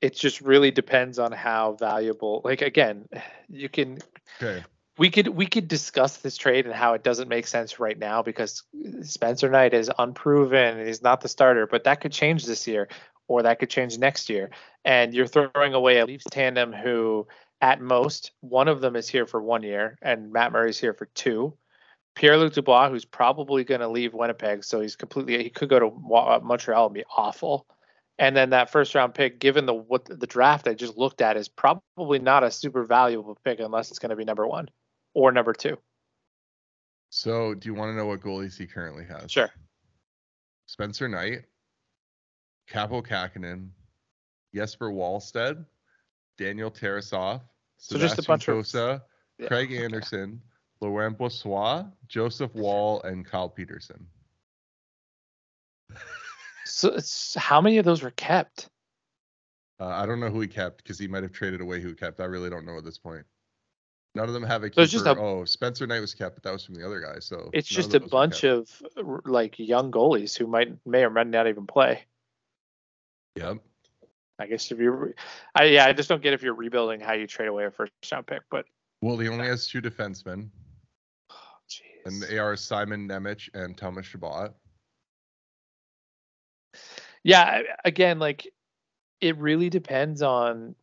it 0.00 0.14
just 0.14 0.40
really 0.40 0.70
depends 0.70 1.18
on 1.18 1.32
how 1.32 1.72
valuable. 1.72 2.42
Like 2.44 2.62
again, 2.62 3.08
you 3.48 3.68
can. 3.68 3.98
Okay. 4.40 4.64
We 4.98 5.10
could 5.10 5.28
we 5.28 5.46
could 5.46 5.68
discuss 5.68 6.18
this 6.18 6.36
trade 6.36 6.66
and 6.66 6.74
how 6.74 6.92
it 6.92 7.02
doesn't 7.02 7.28
make 7.28 7.46
sense 7.46 7.80
right 7.80 7.98
now 7.98 8.22
because 8.22 8.62
Spencer 9.00 9.48
Knight 9.48 9.72
is 9.72 9.90
unproven 9.98 10.78
and 10.78 10.86
he's 10.86 11.02
not 11.02 11.22
the 11.22 11.28
starter, 11.28 11.66
but 11.66 11.84
that 11.84 12.02
could 12.02 12.12
change 12.12 12.44
this 12.44 12.66
year 12.66 12.88
or 13.26 13.42
that 13.42 13.58
could 13.58 13.70
change 13.70 13.98
next 13.98 14.28
year. 14.28 14.50
And 14.84 15.14
you're 15.14 15.26
throwing 15.26 15.72
away 15.74 15.98
a 15.98 16.06
Leafs 16.06 16.26
tandem 16.30 16.72
who 16.72 17.26
at 17.62 17.80
most. 17.80 18.32
One 18.40 18.68
of 18.68 18.80
them 18.80 18.96
is 18.96 19.08
here 19.08 19.26
for 19.26 19.40
one 19.40 19.62
year, 19.62 19.96
and 20.02 20.32
Matt 20.32 20.52
Murray's 20.52 20.78
here 20.78 20.92
for 20.92 21.06
two. 21.06 21.54
Pierre 22.14 22.36
Luc 22.36 22.52
Dubois, 22.52 22.90
who's 22.90 23.06
probably 23.06 23.64
going 23.64 23.80
to 23.80 23.88
leave 23.88 24.12
Winnipeg, 24.12 24.64
so 24.64 24.80
he's 24.80 24.96
completely 24.96 25.42
he 25.42 25.48
could 25.48 25.70
go 25.70 25.78
to 25.78 26.14
uh, 26.14 26.40
Montreal 26.42 26.86
and 26.86 26.94
be 26.94 27.04
awful. 27.16 27.66
And 28.22 28.36
then 28.36 28.50
that 28.50 28.70
first 28.70 28.94
round 28.94 29.14
pick, 29.14 29.40
given 29.40 29.66
the 29.66 29.74
what 29.74 30.04
the 30.04 30.28
draft 30.28 30.68
I 30.68 30.74
just 30.74 30.96
looked 30.96 31.20
at, 31.20 31.36
is 31.36 31.48
probably 31.48 32.20
not 32.20 32.44
a 32.44 32.52
super 32.52 32.84
valuable 32.84 33.36
pick 33.44 33.58
unless 33.58 33.90
it's 33.90 33.98
going 33.98 34.10
to 34.10 34.16
be 34.16 34.24
number 34.24 34.46
one 34.46 34.70
or 35.12 35.32
number 35.32 35.52
two. 35.52 35.76
So, 37.10 37.52
do 37.52 37.68
you 37.68 37.74
want 37.74 37.90
to 37.90 37.96
know 37.96 38.06
what 38.06 38.20
goalies 38.20 38.56
he 38.56 38.68
currently 38.68 39.04
has? 39.06 39.32
Sure. 39.32 39.50
Spencer 40.66 41.08
Knight, 41.08 41.46
Kaapo 42.70 43.04
Kähkönen, 43.04 43.70
Jesper 44.54 44.92
Wallstedt, 44.92 45.66
Daniel 46.38 46.70
Tarasov, 46.70 47.40
so 47.76 47.98
just 47.98 48.20
a 48.20 48.22
bunch 48.22 48.46
Kosa, 48.46 48.78
of 48.78 49.00
yeah, 49.40 49.48
Craig 49.48 49.72
Anderson, 49.72 50.22
okay. 50.22 50.40
Laurent 50.80 51.18
Brossoit, 51.18 51.90
Joseph 52.06 52.54
Woll, 52.54 53.02
and 53.02 53.26
Kyle 53.26 53.48
Petersen. 53.48 54.06
So 56.64 56.98
how 57.36 57.60
many 57.60 57.78
of 57.78 57.84
those 57.84 58.02
were 58.02 58.10
kept? 58.10 58.68
Uh, 59.80 59.86
I 59.86 60.06
don't 60.06 60.20
know 60.20 60.30
who 60.30 60.40
he 60.40 60.48
kept 60.48 60.82
because 60.82 60.98
he 60.98 61.08
might 61.08 61.22
have 61.22 61.32
traded 61.32 61.60
away 61.60 61.80
who 61.80 61.94
kept. 61.94 62.20
I 62.20 62.24
really 62.24 62.50
don't 62.50 62.64
know 62.64 62.78
at 62.78 62.84
this 62.84 62.98
point. 62.98 63.24
None 64.14 64.28
of 64.28 64.34
them 64.34 64.42
have 64.42 64.62
a 64.62 64.70
keeper. 64.70 64.86
So 64.86 65.10
a, 65.10 65.18
oh, 65.18 65.44
Spencer 65.44 65.86
Knight 65.86 66.00
was 66.00 66.14
kept, 66.14 66.36
but 66.36 66.42
that 66.44 66.52
was 66.52 66.64
from 66.64 66.74
the 66.74 66.86
other 66.86 67.00
guy. 67.00 67.18
So 67.18 67.50
it's 67.52 67.68
just 67.68 67.94
a 67.94 68.00
bunch 68.00 68.44
of 68.44 68.70
like 69.24 69.58
young 69.58 69.90
goalies 69.90 70.36
who 70.36 70.46
might 70.46 70.76
may 70.86 71.04
or 71.04 71.10
may 71.10 71.24
not 71.24 71.48
even 71.48 71.66
play. 71.66 72.04
Yep. 73.36 73.58
I 74.38 74.46
guess 74.46 74.70
if 74.70 74.78
you're, 74.78 75.14
I 75.54 75.64
yeah, 75.64 75.86
I 75.86 75.92
just 75.92 76.08
don't 76.08 76.22
get 76.22 76.34
if 76.34 76.42
you're 76.42 76.54
rebuilding 76.54 77.00
how 77.00 77.12
you 77.14 77.26
trade 77.26 77.48
away 77.48 77.64
a 77.64 77.70
first 77.70 77.92
round 78.10 78.26
pick. 78.26 78.42
But 78.50 78.66
well, 79.00 79.16
he 79.18 79.28
only 79.28 79.46
has 79.46 79.66
two 79.66 79.80
defensemen. 79.80 80.50
Oh, 81.30 81.34
and 82.04 82.20
they 82.22 82.38
are 82.38 82.54
Simon 82.56 83.08
Nemec 83.08 83.48
and 83.54 83.76
Thomas 83.76 84.06
Chabot. 84.06 84.52
Yeah, 87.24 87.62
again, 87.84 88.18
like 88.18 88.52
it 89.20 89.36
really 89.38 89.70
depends 89.70 90.22
on. 90.22 90.74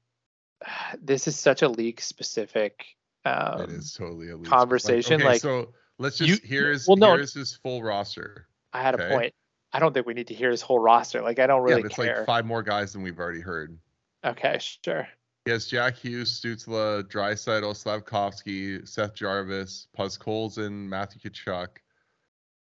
This 1.02 1.28
is 1.28 1.38
such 1.38 1.62
a 1.62 1.70
league 1.70 2.02
specific. 2.02 2.86
Um, 3.26 3.62
it 3.62 3.70
is 3.72 3.94
totally 3.94 4.30
a 4.30 4.38
conversation. 4.38 5.22
Like, 5.22 5.44
okay, 5.44 5.56
like 5.56 5.66
so 5.66 5.74
let's 5.98 6.18
just 6.18 6.30
you, 6.30 6.38
here's 6.44 6.88
well, 6.88 6.98
no, 6.98 7.16
here's 7.16 7.34
his 7.34 7.56
full 7.56 7.84
roster. 7.84 8.48
I 8.74 8.82
had 8.82 8.96
okay? 8.96 9.06
a 9.06 9.10
point. 9.10 9.34
I 9.72 9.80
don't 9.80 9.94
think 9.94 10.06
we 10.06 10.14
need 10.14 10.28
to 10.28 10.34
hear 10.34 10.50
his 10.52 10.62
whole 10.62 10.80
roster. 10.80 11.22
Like 11.22 11.40
I 11.40 11.48
don't 11.48 11.62
really 11.64 11.82
yeah, 11.82 11.88
it's 11.88 11.96
care. 11.96 12.18
like 12.18 12.26
five 12.26 12.46
more 12.46 12.64
guys 12.64 12.94
than 12.94 13.04
we've 13.04 13.20
already 13.20 13.42
heard. 13.42 13.78
Okay, 14.26 14.58
sure. 14.60 15.08
Yes, 15.46 15.68
Jack 15.68 15.96
Hughes, 15.96 16.40
Stützle, 16.40 17.04
Draisaitl, 17.04 17.76
Slavkovsky, 17.76 18.86
Seth 18.86 19.16
Jarvis, 19.16 19.88
Podkolzin, 19.98 20.72
Matthew 20.72 21.32
Tkachuk, 21.32 21.70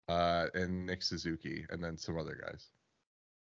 uh, 0.08 0.46
and 0.54 0.86
Nick 0.86 1.02
Suzuki, 1.02 1.66
and 1.70 1.82
then 1.82 1.96
some 1.96 2.16
other 2.16 2.40
guys. 2.40 2.68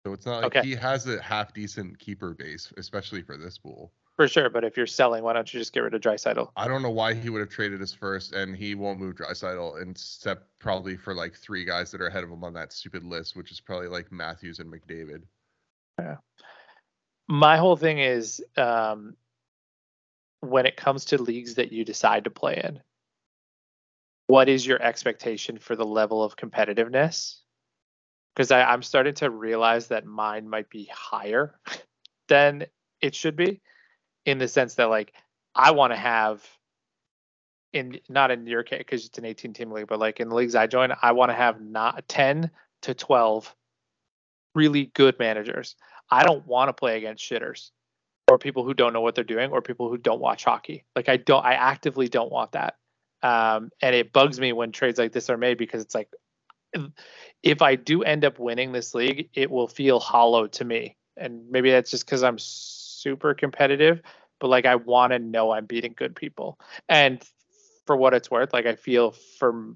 So 0.05 0.13
it's 0.13 0.25
not 0.25 0.41
like 0.41 0.57
okay. 0.57 0.67
he 0.67 0.75
has 0.75 1.07
a 1.07 1.21
half 1.21 1.53
decent 1.53 1.99
keeper 1.99 2.33
base, 2.33 2.73
especially 2.77 3.21
for 3.21 3.37
this 3.37 3.57
pool. 3.57 3.91
For 4.15 4.27
sure, 4.27 4.49
but 4.49 4.63
if 4.63 4.75
you're 4.75 4.87
selling, 4.87 5.23
why 5.23 5.33
don't 5.33 5.51
you 5.53 5.59
just 5.59 5.73
get 5.73 5.81
rid 5.81 5.93
of 5.93 6.01
Draisaitl? 6.01 6.49
I 6.55 6.67
don't 6.67 6.81
know 6.81 6.89
why 6.89 7.13
he 7.13 7.29
would 7.29 7.39
have 7.39 7.49
traded 7.49 7.79
his 7.79 7.93
first, 7.93 8.33
and 8.33 8.55
he 8.55 8.75
won't 8.75 8.99
move 8.99 9.15
Draisaitl 9.15 9.89
except 9.89 10.47
probably 10.59 10.97
for 10.97 11.13
like 11.13 11.35
three 11.35 11.65
guys 11.65 11.91
that 11.91 12.01
are 12.01 12.07
ahead 12.07 12.23
of 12.23 12.29
him 12.29 12.43
on 12.43 12.53
that 12.53 12.73
stupid 12.73 13.03
list, 13.03 13.35
which 13.35 13.51
is 13.51 13.59
probably 13.59 13.87
like 13.87 14.11
Matthews 14.11 14.59
and 14.59 14.71
McDavid. 14.71 15.23
Yeah. 15.99 16.17
My 17.27 17.57
whole 17.57 17.77
thing 17.77 17.99
is 17.99 18.43
um, 18.57 19.15
when 20.41 20.65
it 20.65 20.77
comes 20.77 21.05
to 21.05 21.21
leagues 21.21 21.55
that 21.55 21.71
you 21.71 21.85
decide 21.85 22.25
to 22.25 22.29
play 22.29 22.61
in, 22.63 22.81
what 24.27 24.49
is 24.49 24.65
your 24.65 24.81
expectation 24.81 25.57
for 25.57 25.75
the 25.75 25.85
level 25.85 26.23
of 26.23 26.35
competitiveness? 26.35 27.40
Because 28.35 28.51
I'm 28.51 28.81
starting 28.83 29.13
to 29.15 29.29
realize 29.29 29.87
that 29.87 30.05
mine 30.05 30.49
might 30.49 30.69
be 30.69 30.89
higher 30.91 31.59
than 32.27 32.65
it 33.01 33.13
should 33.15 33.35
be 33.35 33.61
in 34.25 34.37
the 34.37 34.47
sense 34.47 34.75
that 34.75 34.89
like 34.89 35.13
I 35.53 35.71
want 35.71 35.91
to 35.91 35.97
have 35.97 36.45
in 37.73 37.99
not 38.09 38.31
in 38.31 38.45
your 38.47 38.63
case 38.63 38.79
because 38.79 39.05
it's 39.05 39.17
an 39.17 39.25
18 39.25 39.53
team 39.53 39.71
league, 39.71 39.87
but 39.87 39.99
like 39.99 40.19
in 40.19 40.29
the 40.29 40.35
leagues 40.35 40.55
I 40.55 40.67
join, 40.67 40.93
I 41.01 41.11
want 41.13 41.31
to 41.31 41.35
have 41.35 41.61
not 41.61 42.07
10 42.07 42.51
to 42.83 42.93
12 42.93 43.53
really 44.55 44.85
good 44.93 45.17
managers. 45.19 45.75
I 46.09 46.23
don't 46.23 46.45
want 46.45 46.69
to 46.69 46.73
play 46.73 46.97
against 46.97 47.23
shitters 47.23 47.71
or 48.27 48.37
people 48.37 48.63
who 48.63 48.73
don't 48.73 48.93
know 48.93 49.01
what 49.01 49.15
they're 49.15 49.23
doing 49.23 49.51
or 49.51 49.61
people 49.61 49.89
who 49.89 49.97
don't 49.97 50.19
watch 50.19 50.43
hockey. 50.43 50.83
Like 50.95 51.09
I 51.09 51.17
don't 51.17 51.45
I 51.45 51.53
actively 51.53 52.07
don't 52.07 52.31
want 52.31 52.53
that. 52.53 52.75
Um, 53.23 53.69
and 53.81 53.95
it 53.95 54.11
bugs 54.13 54.39
me 54.39 54.51
when 54.51 54.71
trades 54.71 54.97
like 54.97 55.11
this 55.11 55.29
are 55.29 55.37
made 55.37 55.57
because 55.57 55.81
it's 55.81 55.93
like, 55.95 56.09
if 57.43 57.61
I 57.61 57.75
do 57.75 58.03
end 58.03 58.25
up 58.25 58.39
winning 58.39 58.71
this 58.71 58.93
league, 58.93 59.29
it 59.33 59.49
will 59.49 59.67
feel 59.67 59.99
hollow 59.99 60.47
to 60.47 60.65
me. 60.65 60.95
And 61.17 61.49
maybe 61.49 61.71
that's 61.71 61.91
just 61.91 62.05
because 62.05 62.23
I'm 62.23 62.37
super 62.39 63.33
competitive, 63.33 64.01
but 64.39 64.47
like 64.47 64.65
I 64.65 64.75
want 64.75 65.11
to 65.13 65.19
know 65.19 65.51
I'm 65.51 65.65
beating 65.65 65.93
good 65.95 66.15
people. 66.15 66.59
And 66.87 67.23
for 67.85 67.95
what 67.95 68.13
it's 68.13 68.31
worth, 68.31 68.53
like 68.53 68.65
I 68.65 68.75
feel 68.75 69.11
for 69.39 69.75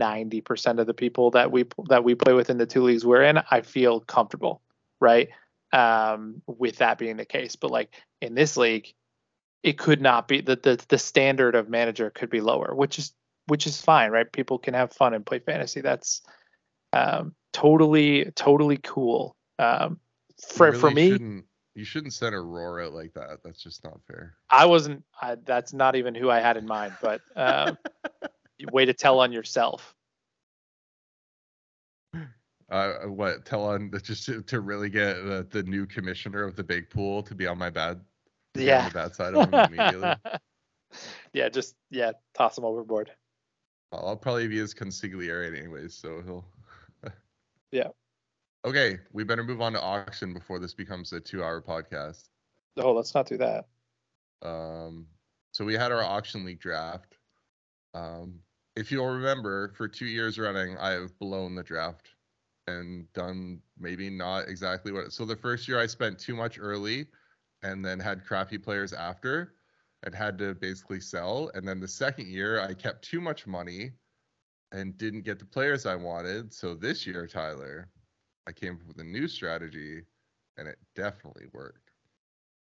90% 0.00 0.80
of 0.80 0.86
the 0.86 0.94
people 0.94 1.30
that 1.32 1.52
we 1.52 1.64
that 1.88 2.02
we 2.02 2.14
play 2.14 2.32
with 2.32 2.50
in 2.50 2.58
the 2.58 2.66
two 2.66 2.82
leagues 2.82 3.04
we're 3.04 3.22
in, 3.22 3.40
I 3.50 3.60
feel 3.60 4.00
comfortable, 4.00 4.60
right? 5.00 5.28
Um, 5.72 6.42
with 6.46 6.78
that 6.78 6.98
being 6.98 7.16
the 7.16 7.24
case. 7.24 7.56
But 7.56 7.70
like 7.70 7.94
in 8.20 8.34
this 8.34 8.56
league, 8.56 8.92
it 9.62 9.78
could 9.78 10.02
not 10.02 10.28
be 10.28 10.40
the, 10.40 10.56
the 10.56 10.84
the 10.88 10.98
standard 10.98 11.54
of 11.54 11.68
manager 11.68 12.10
could 12.10 12.30
be 12.30 12.40
lower, 12.40 12.74
which 12.74 12.98
is 12.98 13.12
which 13.46 13.66
is 13.66 13.80
fine, 13.80 14.10
right? 14.10 14.30
People 14.30 14.58
can 14.58 14.74
have 14.74 14.92
fun 14.92 15.14
and 15.14 15.24
play 15.24 15.38
fantasy. 15.38 15.80
That's 15.80 16.22
um, 16.92 17.34
totally 17.52 18.30
totally 18.34 18.78
cool. 18.78 19.36
Um, 19.58 19.98
for 20.48 20.68
really 20.68 20.80
for 20.80 20.90
me, 20.90 21.10
shouldn't, 21.10 21.44
you 21.74 21.84
shouldn't 21.84 22.12
send 22.12 22.34
a 22.34 22.40
roar 22.40 22.82
out 22.82 22.92
like 22.92 23.14
that. 23.14 23.42
That's 23.44 23.62
just 23.62 23.84
not 23.84 24.00
fair. 24.06 24.34
I 24.50 24.66
wasn't. 24.66 25.04
I, 25.20 25.36
that's 25.36 25.72
not 25.72 25.96
even 25.96 26.14
who 26.14 26.30
I 26.30 26.40
had 26.40 26.56
in 26.56 26.66
mind. 26.66 26.94
But 27.00 27.20
uh, 27.36 27.74
way 28.72 28.84
to 28.84 28.94
tell 28.94 29.20
on 29.20 29.32
yourself. 29.32 29.94
Uh, 32.72 33.00
what 33.04 33.44
tell 33.44 33.66
on 33.66 33.92
just 34.02 34.24
to, 34.24 34.42
to 34.42 34.60
really 34.60 34.88
get 34.88 35.14
the, 35.24 35.46
the 35.50 35.62
new 35.64 35.84
commissioner 35.84 36.42
of 36.42 36.56
the 36.56 36.64
big 36.64 36.88
pool 36.88 37.22
to 37.22 37.34
be 37.34 37.46
on 37.46 37.58
my 37.58 37.68
bad 37.68 38.00
yeah. 38.54 38.78
on 38.78 38.84
the 38.86 38.94
bad 38.94 39.14
side 39.14 39.34
of 39.34 39.50
him 39.50 39.54
immediately. 39.54 40.14
yeah, 41.34 41.48
just 41.48 41.76
yeah, 41.90 42.12
toss 42.34 42.56
him 42.56 42.64
overboard. 42.64 43.10
I'll 43.92 44.16
probably 44.16 44.48
be 44.48 44.58
his 44.58 44.74
consigliere 44.74 45.46
anyways, 45.46 45.94
so 45.94 46.22
he'll. 46.24 46.44
yeah. 47.72 47.88
Okay, 48.64 48.98
we 49.12 49.24
better 49.24 49.44
move 49.44 49.60
on 49.60 49.72
to 49.72 49.80
auction 49.80 50.32
before 50.32 50.58
this 50.58 50.72
becomes 50.72 51.12
a 51.12 51.20
two-hour 51.20 51.62
podcast. 51.62 52.28
Oh, 52.78 52.92
let's 52.92 53.14
not 53.14 53.26
do 53.26 53.36
that. 53.38 53.66
Um, 54.42 55.06
so 55.52 55.64
we 55.64 55.74
had 55.74 55.92
our 55.92 56.02
auction 56.02 56.44
league 56.44 56.60
draft. 56.60 57.18
Um, 57.94 58.38
if 58.76 58.90
you'll 58.90 59.10
remember, 59.10 59.72
for 59.76 59.88
two 59.88 60.06
years 60.06 60.38
running, 60.38 60.78
I 60.78 60.90
have 60.90 61.18
blown 61.18 61.54
the 61.54 61.62
draft 61.62 62.08
and 62.68 63.12
done 63.12 63.60
maybe 63.78 64.08
not 64.08 64.48
exactly 64.48 64.92
what. 64.92 65.12
So 65.12 65.24
the 65.24 65.36
first 65.36 65.68
year 65.68 65.80
I 65.80 65.86
spent 65.86 66.18
too 66.18 66.34
much 66.34 66.58
early 66.58 67.06
and 67.62 67.84
then 67.84 67.98
had 67.98 68.24
crappy 68.24 68.58
players 68.58 68.92
after 68.92 69.54
and 70.02 70.14
had 70.14 70.38
to 70.38 70.54
basically 70.54 71.00
sell. 71.00 71.50
And 71.54 71.66
then 71.66 71.80
the 71.80 71.88
second 71.88 72.28
year, 72.28 72.60
I 72.60 72.74
kept 72.74 73.02
too 73.02 73.20
much 73.20 73.46
money 73.46 73.92
and 74.72 74.96
didn't 74.98 75.22
get 75.22 75.38
the 75.38 75.44
players 75.44 75.86
I 75.86 75.94
wanted. 75.94 76.52
So 76.52 76.74
this 76.74 77.06
year, 77.06 77.26
Tyler, 77.26 77.88
I 78.46 78.52
came 78.52 78.74
up 78.74 78.86
with 78.86 78.98
a 78.98 79.04
new 79.04 79.28
strategy 79.28 80.02
and 80.56 80.66
it 80.66 80.78
definitely 80.96 81.46
worked. 81.52 81.90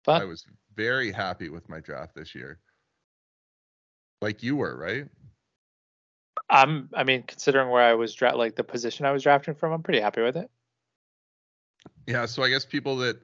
Fun. 0.03 0.21
I 0.21 0.25
was 0.25 0.45
very 0.75 1.11
happy 1.11 1.49
with 1.49 1.69
my 1.69 1.79
draft 1.79 2.15
this 2.15 2.35
year. 2.35 2.59
Like 4.21 4.43
you 4.43 4.55
were, 4.55 4.77
right? 4.77 5.07
I'm 6.49 6.89
I 6.93 7.03
mean, 7.03 7.23
considering 7.23 7.69
where 7.69 7.83
I 7.83 7.93
was 7.93 8.13
dra- 8.13 8.35
like 8.35 8.55
the 8.55 8.63
position 8.63 9.05
I 9.05 9.11
was 9.11 9.23
drafting 9.23 9.55
from, 9.55 9.71
I'm 9.71 9.83
pretty 9.83 10.01
happy 10.01 10.21
with 10.21 10.35
it. 10.35 10.49
Yeah, 12.07 12.25
so 12.25 12.43
I 12.43 12.49
guess 12.49 12.65
people 12.65 12.97
that 12.97 13.17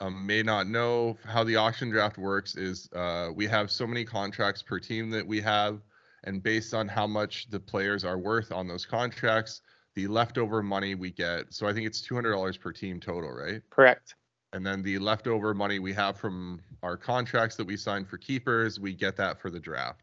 um, 0.00 0.26
may 0.26 0.42
not 0.42 0.68
know 0.68 1.16
how 1.24 1.42
the 1.44 1.56
auction 1.56 1.90
draft 1.90 2.18
works 2.18 2.56
is 2.56 2.88
uh, 2.94 3.30
we 3.34 3.46
have 3.46 3.70
so 3.70 3.86
many 3.86 4.04
contracts 4.04 4.62
per 4.62 4.78
team 4.78 5.10
that 5.10 5.26
we 5.26 5.40
have, 5.40 5.80
and 6.24 6.42
based 6.42 6.74
on 6.74 6.86
how 6.86 7.06
much 7.06 7.48
the 7.50 7.60
players 7.60 8.04
are 8.04 8.18
worth 8.18 8.52
on 8.52 8.68
those 8.68 8.86
contracts, 8.86 9.60
the 9.94 10.06
leftover 10.06 10.62
money 10.62 10.94
we 10.94 11.10
get. 11.10 11.52
So 11.52 11.66
I 11.66 11.72
think 11.72 11.86
it's 11.86 12.00
two 12.00 12.14
hundred 12.14 12.32
dollars 12.32 12.56
per 12.56 12.72
team 12.72 13.00
total, 13.00 13.32
right? 13.32 13.60
Correct. 13.70 14.14
And 14.52 14.64
then 14.64 14.82
the 14.82 14.98
leftover 14.98 15.52
money 15.52 15.78
we 15.78 15.92
have 15.94 16.16
from 16.16 16.60
our 16.82 16.96
contracts 16.96 17.56
that 17.56 17.66
we 17.66 17.76
signed 17.76 18.08
for 18.08 18.16
keepers, 18.16 18.80
we 18.80 18.94
get 18.94 19.16
that 19.16 19.40
for 19.40 19.50
the 19.50 19.60
draft. 19.60 20.02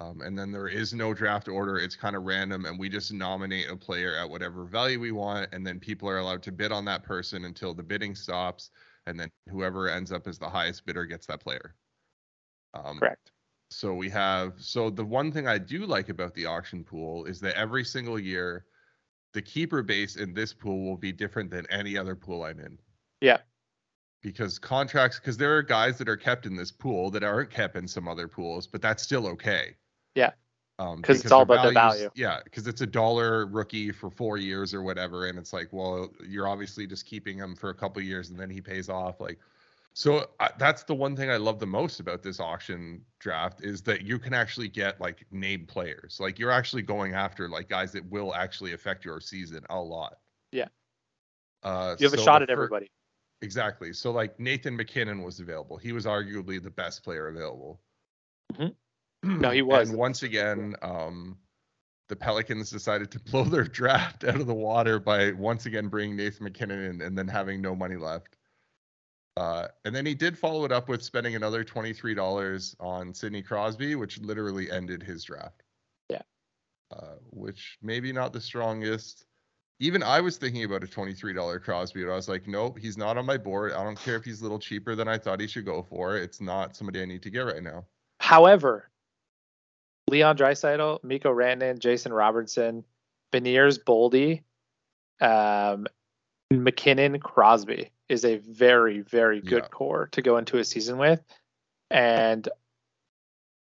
Um, 0.00 0.20
and 0.22 0.36
then 0.36 0.50
there 0.50 0.66
is 0.66 0.92
no 0.92 1.14
draft 1.14 1.48
order. 1.48 1.78
It's 1.78 1.94
kind 1.94 2.16
of 2.16 2.24
random, 2.24 2.64
and 2.64 2.78
we 2.78 2.88
just 2.88 3.12
nominate 3.12 3.70
a 3.70 3.76
player 3.76 4.16
at 4.16 4.28
whatever 4.28 4.64
value 4.64 4.98
we 4.98 5.12
want, 5.12 5.48
and 5.52 5.64
then 5.64 5.78
people 5.78 6.08
are 6.08 6.18
allowed 6.18 6.42
to 6.42 6.52
bid 6.52 6.72
on 6.72 6.84
that 6.86 7.04
person 7.04 7.44
until 7.44 7.74
the 7.74 7.82
bidding 7.82 8.16
stops 8.16 8.70
and 9.06 9.18
then 9.18 9.30
whoever 9.48 9.88
ends 9.88 10.12
up 10.12 10.26
as 10.26 10.38
the 10.38 10.48
highest 10.48 10.84
bidder 10.86 11.04
gets 11.04 11.26
that 11.26 11.40
player. 11.40 11.74
Um, 12.74 12.98
Correct. 12.98 13.30
So 13.70 13.94
we 13.94 14.08
have 14.10 14.54
so 14.58 14.90
the 14.90 15.04
one 15.04 15.32
thing 15.32 15.48
I 15.48 15.58
do 15.58 15.86
like 15.86 16.08
about 16.08 16.34
the 16.34 16.46
auction 16.46 16.84
pool 16.84 17.24
is 17.24 17.40
that 17.40 17.56
every 17.56 17.84
single 17.84 18.18
year, 18.18 18.66
the 19.32 19.42
keeper 19.42 19.82
base 19.82 20.16
in 20.16 20.32
this 20.32 20.52
pool 20.52 20.84
will 20.84 20.96
be 20.96 21.12
different 21.12 21.50
than 21.50 21.66
any 21.70 21.98
other 21.98 22.14
pool 22.14 22.44
I'm 22.44 22.60
in. 22.60 22.78
Yeah. 23.20 23.38
Because 24.22 24.58
contracts, 24.58 25.18
because 25.18 25.36
there 25.36 25.56
are 25.56 25.62
guys 25.62 25.98
that 25.98 26.08
are 26.08 26.16
kept 26.16 26.46
in 26.46 26.56
this 26.56 26.70
pool 26.70 27.10
that 27.10 27.22
aren't 27.22 27.50
kept 27.50 27.76
in 27.76 27.88
some 27.88 28.08
other 28.08 28.28
pools, 28.28 28.66
but 28.66 28.80
that's 28.80 29.02
still 29.02 29.26
okay. 29.28 29.74
Yeah. 30.14 30.30
Um, 30.78 31.00
because 31.00 31.20
it's 31.20 31.30
all 31.30 31.42
about 31.42 31.56
values, 31.56 31.74
the 31.74 31.80
value. 31.80 32.10
Yeah, 32.16 32.40
because 32.42 32.66
it's 32.66 32.80
a 32.80 32.86
dollar 32.86 33.46
rookie 33.46 33.92
for 33.92 34.10
four 34.10 34.38
years 34.38 34.74
or 34.74 34.82
whatever, 34.82 35.26
and 35.26 35.38
it's 35.38 35.52
like, 35.52 35.68
well, 35.72 36.10
you're 36.26 36.48
obviously 36.48 36.86
just 36.86 37.06
keeping 37.06 37.38
him 37.38 37.54
for 37.54 37.70
a 37.70 37.74
couple 37.74 38.02
years 38.02 38.30
and 38.30 38.38
then 38.38 38.50
he 38.50 38.60
pays 38.60 38.88
off. 38.88 39.20
Like, 39.20 39.38
so 39.92 40.28
uh, 40.40 40.48
that's 40.58 40.82
the 40.82 40.94
one 40.94 41.14
thing 41.14 41.30
I 41.30 41.36
love 41.36 41.60
the 41.60 41.66
most 41.66 42.00
about 42.00 42.24
this 42.24 42.40
auction 42.40 43.00
draft 43.20 43.62
is 43.62 43.82
that 43.82 44.02
you 44.02 44.18
can 44.18 44.34
actually 44.34 44.66
get 44.66 45.00
like 45.00 45.24
named 45.30 45.68
players. 45.68 46.18
Like 46.18 46.40
you're 46.40 46.50
actually 46.50 46.82
going 46.82 47.14
after 47.14 47.48
like 47.48 47.68
guys 47.68 47.92
that 47.92 48.04
will 48.10 48.34
actually 48.34 48.72
affect 48.72 49.04
your 49.04 49.20
season 49.20 49.64
a 49.70 49.80
lot. 49.80 50.18
Yeah. 50.50 50.66
Uh, 51.62 51.94
you 52.00 52.06
have 52.06 52.16
so 52.16 52.20
a 52.20 52.24
shot 52.24 52.42
at 52.42 52.50
everybody. 52.50 52.90
Exactly. 53.40 53.92
So 53.92 54.10
like 54.10 54.38
Nathan 54.40 54.74
MacKinnon 54.74 55.22
was 55.22 55.38
available. 55.38 55.76
He 55.76 55.92
was 55.92 56.06
arguably 56.06 56.60
the 56.60 56.70
best 56.70 57.04
player 57.04 57.28
available. 57.28 57.80
Mm-hmm. 58.52 58.72
No, 59.24 59.50
he 59.50 59.62
was. 59.62 59.90
And 59.90 59.98
once 59.98 60.22
again, 60.22 60.74
um, 60.82 61.38
the 62.08 62.16
Pelicans 62.16 62.70
decided 62.70 63.10
to 63.12 63.20
blow 63.30 63.44
their 63.44 63.64
draft 63.64 64.24
out 64.24 64.40
of 64.40 64.46
the 64.46 64.54
water 64.54 65.00
by 65.00 65.32
once 65.32 65.66
again 65.66 65.88
bringing 65.88 66.16
Nathan 66.16 66.44
MacKinnon 66.44 66.84
in 66.84 67.02
and 67.02 67.16
then 67.16 67.28
having 67.28 67.60
no 67.60 67.74
money 67.74 67.96
left. 67.96 68.36
Uh, 69.36 69.66
and 69.84 69.94
then 69.94 70.06
he 70.06 70.14
did 70.14 70.38
follow 70.38 70.64
it 70.64 70.70
up 70.70 70.88
with 70.88 71.02
spending 71.02 71.34
another 71.34 71.64
$23 71.64 72.76
on 72.78 73.12
Sidney 73.12 73.42
Crosby, 73.42 73.96
which 73.96 74.20
literally 74.20 74.70
ended 74.70 75.02
his 75.02 75.24
draft. 75.24 75.64
Yeah. 76.08 76.22
Uh, 76.92 77.16
which 77.30 77.78
maybe 77.82 78.12
not 78.12 78.32
the 78.32 78.40
strongest. 78.40 79.26
Even 79.80 80.04
I 80.04 80.20
was 80.20 80.36
thinking 80.36 80.62
about 80.62 80.84
a 80.84 80.86
$23 80.86 81.60
Crosby, 81.62 82.04
but 82.04 82.12
I 82.12 82.14
was 82.14 82.28
like, 82.28 82.46
nope, 82.46 82.78
he's 82.78 82.96
not 82.96 83.18
on 83.18 83.26
my 83.26 83.36
board. 83.36 83.72
I 83.72 83.82
don't 83.82 83.98
care 83.98 84.14
if 84.14 84.24
he's 84.24 84.38
a 84.38 84.44
little 84.44 84.60
cheaper 84.60 84.94
than 84.94 85.08
I 85.08 85.18
thought 85.18 85.40
he 85.40 85.48
should 85.48 85.64
go 85.64 85.82
for. 85.82 86.16
It's 86.16 86.40
not 86.40 86.76
somebody 86.76 87.02
I 87.02 87.06
need 87.06 87.22
to 87.22 87.30
get 87.30 87.40
right 87.40 87.62
now. 87.62 87.84
However, 88.20 88.88
Leon 90.10 90.36
Draisaitl, 90.36 91.02
Mikko 91.02 91.32
Rantanen, 91.32 91.78
Jason 91.78 92.12
Robertson, 92.12 92.84
Beniers 93.32 93.78
Boldy, 93.82 94.42
um, 95.20 95.86
MacKinnon 96.50 97.18
Crosby 97.20 97.90
is 98.08 98.24
a 98.24 98.36
very, 98.36 99.00
very 99.00 99.40
good 99.40 99.64
yeah. 99.64 99.68
core 99.68 100.08
to 100.12 100.22
go 100.22 100.36
into 100.36 100.58
a 100.58 100.64
season 100.64 100.98
with. 100.98 101.22
And 101.90 102.48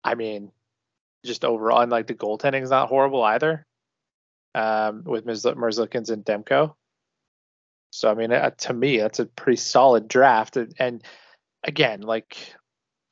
I 0.03 0.15
mean, 0.15 0.51
just 1.25 1.45
overall, 1.45 1.81
and 1.81 1.91
like 1.91 2.07
the 2.07 2.13
goaltending 2.13 2.61
is 2.61 2.69
not 2.69 2.89
horrible 2.89 3.23
either 3.23 3.65
um, 4.53 5.03
with 5.05 5.25
Merzlikins 5.25 6.09
and 6.09 6.25
Demko. 6.25 6.75
So, 7.91 8.09
I 8.09 8.15
mean, 8.15 8.31
uh, 8.33 8.49
to 8.49 8.73
me, 8.73 8.97
that's 8.97 9.19
a 9.19 9.25
pretty 9.25 9.57
solid 9.57 10.07
draft. 10.07 10.57
And, 10.57 10.73
and 10.77 11.03
again, 11.63 12.01
like 12.01 12.53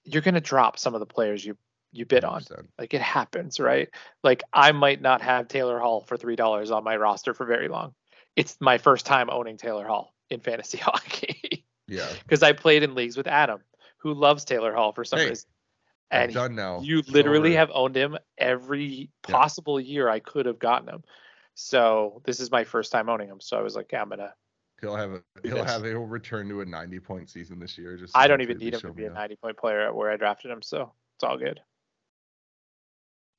you're 0.04 0.24
going 0.24 0.36
to 0.36 0.42
drop 0.42 0.78
some 0.78 0.96
of 0.96 1.00
the 1.00 1.06
players 1.06 1.46
you 1.46 1.56
you 1.92 2.06
bid 2.06 2.24
on. 2.24 2.44
Like 2.80 2.94
it 2.94 3.02
happens, 3.02 3.60
right? 3.60 3.90
Like 4.24 4.44
I 4.54 4.72
might 4.72 5.02
not 5.02 5.22
have 5.22 5.48
Taylor 5.48 5.80
Hall 5.80 6.02
for 6.02 6.18
three 6.18 6.36
dollars 6.36 6.72
on 6.72 6.84
my 6.84 6.96
roster 6.96 7.34
for 7.34 7.46
very 7.46 7.68
long. 7.68 7.94
It's 8.36 8.58
my 8.60 8.78
first 8.78 9.06
time 9.06 9.30
owning 9.30 9.58
Taylor 9.58 9.86
Hall 9.86 10.14
in 10.30 10.40
fantasy 10.40 10.78
hockey. 10.82 11.66
yeah. 11.88 12.08
Because 12.24 12.44
I 12.44 12.54
played 12.54 12.84
in 12.84 12.96
leagues 12.96 13.18
with 13.18 13.28
Adam, 13.28 13.60
who 13.98 14.14
loves 14.14 14.46
Taylor 14.46 14.74
Hall 14.74 14.94
for 14.94 15.04
some 15.04 15.20
hey, 15.20 15.30
reason. 15.30 15.50
And 16.12 16.34
done 16.34 16.56
now. 16.56 16.82
You 16.82 17.04
literally 17.08 17.56
have 17.56 17.72
owned 17.74 17.96
him 17.96 18.18
every 18.38 19.10
possible 19.24 19.80
yeah. 19.80 19.94
year 19.94 20.10
I 20.10 20.20
could 20.20 20.46
have 20.46 20.60
gotten 20.60 20.90
him. 20.90 21.04
So 21.54 22.22
this 22.26 22.40
is 22.40 22.52
my 22.52 22.64
first 22.64 22.92
time 22.92 23.08
owning 23.10 23.30
him. 23.30 23.40
So 23.40 23.58
I 23.58 23.62
was 23.62 23.76
like, 23.76 23.92
yeah, 23.92 24.02
I'm 24.02 24.10
gonna. 24.10 24.34
He'll 24.82 24.96
have 24.96 25.12
a 25.12 25.22
he'll 25.44 25.64
have 25.64 25.86
a 25.86 25.90
he'll 25.90 26.00
return 26.00 26.50
to 26.50 26.62
a 26.62 26.66
90 26.66 27.00
point 27.00 27.30
season 27.30 27.60
this 27.60 27.78
year. 27.78 27.96
Just 27.98 28.18
I 28.18 28.28
don't 28.28 28.42
even 28.42 28.58
need 28.58 28.74
him 28.74 28.82
to 28.82 28.94
be 28.94 29.06
a 29.06 29.12
90 29.12 29.36
point 29.36 29.58
player 29.58 29.82
at 29.82 29.96
where 29.96 30.12
I 30.12 30.18
drafted 30.18 30.52
him, 30.52 30.62
so 30.62 30.92
it's 31.16 31.24
all 31.24 31.38
good. 31.38 31.62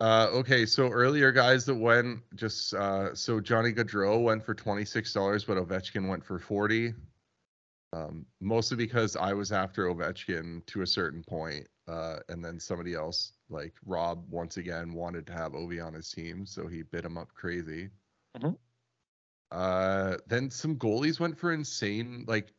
Uh, 0.03 0.27
okay, 0.33 0.67
so 0.67 0.89
earlier 0.89 1.31
guys 1.31 1.65
that 1.65 1.77
went 1.77 2.19
just 2.35 2.75
uh, 2.75 3.15
so 3.15 3.39
Johnny 3.39 3.73
Gaudreau 3.73 4.21
went 4.21 4.45
for 4.45 4.53
twenty 4.53 4.85
six 4.85 5.13
dollars, 5.13 5.45
but 5.45 5.57
Ovechkin 5.57 6.09
went 6.09 6.25
for 6.25 6.41
forty. 6.41 6.93
Um, 7.93 8.27
mostly 8.41 8.77
because 8.77 9.15
I 9.15 9.33
was 9.33 9.53
after 9.53 9.87
Ovechkin 9.87 10.67
to 10.67 10.83
a 10.83 10.87
certain 10.89 11.23
point. 11.23 11.69
Uh, 11.87 12.17
and 12.29 12.45
then 12.45 12.59
somebody 12.59 12.95
else, 12.95 13.35
like 13.49 13.75
Rob, 13.87 14.25
once 14.29 14.57
again 14.57 14.93
wanted 14.93 15.25
to 15.29 15.33
have 15.35 15.53
Ovi 15.53 15.85
on 15.85 15.95
his 15.95 16.11
team, 16.11 16.47
so 16.47 16.67
he 16.67 16.83
bid 16.83 17.05
him 17.05 17.17
up 17.17 17.29
crazy. 17.35 17.89
Mm-hmm. 18.37 18.55
Uh, 19.53 20.17
then 20.27 20.51
some 20.51 20.77
goalies 20.77 21.21
went 21.21 21.39
for 21.39 21.53
insane. 21.53 22.25
Like, 22.27 22.53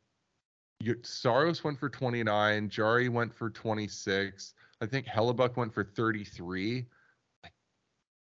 Saros 1.02 1.64
went 1.64 1.80
for 1.80 1.89
29, 1.89 2.70
Jarry 2.70 3.10
went 3.10 3.34
for 3.34 3.50
26. 3.50 4.54
I 4.80 4.86
think 4.86 5.08
Hellebuyck 5.08 5.58
went 5.58 5.74
for 5.74 5.84
33. 5.84 6.86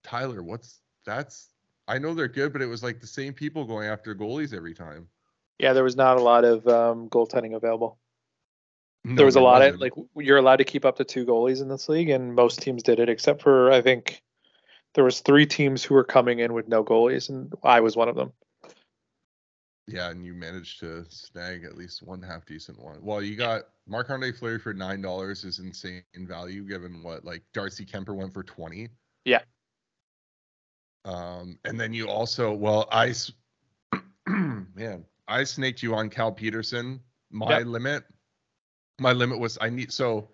Tyler, 0.04 0.44
what's 0.44 0.80
that's? 1.06 1.50
I 1.88 1.98
know 1.98 2.14
they're 2.14 2.28
good, 2.28 2.54
but 2.54 2.62
it 2.62 2.68
was 2.68 2.84
like 2.84 3.02
the 3.02 3.08
same 3.08 3.34
people 3.34 3.66
going 3.66 3.88
after 3.88 4.14
goalies 4.14 4.54
every 4.54 4.74
time. 4.74 5.08
Yeah, 5.58 5.74
there 5.74 5.84
was 5.84 5.96
not 5.96 6.18
a 6.18 6.22
lot 6.22 6.46
of 6.46 6.68
um, 6.68 7.10
goaltending 7.10 7.56
available. 7.56 8.00
No, 9.04 9.16
there 9.16 9.26
was 9.26 9.36
a 9.36 9.42
lot 9.42 9.60
wasn't. 9.60 9.76
of 9.76 9.82
like 9.82 9.94
you're 10.16 10.38
allowed 10.38 10.58
to 10.58 10.66
keep 10.66 10.86
up 10.86 10.98
to 10.98 11.04
two 11.04 11.26
goalies 11.26 11.62
in 11.62 11.70
this 11.70 11.90
league, 11.90 12.10
and 12.10 12.36
most 12.36 12.62
teams 12.62 12.84
did 12.84 13.00
it, 13.00 13.10
except 13.10 13.42
for 13.42 13.72
I 13.72 13.82
think 13.82 14.22
there 14.94 15.04
was 15.04 15.22
three 15.22 15.46
teams 15.46 15.84
who 15.84 15.96
were 15.96 16.04
coming 16.04 16.40
in 16.40 16.54
with 16.54 16.68
no 16.68 16.84
goalies, 16.84 17.30
and 17.30 17.54
I 17.64 17.80
was 17.80 17.96
one 17.96 18.10
of 18.10 18.16
them. 18.16 18.34
Yeah, 19.88 20.12
and 20.12 20.24
you 20.24 20.34
managed 20.34 20.80
to 20.82 21.06
snag 21.10 21.64
at 21.64 21.76
least 21.76 22.04
one 22.04 22.22
half 22.22 22.46
decent 22.46 22.80
one. 22.80 23.00
Well, 23.02 23.24
you 23.24 23.36
got 23.36 23.64
Marc 23.88 24.10
Andre 24.12 24.32
Fleury 24.32 24.60
for 24.60 24.74
nine 24.74 25.02
dollars 25.02 25.44
is 25.44 25.60
insane 25.60 26.04
value 26.16 26.64
given 26.64 27.02
what 27.02 27.26
like 27.26 27.44
Darcy 27.54 27.86
Kuemper 27.86 28.16
went 28.16 28.34
for 28.34 28.44
twenty. 28.44 28.90
Yeah. 29.26 29.42
Um, 31.06 31.58
and 31.66 31.80
then 31.80 31.94
you 31.94 32.08
also 32.08 32.54
well 32.54 32.88
I 32.92 33.14
man 34.28 35.06
I 35.28 35.44
snaked 35.44 35.84
you 35.84 35.96
on 35.96 36.10
Cal 36.10 36.32
Petersen. 36.32 37.00
My 37.32 37.60
yep. 37.60 37.68
limit 37.68 38.04
my 39.00 39.14
limit 39.14 39.40
was 39.40 39.58
I 39.62 39.70
need 39.70 39.92
so 39.92 40.30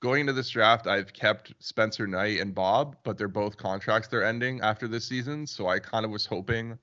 going 0.00 0.22
into 0.22 0.32
this 0.32 0.50
draft, 0.50 0.86
I've 0.86 1.12
kept 1.12 1.52
Spencer 1.58 2.06
Knight 2.06 2.40
and 2.40 2.54
Bob, 2.54 2.96
but 3.04 3.18
they're 3.18 3.28
both 3.28 3.56
contracts 3.56 4.08
they're 4.08 4.24
ending 4.24 4.60
after 4.62 4.88
this 4.88 5.06
season. 5.06 5.46
So 5.46 5.68
I 5.68 5.78
kind 5.78 6.04
of 6.04 6.10
was 6.10 6.26
hoping 6.26 6.78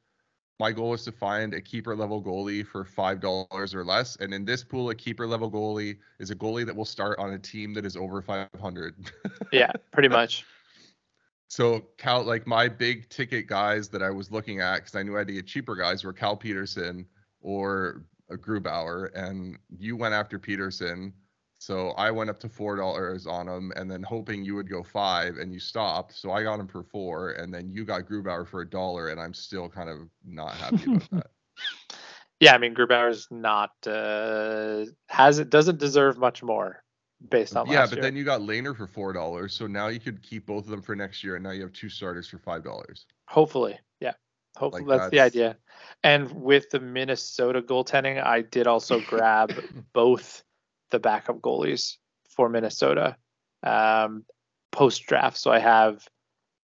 my 0.60 0.72
goal 0.72 0.90
was 0.90 1.04
to 1.06 1.12
find 1.12 1.54
a 1.54 1.62
keeper 1.62 1.96
level 1.96 2.24
goalie 2.24 2.66
for 2.66 2.84
five 2.84 3.20
dollars 3.20 3.76
or 3.76 3.84
less. 3.84 4.16
And 4.18 4.34
in 4.34 4.46
this 4.46 4.64
pool, 4.64 4.90
a 4.90 4.96
keeper 4.96 5.28
level 5.28 5.52
goalie 5.52 5.98
is 6.20 6.32
a 6.32 6.36
goalie 6.36 6.66
that 6.66 6.76
will 6.76 6.86
start 6.86 7.20
on 7.20 7.34
a 7.34 7.40
team 7.40 7.74
that 7.76 7.86
is 7.86 7.96
over 7.96 8.22
five 8.22 8.50
hundred. 8.60 8.96
yeah, 9.52 9.72
pretty 9.92 10.10
much. 10.10 10.46
So 11.48 11.82
Cal, 11.98 12.24
like 12.24 12.45
my 12.45 12.68
big 12.68 13.10
ticket 13.10 13.48
guys 13.48 13.88
that 13.89 14.04
I 14.04 14.10
was 14.10 14.32
looking 14.32 14.60
at, 14.60 14.78
because 14.78 14.95
I 14.95 15.04
knew 15.04 15.16
I 15.16 15.20
had 15.20 15.28
to 15.28 15.34
get 15.34 15.48
cheaper 15.48 15.76
guys, 15.76 16.04
were 16.04 16.14
Cal 16.14 16.36
Petersen 16.36 17.06
or 17.41 18.04
a 18.30 18.36
Grubauer, 18.36 19.10
and 19.16 19.58
you 19.70 19.95
went 19.95 20.14
after 20.14 20.38
Petersen. 20.38 21.14
so 21.60 21.91
I 21.91 22.12
went 22.12 22.30
up 22.30 22.39
to 22.41 22.50
four 22.50 22.76
dollars 22.76 23.26
on 23.26 23.48
him, 23.48 23.72
and 23.76 23.89
then 23.89 24.04
hoping 24.04 24.43
you 24.43 24.56
would 24.56 24.70
go 24.70 24.84
five, 24.84 25.38
and 25.38 25.54
you 25.54 25.60
stopped. 25.60 26.14
So 26.14 26.32
I 26.32 26.43
got 26.43 26.60
him 26.60 26.68
for 26.68 26.84
four, 26.84 27.32
and 27.32 27.54
then 27.54 27.72
you 27.72 27.86
got 27.86 28.04
Grubauer 28.04 28.48
for 28.48 28.62
a 28.62 28.70
dollar, 28.70 29.10
and 29.10 29.20
I'm 29.20 29.34
still 29.34 29.70
kind 29.70 29.89
of 29.89 30.10
not 30.26 30.54
happy 30.56 30.84
about 30.84 31.10
that. 31.12 31.28
Yeah, 32.39 32.54
I 32.54 32.58
mean 32.58 32.76
Grubauer's 32.76 33.28
not 33.32 33.72
uh, 33.88 34.86
has 35.08 35.39
it 35.39 35.50
doesn't 35.50 35.80
deserve 35.80 36.18
much 36.18 36.43
more 36.43 36.84
based 37.30 37.55
on 37.55 37.68
yeah, 37.68 37.86
but 37.86 37.93
year. 37.93 38.01
then 38.01 38.15
you 38.15 38.24
got 38.24 38.41
Laner 38.41 38.76
for 38.76 38.88
four 38.88 39.13
dollars, 39.13 39.53
so 39.53 39.68
now 39.68 39.88
you 39.88 39.99
could 39.99 40.22
keep 40.22 40.45
both 40.45 40.65
of 40.65 40.70
them 40.70 40.82
for 40.82 40.95
next 40.95 41.24
year, 41.24 41.36
and 41.36 41.43
now 41.43 41.51
you 41.51 41.61
have 41.61 41.74
two 41.74 41.89
starters 41.89 42.28
for 42.28 42.38
five 42.38 42.63
dollars. 42.63 43.05
Hopefully, 43.28 43.78
yeah, 43.99 44.13
hopefully 44.55 44.84
like 44.84 44.89
that's, 44.89 45.11
that's 45.11 45.11
the 45.11 45.20
idea. 45.20 45.57
And 46.03 46.32
with 46.32 46.70
the 46.70 46.80
Minnesota 46.80 47.61
goaltending, 47.61 48.24
I 48.24 48.41
did 48.41 48.68
also 48.68 49.01
grab 49.07 49.51
both 49.93 50.43
the 50.91 50.99
backup 50.99 51.39
goalies 51.41 51.97
for 52.30 52.49
Minnesota 52.49 53.18
um, 53.63 54.24
post 54.72 55.05
draft. 55.05 55.38
So 55.38 55.51
I 55.51 55.59
have 55.59 56.07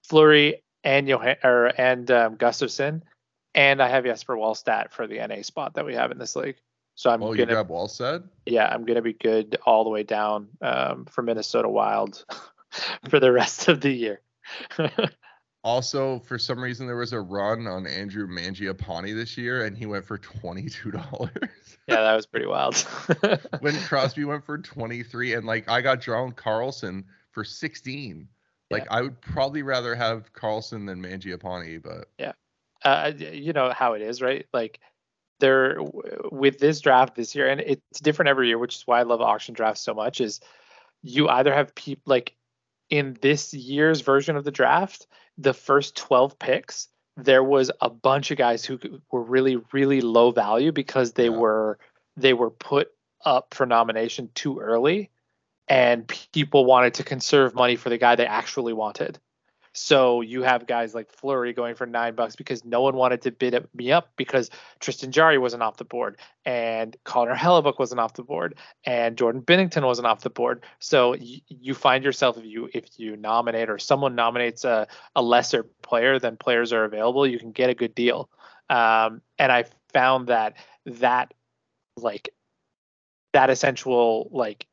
Fleury 0.04 0.64
and 0.84 1.08
Johan 1.08 1.38
or 1.44 1.68
and 1.80 2.10
um, 2.12 2.38
Gustavsson, 2.38 3.02
and 3.56 3.82
I 3.82 3.88
have 3.88 4.04
Jesper 4.04 4.36
Wallstedt 4.36 4.92
for 4.92 5.08
the 5.08 5.26
NA 5.26 5.42
spot 5.44 5.76
that 5.76 5.86
we 5.86 5.96
have 5.96 6.12
in 6.12 6.18
this 6.18 6.36
league. 6.36 6.58
So 7.02 7.10
I'm 7.10 7.24
oh, 7.24 7.34
gonna 7.34 7.58
you 7.58 7.64
Wallstedt. 7.64 8.26
Yeah, 8.46 8.68
I'm 8.68 8.86
gonna 8.86 9.02
be 9.02 9.14
good 9.14 9.58
all 9.66 9.84
the 9.84 9.90
way 9.90 10.04
down 10.04 10.50
um, 10.62 11.06
for 11.06 11.24
Minnesota 11.24 11.68
Wild 11.68 12.24
for 13.10 13.20
the 13.20 13.32
rest 13.32 13.68
of 13.68 13.82
the 13.82 13.90
year. 13.90 14.22
Also, 15.64 16.18
for 16.18 16.40
some 16.40 16.60
reason, 16.60 16.88
there 16.88 16.96
was 16.96 17.14
a 17.14 17.22
run 17.22 17.68
on 17.68 17.86
Andrew 17.86 18.26
Mangiapane 18.26 19.16
this 19.16 19.38
year, 19.38 19.66
and 19.66 19.78
he 19.78 19.86
went 19.86 20.04
for 20.04 20.18
twenty 20.18 20.68
two 20.68 20.90
dollars. 20.90 21.32
yeah, 21.88 22.02
that 22.02 22.16
was 22.16 22.26
pretty 22.26 22.48
wild. 22.48 22.76
when 23.60 23.80
Crosby 23.82 24.26
went 24.26 24.44
for 24.44 24.58
twenty 24.58 25.04
three, 25.04 25.36
and 25.36 25.46
like 25.46 25.70
I 25.70 25.82
got 25.82 26.02
John 26.02 26.32
Carlson 26.32 27.06
for 27.30 27.44
sixteen. 27.44 28.28
Like 28.72 28.86
yeah. 28.86 28.98
I 28.98 29.02
would 29.04 29.22
probably 29.22 29.62
rather 29.62 29.94
have 29.94 30.34
Carlson 30.34 30.88
than 30.88 31.00
Mangiapane, 31.00 31.84
but 31.84 32.10
yeah, 32.18 32.32
uh, 32.84 33.12
you 33.16 33.54
know 33.54 33.72
how 33.72 33.94
it 33.94 34.02
is, 34.02 34.20
right? 34.20 34.48
Like 34.54 34.80
there 35.42 35.78
with 36.32 36.60
this 36.60 36.80
draft 36.80 37.16
this 37.16 37.36
year, 37.36 37.50
and 37.50 37.60
it's 37.60 38.00
different 38.00 38.30
every 38.30 38.48
year, 38.48 38.58
which 38.58 38.76
is 38.76 38.88
why 38.88 39.00
I 39.00 39.04
love 39.04 39.20
auction 39.20 39.54
drafts 39.54 39.82
so 39.82 39.94
much. 39.94 40.22
Is 40.22 40.40
you 41.04 41.28
either 41.28 41.54
have 41.54 41.76
people 41.76 42.04
like 42.06 42.36
in 42.90 43.18
this 43.22 43.54
year's 43.54 44.02
version 44.02 44.38
of 44.38 44.46
the 44.46 44.52
draft, 44.52 45.08
the 45.38 45.54
first 45.54 45.98
12 45.98 46.40
picks, 46.40 46.88
there 47.18 47.44
was 47.44 47.72
a 47.82 47.90
bunch 47.90 48.32
of 48.32 48.38
guys 48.38 48.64
who 48.64 48.80
were 49.12 49.24
really, 49.24 49.58
really 49.74 50.02
low 50.02 50.32
value 50.32 50.72
because 50.72 51.14
they 51.14 51.30
yeah. 51.30 51.38
were 51.38 51.80
they 52.18 52.34
were 52.34 52.52
put 52.52 52.92
up 53.26 53.54
for 53.54 53.66
nomination 53.66 54.30
too 54.34 54.60
early 54.60 55.10
and 55.68 56.08
people 56.08 56.66
wanted 56.66 56.96
to 56.96 57.04
conserve 57.04 57.56
money 57.56 57.76
for 57.76 57.90
the 57.90 57.98
guy 57.98 58.16
they 58.16 58.26
actually 58.26 58.74
wanted. 58.74 59.20
So 59.74 60.20
you 60.20 60.44
have 60.44 60.68
guys 60.68 60.94
like 60.94 61.10
Fleury 61.10 61.54
going 61.54 61.76
for 61.76 61.86
nine 61.86 62.14
bucks 62.14 62.36
because 62.36 62.66
no 62.66 62.82
one 62.82 62.96
wanted 62.96 63.22
to 63.22 63.32
bid 63.32 63.68
me 63.74 63.92
up 63.92 64.10
because 64.18 64.50
Tristan 64.80 65.12
Jarry 65.12 65.38
wasn't 65.38 65.64
off 65.64 65.78
the 65.78 65.86
board 65.86 66.20
and 66.46 66.96
Connor 67.06 67.36
Hellebuyck 67.36 67.80
wasn't 67.80 68.02
off 68.02 68.16
the 68.16 68.24
board 68.24 68.56
and 68.86 69.18
Jordan 69.18 69.42
Binnington 69.42 69.86
wasn't 69.86 70.08
off 70.08 70.22
the 70.22 70.30
board. 70.30 70.66
So 70.80 71.12
y- 71.12 71.42
you 71.48 71.74
find 71.74 72.04
yourself 72.04 72.38
if 72.38 72.46
you 72.46 72.70
if 72.74 73.00
you 73.00 73.16
nominate 73.16 73.70
or 73.70 73.80
someone 73.80 74.14
nominates 74.14 74.66
a, 74.66 74.88
a 75.16 75.22
lesser 75.22 75.64
player 75.82 76.20
than 76.20 76.36
players 76.36 76.74
are 76.74 76.84
available, 76.84 77.26
you 77.26 77.40
can 77.40 77.52
get 77.52 77.70
a 77.70 77.76
good 77.76 77.96
deal. 77.96 78.30
Um, 78.70 79.22
and 79.40 79.52
I 79.52 79.66
found 79.94 80.28
that 80.28 80.56
that 80.86 81.34
like 81.96 82.30
that 83.32 83.50
essential 83.50 84.30
like 84.34 84.68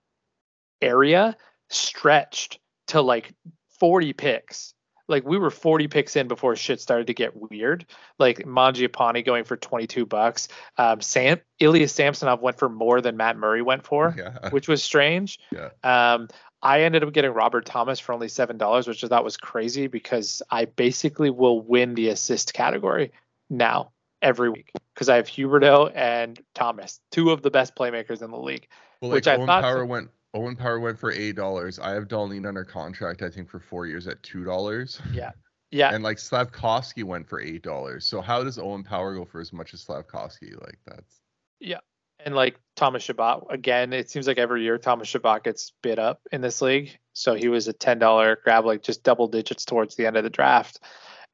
area 0.82 1.36
stretched 1.70 2.59
to 2.88 3.01
like 3.01 3.32
40 3.78 4.12
picks 4.14 4.74
like 5.09 5.26
we 5.26 5.38
were 5.38 5.50
40 5.50 5.88
picks 5.88 6.16
in 6.16 6.28
before 6.28 6.54
shit 6.54 6.80
started 6.80 7.06
to 7.09 7.14
get 7.14 7.32
weird. 7.34 7.86
Like 8.18 8.38
Mangiapane 8.40 9.24
going 9.24 9.44
for 9.44 9.56
22 9.56 10.06
bucks. 10.06 10.48
Um, 10.76 11.00
Sam 11.00 11.40
Ilya 11.59 11.88
Samsonov 11.88 12.40
went 12.40 12.59
for 12.59 12.68
more 12.68 13.00
than 13.00 13.16
Matt 13.16 13.36
Murray 13.36 13.62
went 13.62 13.84
for, 13.84 14.14
yeah. 14.18 14.50
which 14.50 14.68
was 14.68 14.82
strange. 14.82 15.40
Yeah. 15.50 15.70
Um, 15.82 16.28
I 16.62 16.82
ended 16.82 17.04
up 17.04 17.12
getting 17.12 17.32
Robert 17.32 17.66
Thomas 17.66 18.00
for 18.00 18.12
only 18.12 18.28
seven 18.28 18.59
dollars, 18.59 18.86
which 18.86 19.02
I 19.02 19.09
thought 19.09 19.24
was 19.24 19.36
crazy 19.36 19.86
because 19.86 20.42
I 20.50 20.66
basically 20.66 21.30
will 21.30 21.61
win 21.61 21.94
the 21.94 22.09
assist 22.09 22.52
category 22.52 23.12
now 23.48 23.92
every 24.20 24.50
week 24.50 24.72
because 24.94 25.09
I 25.09 25.16
have 25.16 25.26
Huberdeau 25.26 25.92
and 25.94 26.40
Thomas, 26.54 27.00
two 27.12 27.30
of 27.30 27.42
the 27.42 27.50
best 27.50 27.76
playmakers 27.76 28.22
in 28.22 28.30
the 28.30 28.38
league. 28.38 28.66
Well, 29.00 29.12
which 29.12 29.28
I 29.28 29.36
thought 29.36 29.62
Power 29.62 29.86
went 29.86 30.11
Owen 30.34 30.56
Power 30.56 30.80
went 30.80 30.98
for 30.98 31.10
eight 31.10 31.36
dollars. 31.36 31.78
I 31.78 31.92
have 31.92 32.08
Dahlin 32.08 32.46
under 32.46 32.64
contract, 32.64 33.22
I 33.22 33.30
think, 33.30 33.48
for 33.48 33.60
four 33.60 33.86
years 33.86 34.06
at 34.06 34.22
two 34.22 34.44
dollars. 34.44 35.00
Yeah. 35.12 35.30
Yeah. 35.70 35.94
And 35.94 36.02
like 36.02 36.18
Slavkovsky 36.18 37.02
went 37.02 37.28
for 37.28 37.40
eight 37.40 37.62
dollars. 37.62 38.04
So 38.04 38.20
how 38.20 38.42
does 38.42 38.58
Owen 38.58 38.84
Power 38.84 39.14
go 39.14 39.24
for 39.24 39.40
as 39.40 39.52
much 39.52 39.74
as 39.74 39.80
Slavkovsky? 39.80 40.52
Like 40.52 40.78
that's 40.86 41.20
Yeah. 41.60 41.80
And 42.24 42.34
like 42.34 42.58
Thomas 42.74 43.04
Chabot, 43.04 43.46
again, 43.48 43.92
it 43.92 44.10
seems 44.10 44.26
like 44.26 44.38
every 44.38 44.62
year 44.62 44.76
Thomas 44.76 45.08
Chabot 45.08 45.44
gets 45.44 45.72
bid 45.82 45.98
up 45.98 46.20
in 46.32 46.40
this 46.40 46.60
league. 46.60 46.98
So 47.12 47.34
he 47.34 47.48
was 47.48 47.68
a 47.68 47.72
ten 47.72 47.98
dollar 47.98 48.38
grab, 48.42 48.64
like 48.64 48.82
just 48.82 49.02
double 49.04 49.28
digits 49.28 49.64
towards 49.64 49.94
the 49.94 50.06
end 50.06 50.16
of 50.16 50.24
the 50.24 50.30
draft. 50.30 50.80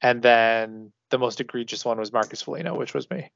And 0.03 0.23
then 0.23 0.93
the 1.11 1.19
most 1.19 1.41
egregious 1.41 1.85
one 1.85 1.99
was 1.99 2.13
Marcus 2.13 2.43
Foligno, 2.43 2.77
which 2.77 2.95
was 2.95 3.09
me. 3.09 3.31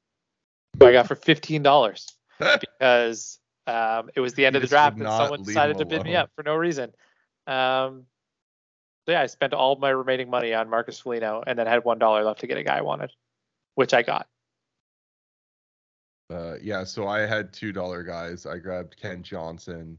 Who 0.79 0.85
I 0.85 0.91
got 0.91 1.07
for 1.07 1.15
fifteen 1.15 1.63
dollars 1.63 2.07
because 2.39 3.39
um, 3.69 4.09
it 4.15 4.19
was 4.19 4.33
the 4.33 4.45
end 4.45 4.55
of 4.55 4.61
the 4.61 4.67
draft, 4.67 4.97
and 4.97 5.07
someone 5.07 5.43
decided 5.43 5.77
to 5.77 5.85
bid 5.85 6.03
me 6.03 6.15
up 6.15 6.31
for 6.35 6.43
no 6.43 6.55
reason. 6.55 6.91
Um, 7.45 8.05
so 9.05 9.13
yeah, 9.13 9.21
I 9.21 9.27
spent 9.27 9.53
all 9.53 9.75
my 9.75 9.89
remaining 9.89 10.29
money 10.29 10.53
on 10.53 10.69
Marcus 10.69 10.99
Foligno, 10.99 11.43
and 11.45 11.57
then 11.57 11.67
had 11.67 11.83
one 11.83 11.99
dollar 11.99 12.23
left 12.23 12.39
to 12.41 12.47
get 12.47 12.57
a 12.57 12.63
guy 12.63 12.77
I 12.77 12.81
wanted, 12.81 13.11
which 13.75 13.93
I 13.93 14.01
got. 14.01 14.27
Uh, 16.31 16.55
yeah, 16.61 16.83
so 16.83 17.07
I 17.07 17.19
had 17.19 17.53
two 17.53 17.71
dollar 17.71 18.03
guys. 18.03 18.45
I 18.45 18.57
grabbed 18.57 18.97
Kent 18.97 19.23
Johnson 19.23 19.97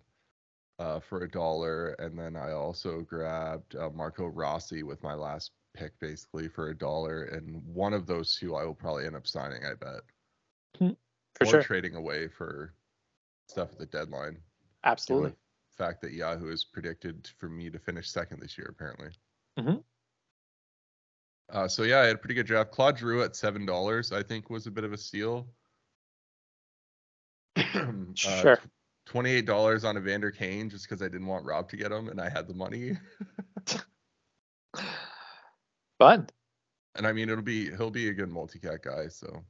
uh, 0.78 0.98
for 0.98 1.22
a 1.22 1.30
dollar, 1.30 1.90
and 2.00 2.18
then 2.18 2.36
I 2.36 2.52
also 2.52 3.00
grabbed 3.02 3.76
uh, 3.76 3.90
Marco 3.90 4.26
Rossi 4.26 4.82
with 4.82 5.02
my 5.02 5.14
last 5.14 5.52
pick, 5.74 5.92
basically 6.00 6.48
for 6.48 6.70
a 6.70 6.76
dollar. 6.76 7.24
And 7.24 7.62
one 7.66 7.94
of 7.94 8.06
those 8.06 8.36
two, 8.36 8.56
I 8.56 8.64
will 8.64 8.74
probably 8.74 9.06
end 9.06 9.16
up 9.16 9.26
signing. 9.26 9.62
I 9.64 9.74
bet. 9.74 10.00
Hmm, 10.78 10.94
for 11.34 11.46
or 11.46 11.50
sure. 11.50 11.62
trading 11.62 11.94
away 11.94 12.28
for 12.28 12.74
stuff 13.50 13.72
at 13.72 13.78
the 13.78 13.86
deadline. 13.86 14.38
Absolutely. 14.84 15.34
fact 15.76 16.00
that 16.02 16.12
Yahoo 16.12 16.50
is 16.50 16.64
predicted 16.64 17.28
for 17.38 17.48
me 17.48 17.70
to 17.70 17.78
finish 17.78 18.08
second 18.10 18.40
this 18.40 18.56
year, 18.56 18.68
apparently. 18.70 19.10
Mm-hmm. 19.58 19.76
Uh, 21.52 21.68
so 21.68 21.82
yeah, 21.82 22.00
I 22.00 22.06
had 22.06 22.14
a 22.14 22.18
pretty 22.18 22.34
good 22.34 22.46
draft. 22.46 22.70
Claude 22.70 22.96
Drew 22.96 23.22
at 23.22 23.34
seven 23.34 23.66
dollars, 23.66 24.12
I 24.12 24.22
think, 24.22 24.50
was 24.50 24.66
a 24.66 24.70
bit 24.70 24.84
of 24.84 24.92
a 24.92 24.96
steal. 24.96 25.48
uh, 27.56 27.92
sure. 28.14 28.58
Twenty-eight 29.06 29.46
dollars 29.46 29.84
on 29.84 29.98
Evander 29.98 30.30
Kane 30.30 30.70
just 30.70 30.88
because 30.88 31.02
I 31.02 31.08
didn't 31.08 31.26
want 31.26 31.44
Rob 31.44 31.68
to 31.70 31.76
get 31.76 31.90
him 31.90 32.08
and 32.08 32.20
I 32.20 32.28
had 32.28 32.46
the 32.46 32.54
money. 32.54 32.92
Fun. 35.98 36.28
And 36.94 37.06
I 37.06 37.12
mean, 37.12 37.28
it'll 37.28 37.42
be 37.42 37.70
he'll 37.76 37.90
be 37.90 38.08
a 38.08 38.14
good 38.14 38.30
multi-cat 38.30 38.82
guy. 38.82 39.08
So. 39.08 39.44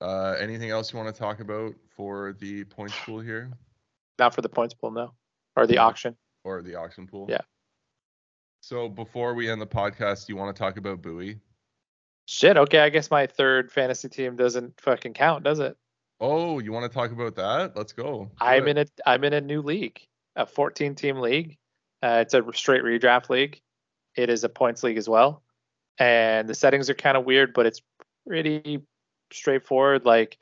Uh, 0.00 0.34
anything 0.38 0.70
else 0.70 0.92
you 0.92 0.98
want 0.98 1.14
to 1.14 1.18
talk 1.18 1.40
about 1.40 1.74
for 1.88 2.34
the 2.38 2.64
points 2.64 2.94
pool 3.04 3.20
here? 3.20 3.50
Not 4.18 4.34
for 4.34 4.42
the 4.42 4.48
points 4.48 4.74
pool, 4.74 4.90
no. 4.90 5.12
Or 5.56 5.66
the 5.66 5.78
auction. 5.78 6.16
Or 6.44 6.62
the 6.62 6.74
auction 6.74 7.06
pool. 7.06 7.26
Yeah. 7.28 7.40
So 8.60 8.88
before 8.88 9.34
we 9.34 9.50
end 9.50 9.60
the 9.60 9.66
podcast, 9.66 10.28
you 10.28 10.36
want 10.36 10.54
to 10.54 10.58
talk 10.58 10.76
about 10.76 11.00
Buoy? 11.00 11.38
Shit. 12.26 12.56
Okay, 12.56 12.80
I 12.80 12.90
guess 12.90 13.10
my 13.10 13.26
third 13.26 13.70
fantasy 13.70 14.08
team 14.08 14.36
doesn't 14.36 14.80
fucking 14.80 15.14
count, 15.14 15.44
does 15.44 15.60
it? 15.60 15.76
Oh, 16.20 16.58
you 16.58 16.72
want 16.72 16.90
to 16.90 16.94
talk 16.94 17.12
about 17.12 17.36
that? 17.36 17.76
Let's 17.76 17.92
go. 17.92 18.30
I'm 18.40 18.66
in 18.68 18.78
a 18.78 18.86
I'm 19.04 19.22
in 19.24 19.34
a 19.34 19.40
new 19.40 19.62
league, 19.62 20.00
a 20.34 20.46
14 20.46 20.94
team 20.94 21.18
league. 21.18 21.58
Uh, 22.02 22.18
it's 22.22 22.34
a 22.34 22.42
straight 22.54 22.82
redraft 22.82 23.28
league. 23.28 23.60
It 24.16 24.30
is 24.30 24.42
a 24.42 24.48
points 24.48 24.82
league 24.82 24.96
as 24.96 25.08
well, 25.08 25.42
and 25.98 26.48
the 26.48 26.54
settings 26.54 26.88
are 26.88 26.94
kind 26.94 27.16
of 27.16 27.24
weird, 27.24 27.52
but 27.52 27.66
it's 27.66 27.82
pretty 28.26 28.80
straightforward. 29.36 30.04
Like 30.04 30.38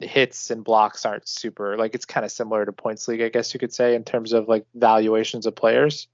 hits 0.00 0.50
and 0.50 0.62
blocks 0.62 1.04
aren't 1.04 1.26
super 1.26 1.76
like 1.76 1.92
it's 1.94 2.04
kind 2.04 2.24
of 2.24 2.30
similar 2.30 2.64
to 2.64 2.72
points 2.72 3.08
league, 3.08 3.22
I 3.22 3.28
guess 3.28 3.52
you 3.52 3.60
could 3.60 3.72
say, 3.72 3.94
in 3.94 4.04
terms 4.04 4.32
of 4.32 4.48
like 4.48 4.66
valuations 4.74 5.46
of 5.46 5.56
players. 5.56 6.08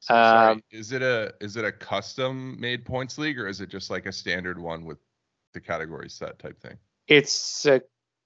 So, 0.00 0.14
sorry, 0.14 0.52
um, 0.52 0.62
is 0.70 0.92
it 0.92 1.02
a 1.02 1.34
is 1.40 1.56
it 1.56 1.64
a 1.64 1.72
custom 1.72 2.58
made 2.58 2.84
points 2.84 3.18
league 3.18 3.38
or 3.38 3.46
is 3.46 3.60
it 3.60 3.68
just 3.68 3.90
like 3.90 4.06
a 4.06 4.12
standard 4.12 4.58
one 4.58 4.84
with 4.84 4.98
the 5.52 5.60
category 5.60 6.08
set 6.08 6.38
type 6.38 6.60
thing? 6.60 6.76
It's 7.06 7.66
a 7.66 7.82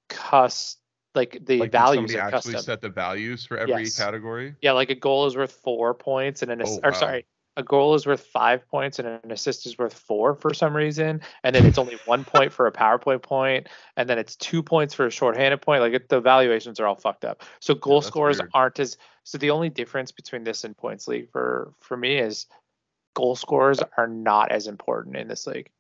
cust 0.09 0.79
like 1.15 1.45
the 1.45 1.59
like 1.59 1.73
values 1.73 2.15
are 2.15 2.21
actually 2.21 2.55
custom. 2.55 2.73
set 2.73 2.81
the 2.81 2.89
values 2.89 3.45
for 3.45 3.57
every 3.57 3.85
yes. 3.85 3.97
category. 3.97 4.55
Yeah, 4.63 4.73
like 4.73 4.91
a 4.91 4.95
goal 4.95 5.27
is 5.27 5.37
worth 5.37 5.53
four 5.53 5.95
points 5.95 6.43
and 6.43 6.51
an 6.51 6.63
oh, 6.65 6.81
or 6.83 6.91
wow. 6.91 6.99
sorry, 6.99 7.27
a 7.57 7.63
goal 7.63 7.95
is 7.95 8.07
worth 8.07 8.27
five 8.27 8.67
points 8.69 8.99
and 8.99 9.07
an 9.07 9.31
assist 9.31 9.67
is 9.67 9.79
worth 9.79 9.95
four 9.95 10.35
for 10.35 10.53
some 10.53 10.75
reason, 10.75 11.21
and 11.43 11.55
then 11.55 11.67
it's 11.67 11.79
only 11.79 11.97
one 12.05 12.25
point 12.25 12.53
for 12.53 12.67
a 12.67 12.73
PowerPoint 12.73 13.23
point, 13.23 13.69
and 13.97 14.09
then 14.09 14.19
it's 14.19 14.37
two 14.37 14.63
points 14.63 14.95
for 14.95 15.07
a 15.07 15.11
shorthanded 15.11 15.63
point. 15.63 15.81
Like 15.81 15.93
it, 15.93 16.09
the 16.09 16.21
valuations 16.21 16.81
are 16.81 16.87
all 16.87 16.97
fucked 16.97 17.25
up. 17.25 17.43
So 17.61 17.75
goal 17.75 18.01
yeah, 18.03 18.09
scores 18.09 18.39
weird. 18.39 18.51
aren't 18.55 18.81
as. 18.81 18.97
So 19.23 19.39
the 19.39 19.51
only 19.51 19.71
difference 19.71 20.13
between 20.13 20.45
this 20.45 20.65
and 20.65 20.77
points 20.77 21.09
league 21.09 21.31
for 21.31 21.73
for 21.81 21.97
me 21.97 22.19
is 22.19 22.47
goal 23.15 23.37
scores 23.37 23.81
are 23.97 24.09
not 24.09 24.51
as 24.51 24.67
important 24.67 25.17
in 25.17 25.29
this 25.29 25.47
league. 25.47 25.71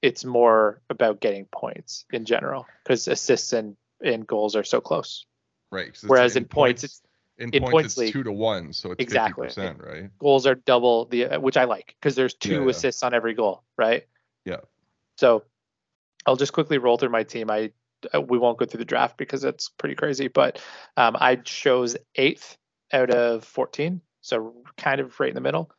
It's 0.00 0.24
more 0.24 0.80
about 0.90 1.20
getting 1.20 1.44
points 1.46 2.04
in 2.12 2.24
general 2.24 2.66
because 2.84 3.08
assists 3.08 3.52
and, 3.52 3.76
and 4.02 4.26
goals 4.26 4.56
are 4.56 4.64
so 4.64 4.80
close. 4.80 5.26
Right. 5.70 5.96
Whereas 6.06 6.36
in, 6.36 6.44
in 6.44 6.48
points, 6.48 6.82
points, 6.82 6.84
it's 6.84 7.02
in, 7.38 7.50
in 7.50 7.62
points, 7.62 7.72
points 7.72 7.96
league, 7.96 8.12
two 8.12 8.22
to 8.24 8.32
one, 8.32 8.72
so 8.72 8.92
it's 8.92 9.00
exactly. 9.00 9.48
50%, 9.48 9.82
right? 9.82 10.10
Goals 10.18 10.46
are 10.46 10.56
double 10.56 11.04
the, 11.06 11.26
uh, 11.26 11.40
which 11.40 11.56
I 11.56 11.64
like 11.64 11.94
because 12.00 12.14
there's 12.14 12.34
two 12.34 12.64
yeah, 12.64 12.70
assists 12.70 13.02
on 13.02 13.14
every 13.14 13.34
goal, 13.34 13.62
right? 13.76 14.06
Yeah. 14.44 14.60
So 15.16 15.44
I'll 16.26 16.36
just 16.36 16.52
quickly 16.52 16.78
roll 16.78 16.98
through 16.98 17.10
my 17.10 17.22
team. 17.22 17.50
I 17.50 17.72
uh, 18.14 18.20
we 18.20 18.38
won't 18.38 18.58
go 18.58 18.64
through 18.64 18.78
the 18.78 18.84
draft 18.84 19.16
because 19.16 19.44
it's 19.44 19.68
pretty 19.68 19.94
crazy, 19.94 20.28
but 20.28 20.62
um, 20.96 21.16
I 21.18 21.36
chose 21.36 21.96
eighth 22.14 22.56
out 22.92 23.10
of 23.10 23.44
14, 23.44 24.00
so 24.20 24.54
kind 24.76 25.00
of 25.00 25.18
right 25.18 25.28
in 25.28 25.34
the 25.34 25.40
middle. 25.40 25.70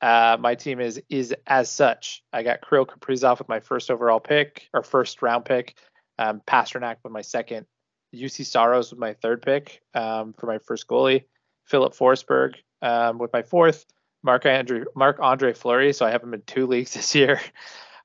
Uh, 0.00 0.36
my 0.38 0.54
team 0.54 0.80
is 0.80 1.00
is 1.08 1.34
as 1.46 1.70
such. 1.70 2.22
I 2.32 2.42
got 2.42 2.60
Kirill 2.68 2.86
Kaprizov 2.86 3.38
with 3.38 3.48
my 3.48 3.60
first 3.60 3.90
overall 3.90 4.20
pick 4.20 4.68
or 4.72 4.82
first 4.82 5.22
round 5.22 5.44
pick, 5.44 5.74
um, 6.18 6.40
Pastrnak 6.46 6.96
with 7.02 7.12
my 7.12 7.22
second, 7.22 7.66
Juuse 8.14 8.46
Saros 8.46 8.90
with 8.90 8.98
my 8.98 9.14
third 9.14 9.42
pick 9.42 9.82
um, 9.94 10.34
for 10.38 10.46
my 10.46 10.58
first 10.58 10.86
goalie, 10.86 11.24
Filip 11.64 11.94
Forsberg 11.94 12.54
um, 12.82 13.18
with 13.18 13.32
my 13.32 13.42
fourth, 13.42 13.84
Marc 14.22 14.46
Andre 14.46 14.84
Marc 14.94 15.18
Andre 15.20 15.52
Fleury. 15.52 15.92
So 15.92 16.06
I 16.06 16.10
have 16.10 16.22
him 16.22 16.34
in 16.34 16.42
two 16.42 16.66
leagues 16.68 16.94
this 16.94 17.14
year. 17.14 17.40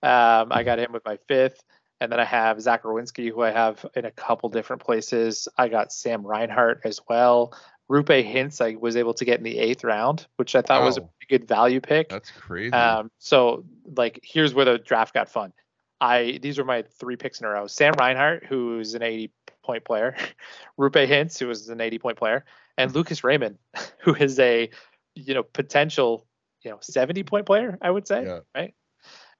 Um, 0.01 0.51
I 0.51 0.63
got 0.63 0.79
him 0.79 0.91
with 0.91 1.05
my 1.05 1.17
fifth, 1.27 1.63
and 2.01 2.11
then 2.11 2.19
I 2.19 2.25
have 2.25 2.61
Zach 2.61 2.83
Werenski, 2.83 3.31
who 3.31 3.41
I 3.41 3.51
have 3.51 3.85
in 3.95 4.05
a 4.05 4.11
couple 4.11 4.49
different 4.49 4.83
places. 4.83 5.47
I 5.57 5.69
got 5.69 5.93
Sam 5.93 6.25
Reinhart 6.25 6.81
as 6.83 6.99
well. 7.07 7.53
Roope 7.89 8.25
Hintz 8.25 8.61
I 8.61 8.75
was 8.75 8.95
able 8.95 9.13
to 9.15 9.25
get 9.25 9.37
in 9.37 9.43
the 9.43 9.59
eighth 9.59 9.83
round, 9.83 10.27
which 10.37 10.55
I 10.55 10.61
thought 10.61 10.81
oh, 10.81 10.85
was 10.85 10.97
a 10.97 11.07
good 11.29 11.47
value 11.47 11.81
pick. 11.81 12.09
That's 12.09 12.31
crazy. 12.31 12.73
Um, 12.73 13.11
so 13.19 13.65
like 13.95 14.19
here's 14.23 14.53
where 14.53 14.65
the 14.65 14.77
draft 14.77 15.13
got 15.13 15.29
fun. 15.29 15.53
I 15.99 16.39
these 16.41 16.57
were 16.57 16.65
my 16.65 16.83
three 16.99 17.15
picks 17.15 17.39
in 17.39 17.45
a 17.45 17.49
row. 17.49 17.67
Sam 17.67 17.93
Reinhart, 17.97 18.45
who's 18.45 18.93
an 18.93 19.03
80 19.03 19.31
point 19.63 19.85
player, 19.85 20.15
Roope 20.79 21.07
Hintz, 21.07 21.39
who 21.39 21.47
was 21.47 21.69
an 21.69 21.81
80 21.81 21.99
point 21.99 22.17
player, 22.17 22.45
and 22.77 22.93
Lucas 22.93 23.23
Raymond, 23.23 23.57
who 23.99 24.15
is 24.15 24.39
a 24.39 24.69
you 25.15 25.33
know 25.33 25.43
potential 25.43 26.25
you 26.63 26.71
know 26.71 26.77
70 26.81 27.23
point 27.23 27.45
player, 27.45 27.77
I 27.81 27.89
would 27.89 28.07
say, 28.07 28.25
yeah. 28.25 28.39
right? 28.55 28.73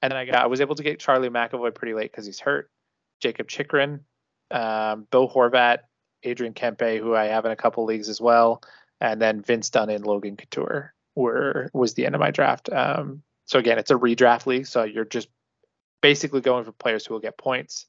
And 0.02 0.12
then 0.12 0.18
I 0.18 0.26
got 0.26 0.44
I 0.44 0.48
was 0.48 0.62
able 0.62 0.76
to 0.76 0.84
get 0.84 1.00
Charlie 1.00 1.30
McAvoy 1.30 1.74
pretty 1.74 1.94
late 1.94 2.12
because 2.12 2.26
he's 2.26 2.40
hurt. 2.40 2.70
Jakob 3.22 3.48
Chychrun, 3.48 4.02
um, 4.52 5.08
Bo 5.10 5.28
Horvat, 5.28 5.80
Adrian 6.24 6.54
Kempe, 6.54 7.00
who 7.00 7.16
I 7.16 7.26
have 7.26 7.46
in 7.46 7.52
a 7.52 7.56
couple 7.56 7.86
leagues 7.86 8.10
as 8.10 8.20
well, 8.20 8.62
and 9.00 9.22
then 9.22 9.42
Vince 9.42 9.70
Dunn 9.70 9.90
and 9.90 10.06
Logan 10.06 10.36
Couture 10.36 10.94
were 11.16 11.70
was 11.74 11.94
the 11.94 12.06
end 12.06 12.16
of 12.16 12.22
my 12.22 12.32
draft. 12.32 12.72
Um, 12.72 13.24
so 13.46 13.60
again, 13.60 13.78
it's 13.78 13.92
a 13.92 13.96
redraft 13.96 14.46
league, 14.46 14.68
so 14.68 14.84
you're 14.84 15.06
just 15.06 15.30
basically 16.02 16.42
going 16.42 16.66
for 16.66 16.72
players 16.74 17.06
who 17.06 17.14
will 17.14 17.22
get 17.22 17.38
points, 17.38 17.88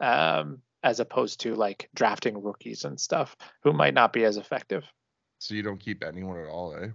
um, 0.00 0.60
as 0.86 1.00
opposed 1.00 1.40
to 1.40 1.56
like 1.56 1.90
drafting 1.96 2.40
rookies 2.40 2.84
and 2.84 3.00
stuff 3.00 3.36
who 3.64 3.72
might 3.72 3.92
not 3.92 4.12
be 4.12 4.24
as 4.24 4.36
effective. 4.36 4.84
So 5.40 5.54
you 5.54 5.64
don't 5.64 5.80
keep 5.80 6.04
anyone 6.04 6.38
at 6.38 6.48
all, 6.48 6.76
eh? 6.76 6.90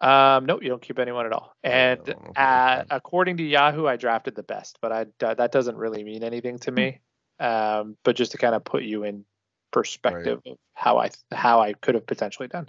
Um, 0.00 0.44
no, 0.44 0.60
you 0.60 0.68
don't 0.68 0.82
keep 0.82 0.98
anyone 0.98 1.24
at 1.24 1.32
all. 1.32 1.54
And 1.62 2.00
uh, 2.34 2.82
according 2.90 3.36
to 3.36 3.44
Yahoo, 3.44 3.86
I 3.86 3.94
drafted 3.96 4.34
the 4.34 4.42
best, 4.42 4.78
but 4.82 4.90
I 4.90 5.06
that 5.20 5.52
doesn't 5.52 5.76
really 5.76 6.02
mean 6.02 6.24
anything 6.24 6.58
to 6.58 6.72
me. 6.72 7.00
Um, 7.38 7.96
but 8.02 8.16
just 8.16 8.32
to 8.32 8.38
kind 8.38 8.56
of 8.56 8.64
put 8.64 8.82
you 8.82 9.04
in 9.04 9.24
perspective 9.70 10.40
right. 10.44 10.52
of 10.52 10.58
how 10.74 10.98
I 10.98 11.10
how 11.30 11.60
I 11.60 11.74
could 11.74 11.94
have 11.94 12.06
potentially 12.06 12.48
done. 12.48 12.68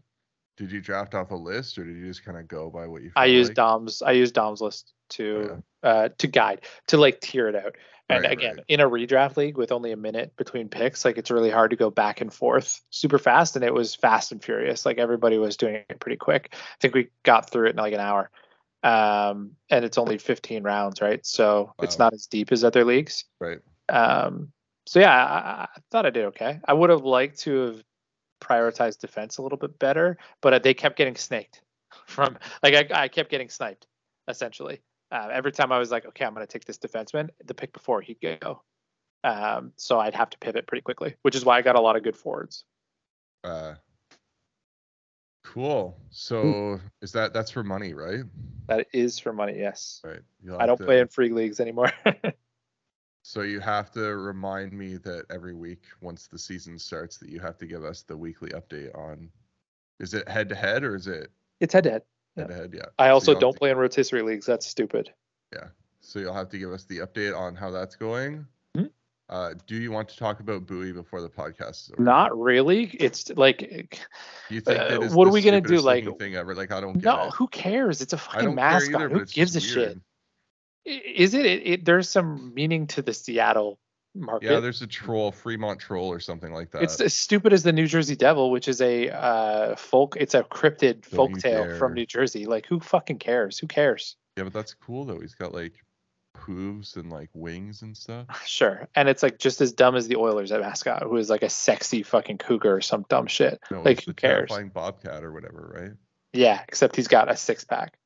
Did 0.56 0.72
you 0.72 0.82
draft 0.82 1.16
off 1.16 1.32
a 1.32 1.36
list, 1.36 1.78
or 1.80 1.84
did 1.84 1.98
you 1.98 2.06
just 2.06 2.24
kind 2.24 2.38
of 2.38 2.48
go 2.48 2.70
by 2.70 2.86
what 2.86 3.02
you? 3.02 3.12
I 3.16 3.26
used 3.26 3.50
like? 3.50 3.56
Dom's. 3.56 4.02
I 4.04 4.12
used 4.12 4.36
Dom's 4.36 4.62
list 4.62 4.94
to 5.10 5.50
oh, 5.52 5.64
yeah. 5.84 5.90
uh, 5.90 6.10
to 6.20 6.28
guide 6.28 6.62
to 6.88 6.98
like 6.98 7.22
tier 7.22 7.50
it 7.50 7.56
out. 7.56 7.76
And 8.10 8.24
right, 8.24 8.32
again, 8.32 8.56
right. 8.56 8.66
in 8.70 8.80
a 8.80 8.90
redraft 8.90 9.36
league 9.36 9.58
with 9.58 9.72
only 9.72 9.92
a 9.92 9.98
minute 9.98 10.34
between 10.38 10.70
picks, 10.70 11.04
like 11.04 11.18
it's 11.18 11.30
really 11.30 11.50
hard 11.50 11.72
to 11.72 11.76
go 11.76 11.90
back 11.90 12.22
and 12.22 12.34
forth 12.34 12.82
super 12.90 13.18
fast. 13.18 13.56
And 13.56 13.66
it 13.66 13.74
was 13.74 13.96
fast 13.96 14.32
and 14.32 14.42
furious. 14.42 14.86
Like 14.86 14.98
everybody 14.98 15.38
was 15.38 15.58
doing 15.58 15.76
it 15.76 16.00
pretty 16.00 16.16
quick. 16.16 16.54
I 16.54 16.78
think 16.80 16.94
we 16.94 17.10
got 17.24 17.50
through 17.50 17.68
it 17.68 17.72
in 17.72 17.76
like 17.78 17.94
an 17.94 18.00
hour. 18.00 18.30
Um, 18.82 19.52
and 19.70 19.84
it's 19.84 19.98
only 19.98 20.18
15 20.20 20.64
rounds, 20.64 21.02
right? 21.02 21.26
So 21.26 21.66
wow. 21.66 21.74
it's 21.84 22.00
not 22.00 22.14
as 22.14 22.28
deep 22.28 22.54
as 22.54 22.64
other 22.64 22.86
leagues. 22.86 23.26
Right. 23.42 23.60
Um, 23.90 24.54
so 24.86 25.02
yeah, 25.02 25.14
I, 25.14 25.64
I, 25.64 25.68
thought 25.92 26.06
I 26.06 26.10
did 26.10 26.26
okay. 26.26 26.62
I 26.66 26.74
would 26.74 26.90
have 26.90 27.04
liked 27.04 27.40
to 27.40 27.60
have 27.60 27.84
prioritized 28.40 29.00
defense 29.00 29.38
a 29.38 29.42
little 29.42 29.58
bit 29.58 29.78
better, 29.80 30.18
but 30.42 30.64
they 30.64 30.74
kept 30.74 30.98
getting 30.98 31.16
snaked 31.16 31.62
from 32.08 32.38
like 32.64 32.74
I, 32.74 33.04
I 33.04 33.08
kept 33.10 33.30
getting 33.30 33.50
sniped 33.50 33.86
essentially. 34.30 34.80
Uh, 35.12 35.30
every 35.32 35.52
time 35.52 35.72
I 35.72 35.80
was 35.80 35.92
like, 35.92 36.06
okay, 36.06 36.26
I'm 36.26 36.34
going 36.34 36.46
to 36.46 36.52
take 36.52 36.66
this 36.66 36.78
defenseman, 36.78 37.30
the 37.46 37.54
pick 37.54 37.74
before 37.74 38.02
he'd 38.02 38.20
go. 38.22 38.62
Um, 39.24 39.74
so 39.76 40.00
I'd 40.00 40.14
have 40.16 40.30
to 40.32 40.38
pivot 40.38 40.68
pretty 40.68 40.82
quickly, 40.82 41.16
which 41.22 41.36
is 41.36 41.46
why 41.46 41.58
I 41.58 41.62
got 41.62 41.76
a 41.76 41.82
lot 41.82 41.96
of 41.96 42.04
good 42.04 42.16
forwards. 42.16 42.66
Uh, 43.44 43.76
cool. 45.44 45.98
So 46.10 46.80
is 47.02 47.12
that 47.14 47.34
that's 47.34 47.52
for 47.52 47.64
money, 47.64 47.94
right? 47.94 48.24
That 48.68 48.88
is 48.94 49.18
for 49.18 49.34
money, 49.34 49.58
yes. 49.58 50.02
Right. 50.04 50.20
I 50.60 50.66
don't 50.66 50.78
to... 50.78 50.86
play 50.86 51.00
in 51.00 51.08
free 51.08 51.30
leagues 51.30 51.60
anymore. 51.60 51.92
So 53.28 53.42
you 53.42 53.60
have 53.60 53.92
to 53.92 54.16
remind 54.16 54.72
me 54.72 54.96
that 55.00 55.26
every 55.30 55.54
week, 55.54 55.84
once 56.00 56.28
the 56.28 56.40
season 56.40 56.80
starts, 56.80 57.18
that 57.18 57.28
you 57.28 57.42
have 57.42 57.58
to 57.58 57.66
give 57.66 57.84
us 57.84 58.02
the 58.02 58.16
weekly 58.16 58.52
update 58.52 58.98
on. 58.98 59.30
Is 60.00 60.14
it 60.14 60.30
head 60.30 60.48
to 60.48 60.56
head 60.56 60.86
or 60.86 60.96
is 60.96 61.08
it? 61.08 61.30
It's 61.60 61.74
head 61.74 61.84
to 61.84 61.92
head. 61.92 62.04
Head 62.38 62.48
to 62.50 62.54
head, 62.56 62.74
yeah. 62.74 62.86
I 63.00 63.10
also 63.10 63.34
so 63.34 63.40
don't 63.40 63.54
to... 63.54 63.60
play 63.60 63.72
in 63.72 63.78
rotisserie 63.78 64.22
leagues. 64.22 64.46
That's 64.46 64.66
stupid. 64.66 65.12
Yeah. 65.54 65.68
So 66.02 66.20
you'll 66.20 66.34
have 66.34 66.50
to 66.50 66.58
give 66.58 66.72
us 66.72 66.86
the 66.86 67.00
update 67.00 67.38
on 67.38 67.56
how 67.56 67.72
that's 67.72 67.96
going. 67.96 68.46
Mm-hmm. 68.78 68.86
Uh, 69.30 69.54
do 69.66 69.76
you 69.76 69.92
want 69.92 70.08
to 70.10 70.18
talk 70.18 70.40
about 70.40 70.66
Buoy 70.66 70.92
before 70.92 71.22
the 71.22 71.30
podcast? 71.30 71.92
is 71.92 71.92
Not 71.98 72.38
really. 72.38 72.86
It's 72.94 73.30
like, 73.32 74.00
you 74.50 74.62
think 74.62 74.80
uh, 74.80 75.10
what 75.10 75.28
are 75.28 75.32
we 75.32 75.42
gonna 75.42 75.60
do? 75.60 75.82
Like 75.82 76.18
thing 76.18 76.36
ever? 76.36 76.56
Like 76.56 76.72
I 76.72 76.80
don't. 76.80 77.04
no, 77.04 77.26
it. 77.26 77.34
who 77.34 77.48
cares? 77.48 78.02
It's 78.02 78.14
a 78.14 78.18
fucking 78.18 78.56
mascot. 78.56 79.02
Either, 79.02 79.10
who 79.10 79.26
gives 79.26 79.56
a 79.56 79.60
shit? 79.60 80.00
is 80.88 81.34
it, 81.34 81.46
it, 81.46 81.68
it, 81.68 81.86
there's 81.86 82.10
some 82.10 82.54
meaning 82.54 82.88
to 82.88 83.02
the 83.02 83.14
Seattle 83.14 83.78
market. 84.20 84.52
Yeah, 84.52 84.60
there's 84.60 84.82
a 84.82 84.88
troll, 84.88 85.32
Fremont 85.32 85.80
troll 85.80 86.12
or 86.12 86.20
something 86.20 86.54
like 86.54 86.72
that. 86.72 86.84
It's 86.84 87.00
as 87.00 87.14
stupid 87.14 87.54
as 87.54 87.64
the 87.64 87.74
New 87.74 87.88
Jersey 87.88 88.16
Devil, 88.16 88.52
which 88.52 88.68
is 88.68 88.82
a 88.82 89.10
uh, 89.10 89.76
folk. 89.76 90.16
It's 90.20 90.34
a 90.34 90.44
cryptid 90.44 91.06
folk 91.06 91.38
tale 91.40 91.78
from 91.78 91.94
New 91.94 92.06
Jersey. 92.06 92.46
Like, 92.46 92.66
who 92.66 92.80
fucking 92.80 93.20
cares? 93.20 93.58
Who 93.60 93.68
cares? 93.68 94.16
Yeah, 94.38 94.44
but 94.44 94.54
that's 94.54 94.74
cool 94.74 95.06
though. 95.06 95.20
He's 95.20 95.36
got 95.36 95.54
like 95.54 95.74
hooves 96.38 96.96
and 96.96 97.12
like 97.12 97.30
wings 97.34 97.82
and 97.82 97.96
stuff. 97.98 98.28
Sure, 98.46 98.88
and 98.96 99.10
it's 99.10 99.24
like 99.24 99.40
just 99.40 99.62
as 99.62 99.72
dumb 99.72 99.96
as 99.96 100.08
the 100.08 100.16
Oilers 100.16 100.52
at 100.52 100.62
mascot, 100.62 101.04
who 101.04 101.18
is 101.18 101.30
like 101.30 101.44
a 101.44 101.50
sexy 101.50 102.04
fucking 102.04 102.38
cougar 102.38 102.76
or 102.76 102.82
some 102.82 103.06
dumb 103.10 103.28
shit. 103.28 103.60
No, 103.70 103.82
like, 103.82 104.04
who 104.04 104.14
cares? 104.14 104.52
Bobcat 104.74 105.24
or 105.24 105.32
whatever, 105.32 105.72
right? 105.76 105.92
Yeah, 106.34 106.62
except 106.68 106.96
he's 106.96 107.08
got 107.08 107.32
a 107.32 107.36
six 107.36 107.64
pack. 107.64 107.98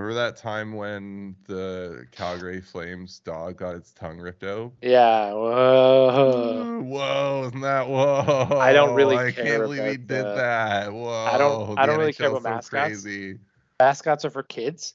Remember 0.00 0.14
that 0.14 0.38
time 0.38 0.72
when 0.72 1.36
the 1.46 2.06
Calgary 2.10 2.62
Flames 2.62 3.18
dog 3.18 3.58
got 3.58 3.74
its 3.74 3.92
tongue 3.92 4.18
ripped 4.18 4.42
out? 4.44 4.72
Yeah. 4.80 5.32
Whoa. 5.32 6.80
Whoa, 6.82 7.44
isn't 7.48 7.60
that 7.60 7.86
whoa? 7.86 8.58
I 8.58 8.72
don't 8.72 8.94
really 8.94 9.18
I 9.18 9.30
care. 9.30 9.44
I 9.44 9.48
can't 9.48 9.62
believe 9.62 9.84
he 9.84 9.96
did 9.98 10.08
the, 10.08 10.34
that. 10.36 10.92
Whoa. 10.92 11.10
I 11.10 11.36
don't. 11.36 11.78
I 11.78 11.84
don't 11.84 11.98
really 11.98 12.14
care 12.14 12.28
about 12.28 12.42
so 12.42 12.48
mascots. 12.48 13.02
Crazy. 13.02 13.38
Mascots 13.78 14.24
are 14.24 14.30
for 14.30 14.42
kids. 14.42 14.94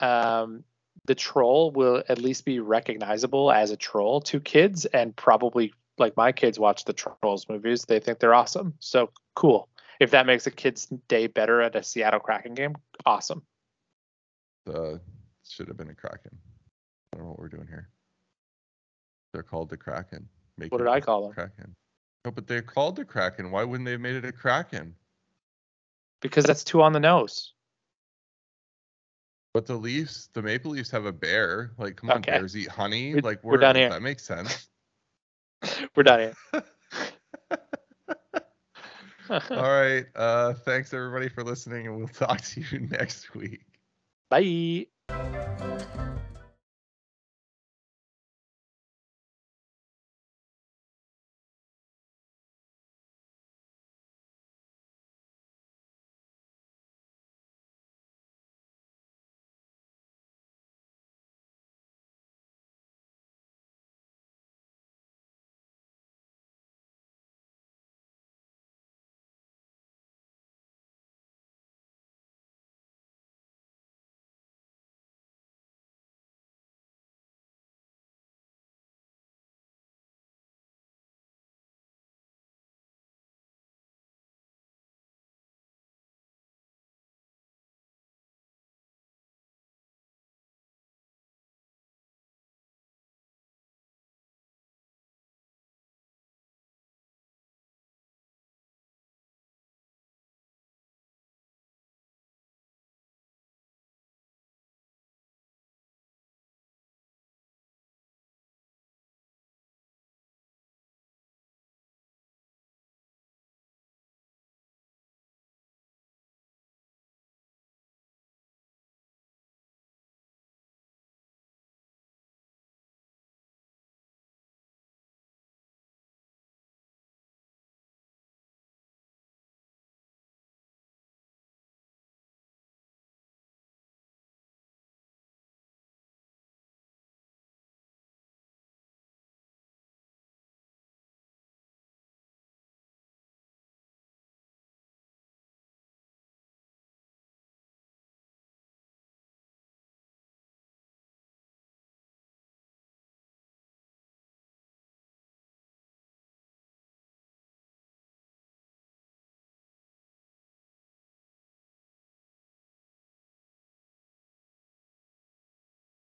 Um, 0.00 0.64
the 1.06 1.14
troll 1.14 1.70
will 1.70 2.02
at 2.08 2.18
least 2.18 2.44
be 2.44 2.58
recognizable 2.58 3.52
as 3.52 3.70
a 3.70 3.76
troll 3.76 4.20
to 4.22 4.40
kids, 4.40 4.84
and 4.84 5.14
probably 5.14 5.72
like 5.96 6.16
my 6.16 6.32
kids 6.32 6.58
watch 6.58 6.86
the 6.86 6.92
Trolls 6.92 7.48
movies. 7.48 7.84
They 7.84 8.00
think 8.00 8.18
they're 8.18 8.34
awesome. 8.34 8.74
So 8.80 9.10
cool. 9.36 9.68
If 10.00 10.10
that 10.10 10.26
makes 10.26 10.48
a 10.48 10.50
kid's 10.50 10.86
day 11.06 11.28
better 11.28 11.60
at 11.60 11.76
a 11.76 11.84
Seattle 11.84 12.20
Kraken 12.20 12.54
game, 12.54 12.74
awesome 13.06 13.42
uh, 14.70 14.98
should 15.48 15.68
have 15.68 15.76
been 15.76 15.90
a 15.90 15.94
Kraken. 15.94 16.36
I 17.12 17.16
don't 17.16 17.24
know 17.24 17.30
what 17.30 17.38
we're 17.38 17.48
doing 17.48 17.66
here. 17.66 17.88
They're 19.32 19.42
called 19.42 19.70
the 19.70 19.76
Kraken. 19.76 20.28
Make 20.58 20.72
what 20.72 20.78
did 20.78 20.88
I 20.88 21.00
call 21.00 21.22
them? 21.22 21.32
Kraken. 21.32 21.74
No, 22.24 22.30
but 22.30 22.46
they're 22.46 22.62
called 22.62 22.96
the 22.96 23.04
Kraken. 23.04 23.50
Why 23.50 23.64
wouldn't 23.64 23.86
they 23.86 23.92
have 23.92 24.00
made 24.00 24.16
it 24.16 24.24
a 24.24 24.32
Kraken? 24.32 24.94
Because 26.20 26.44
that's 26.44 26.64
too 26.64 26.82
on 26.82 26.92
the 26.92 27.00
nose. 27.00 27.52
But 29.52 29.66
the 29.66 29.74
Leafs, 29.74 30.28
the 30.32 30.42
Maple 30.42 30.72
Leafs 30.72 30.90
have 30.90 31.06
a 31.06 31.12
bear. 31.12 31.72
Like, 31.78 31.96
come 31.96 32.10
on, 32.10 32.18
okay. 32.18 32.32
bears 32.32 32.56
eat 32.56 32.68
honey. 32.68 33.14
We're, 33.14 33.20
like, 33.22 33.42
we're 33.42 33.56
done 33.56 33.74
here. 33.74 33.90
That 33.90 34.02
makes 34.02 34.24
sense. 34.24 34.68
we're 35.96 36.04
done 36.04 36.20
here. 36.20 36.34
All 39.30 39.40
right. 39.48 40.06
Uh, 40.14 40.54
thanks 40.54 40.92
everybody 40.92 41.28
for 41.28 41.42
listening, 41.42 41.86
and 41.86 41.96
we'll 41.96 42.08
talk 42.26 42.40
to 42.40 42.60
you 42.60 42.80
next 42.80 43.34
week. 43.34 43.62
Bye. 44.30 44.86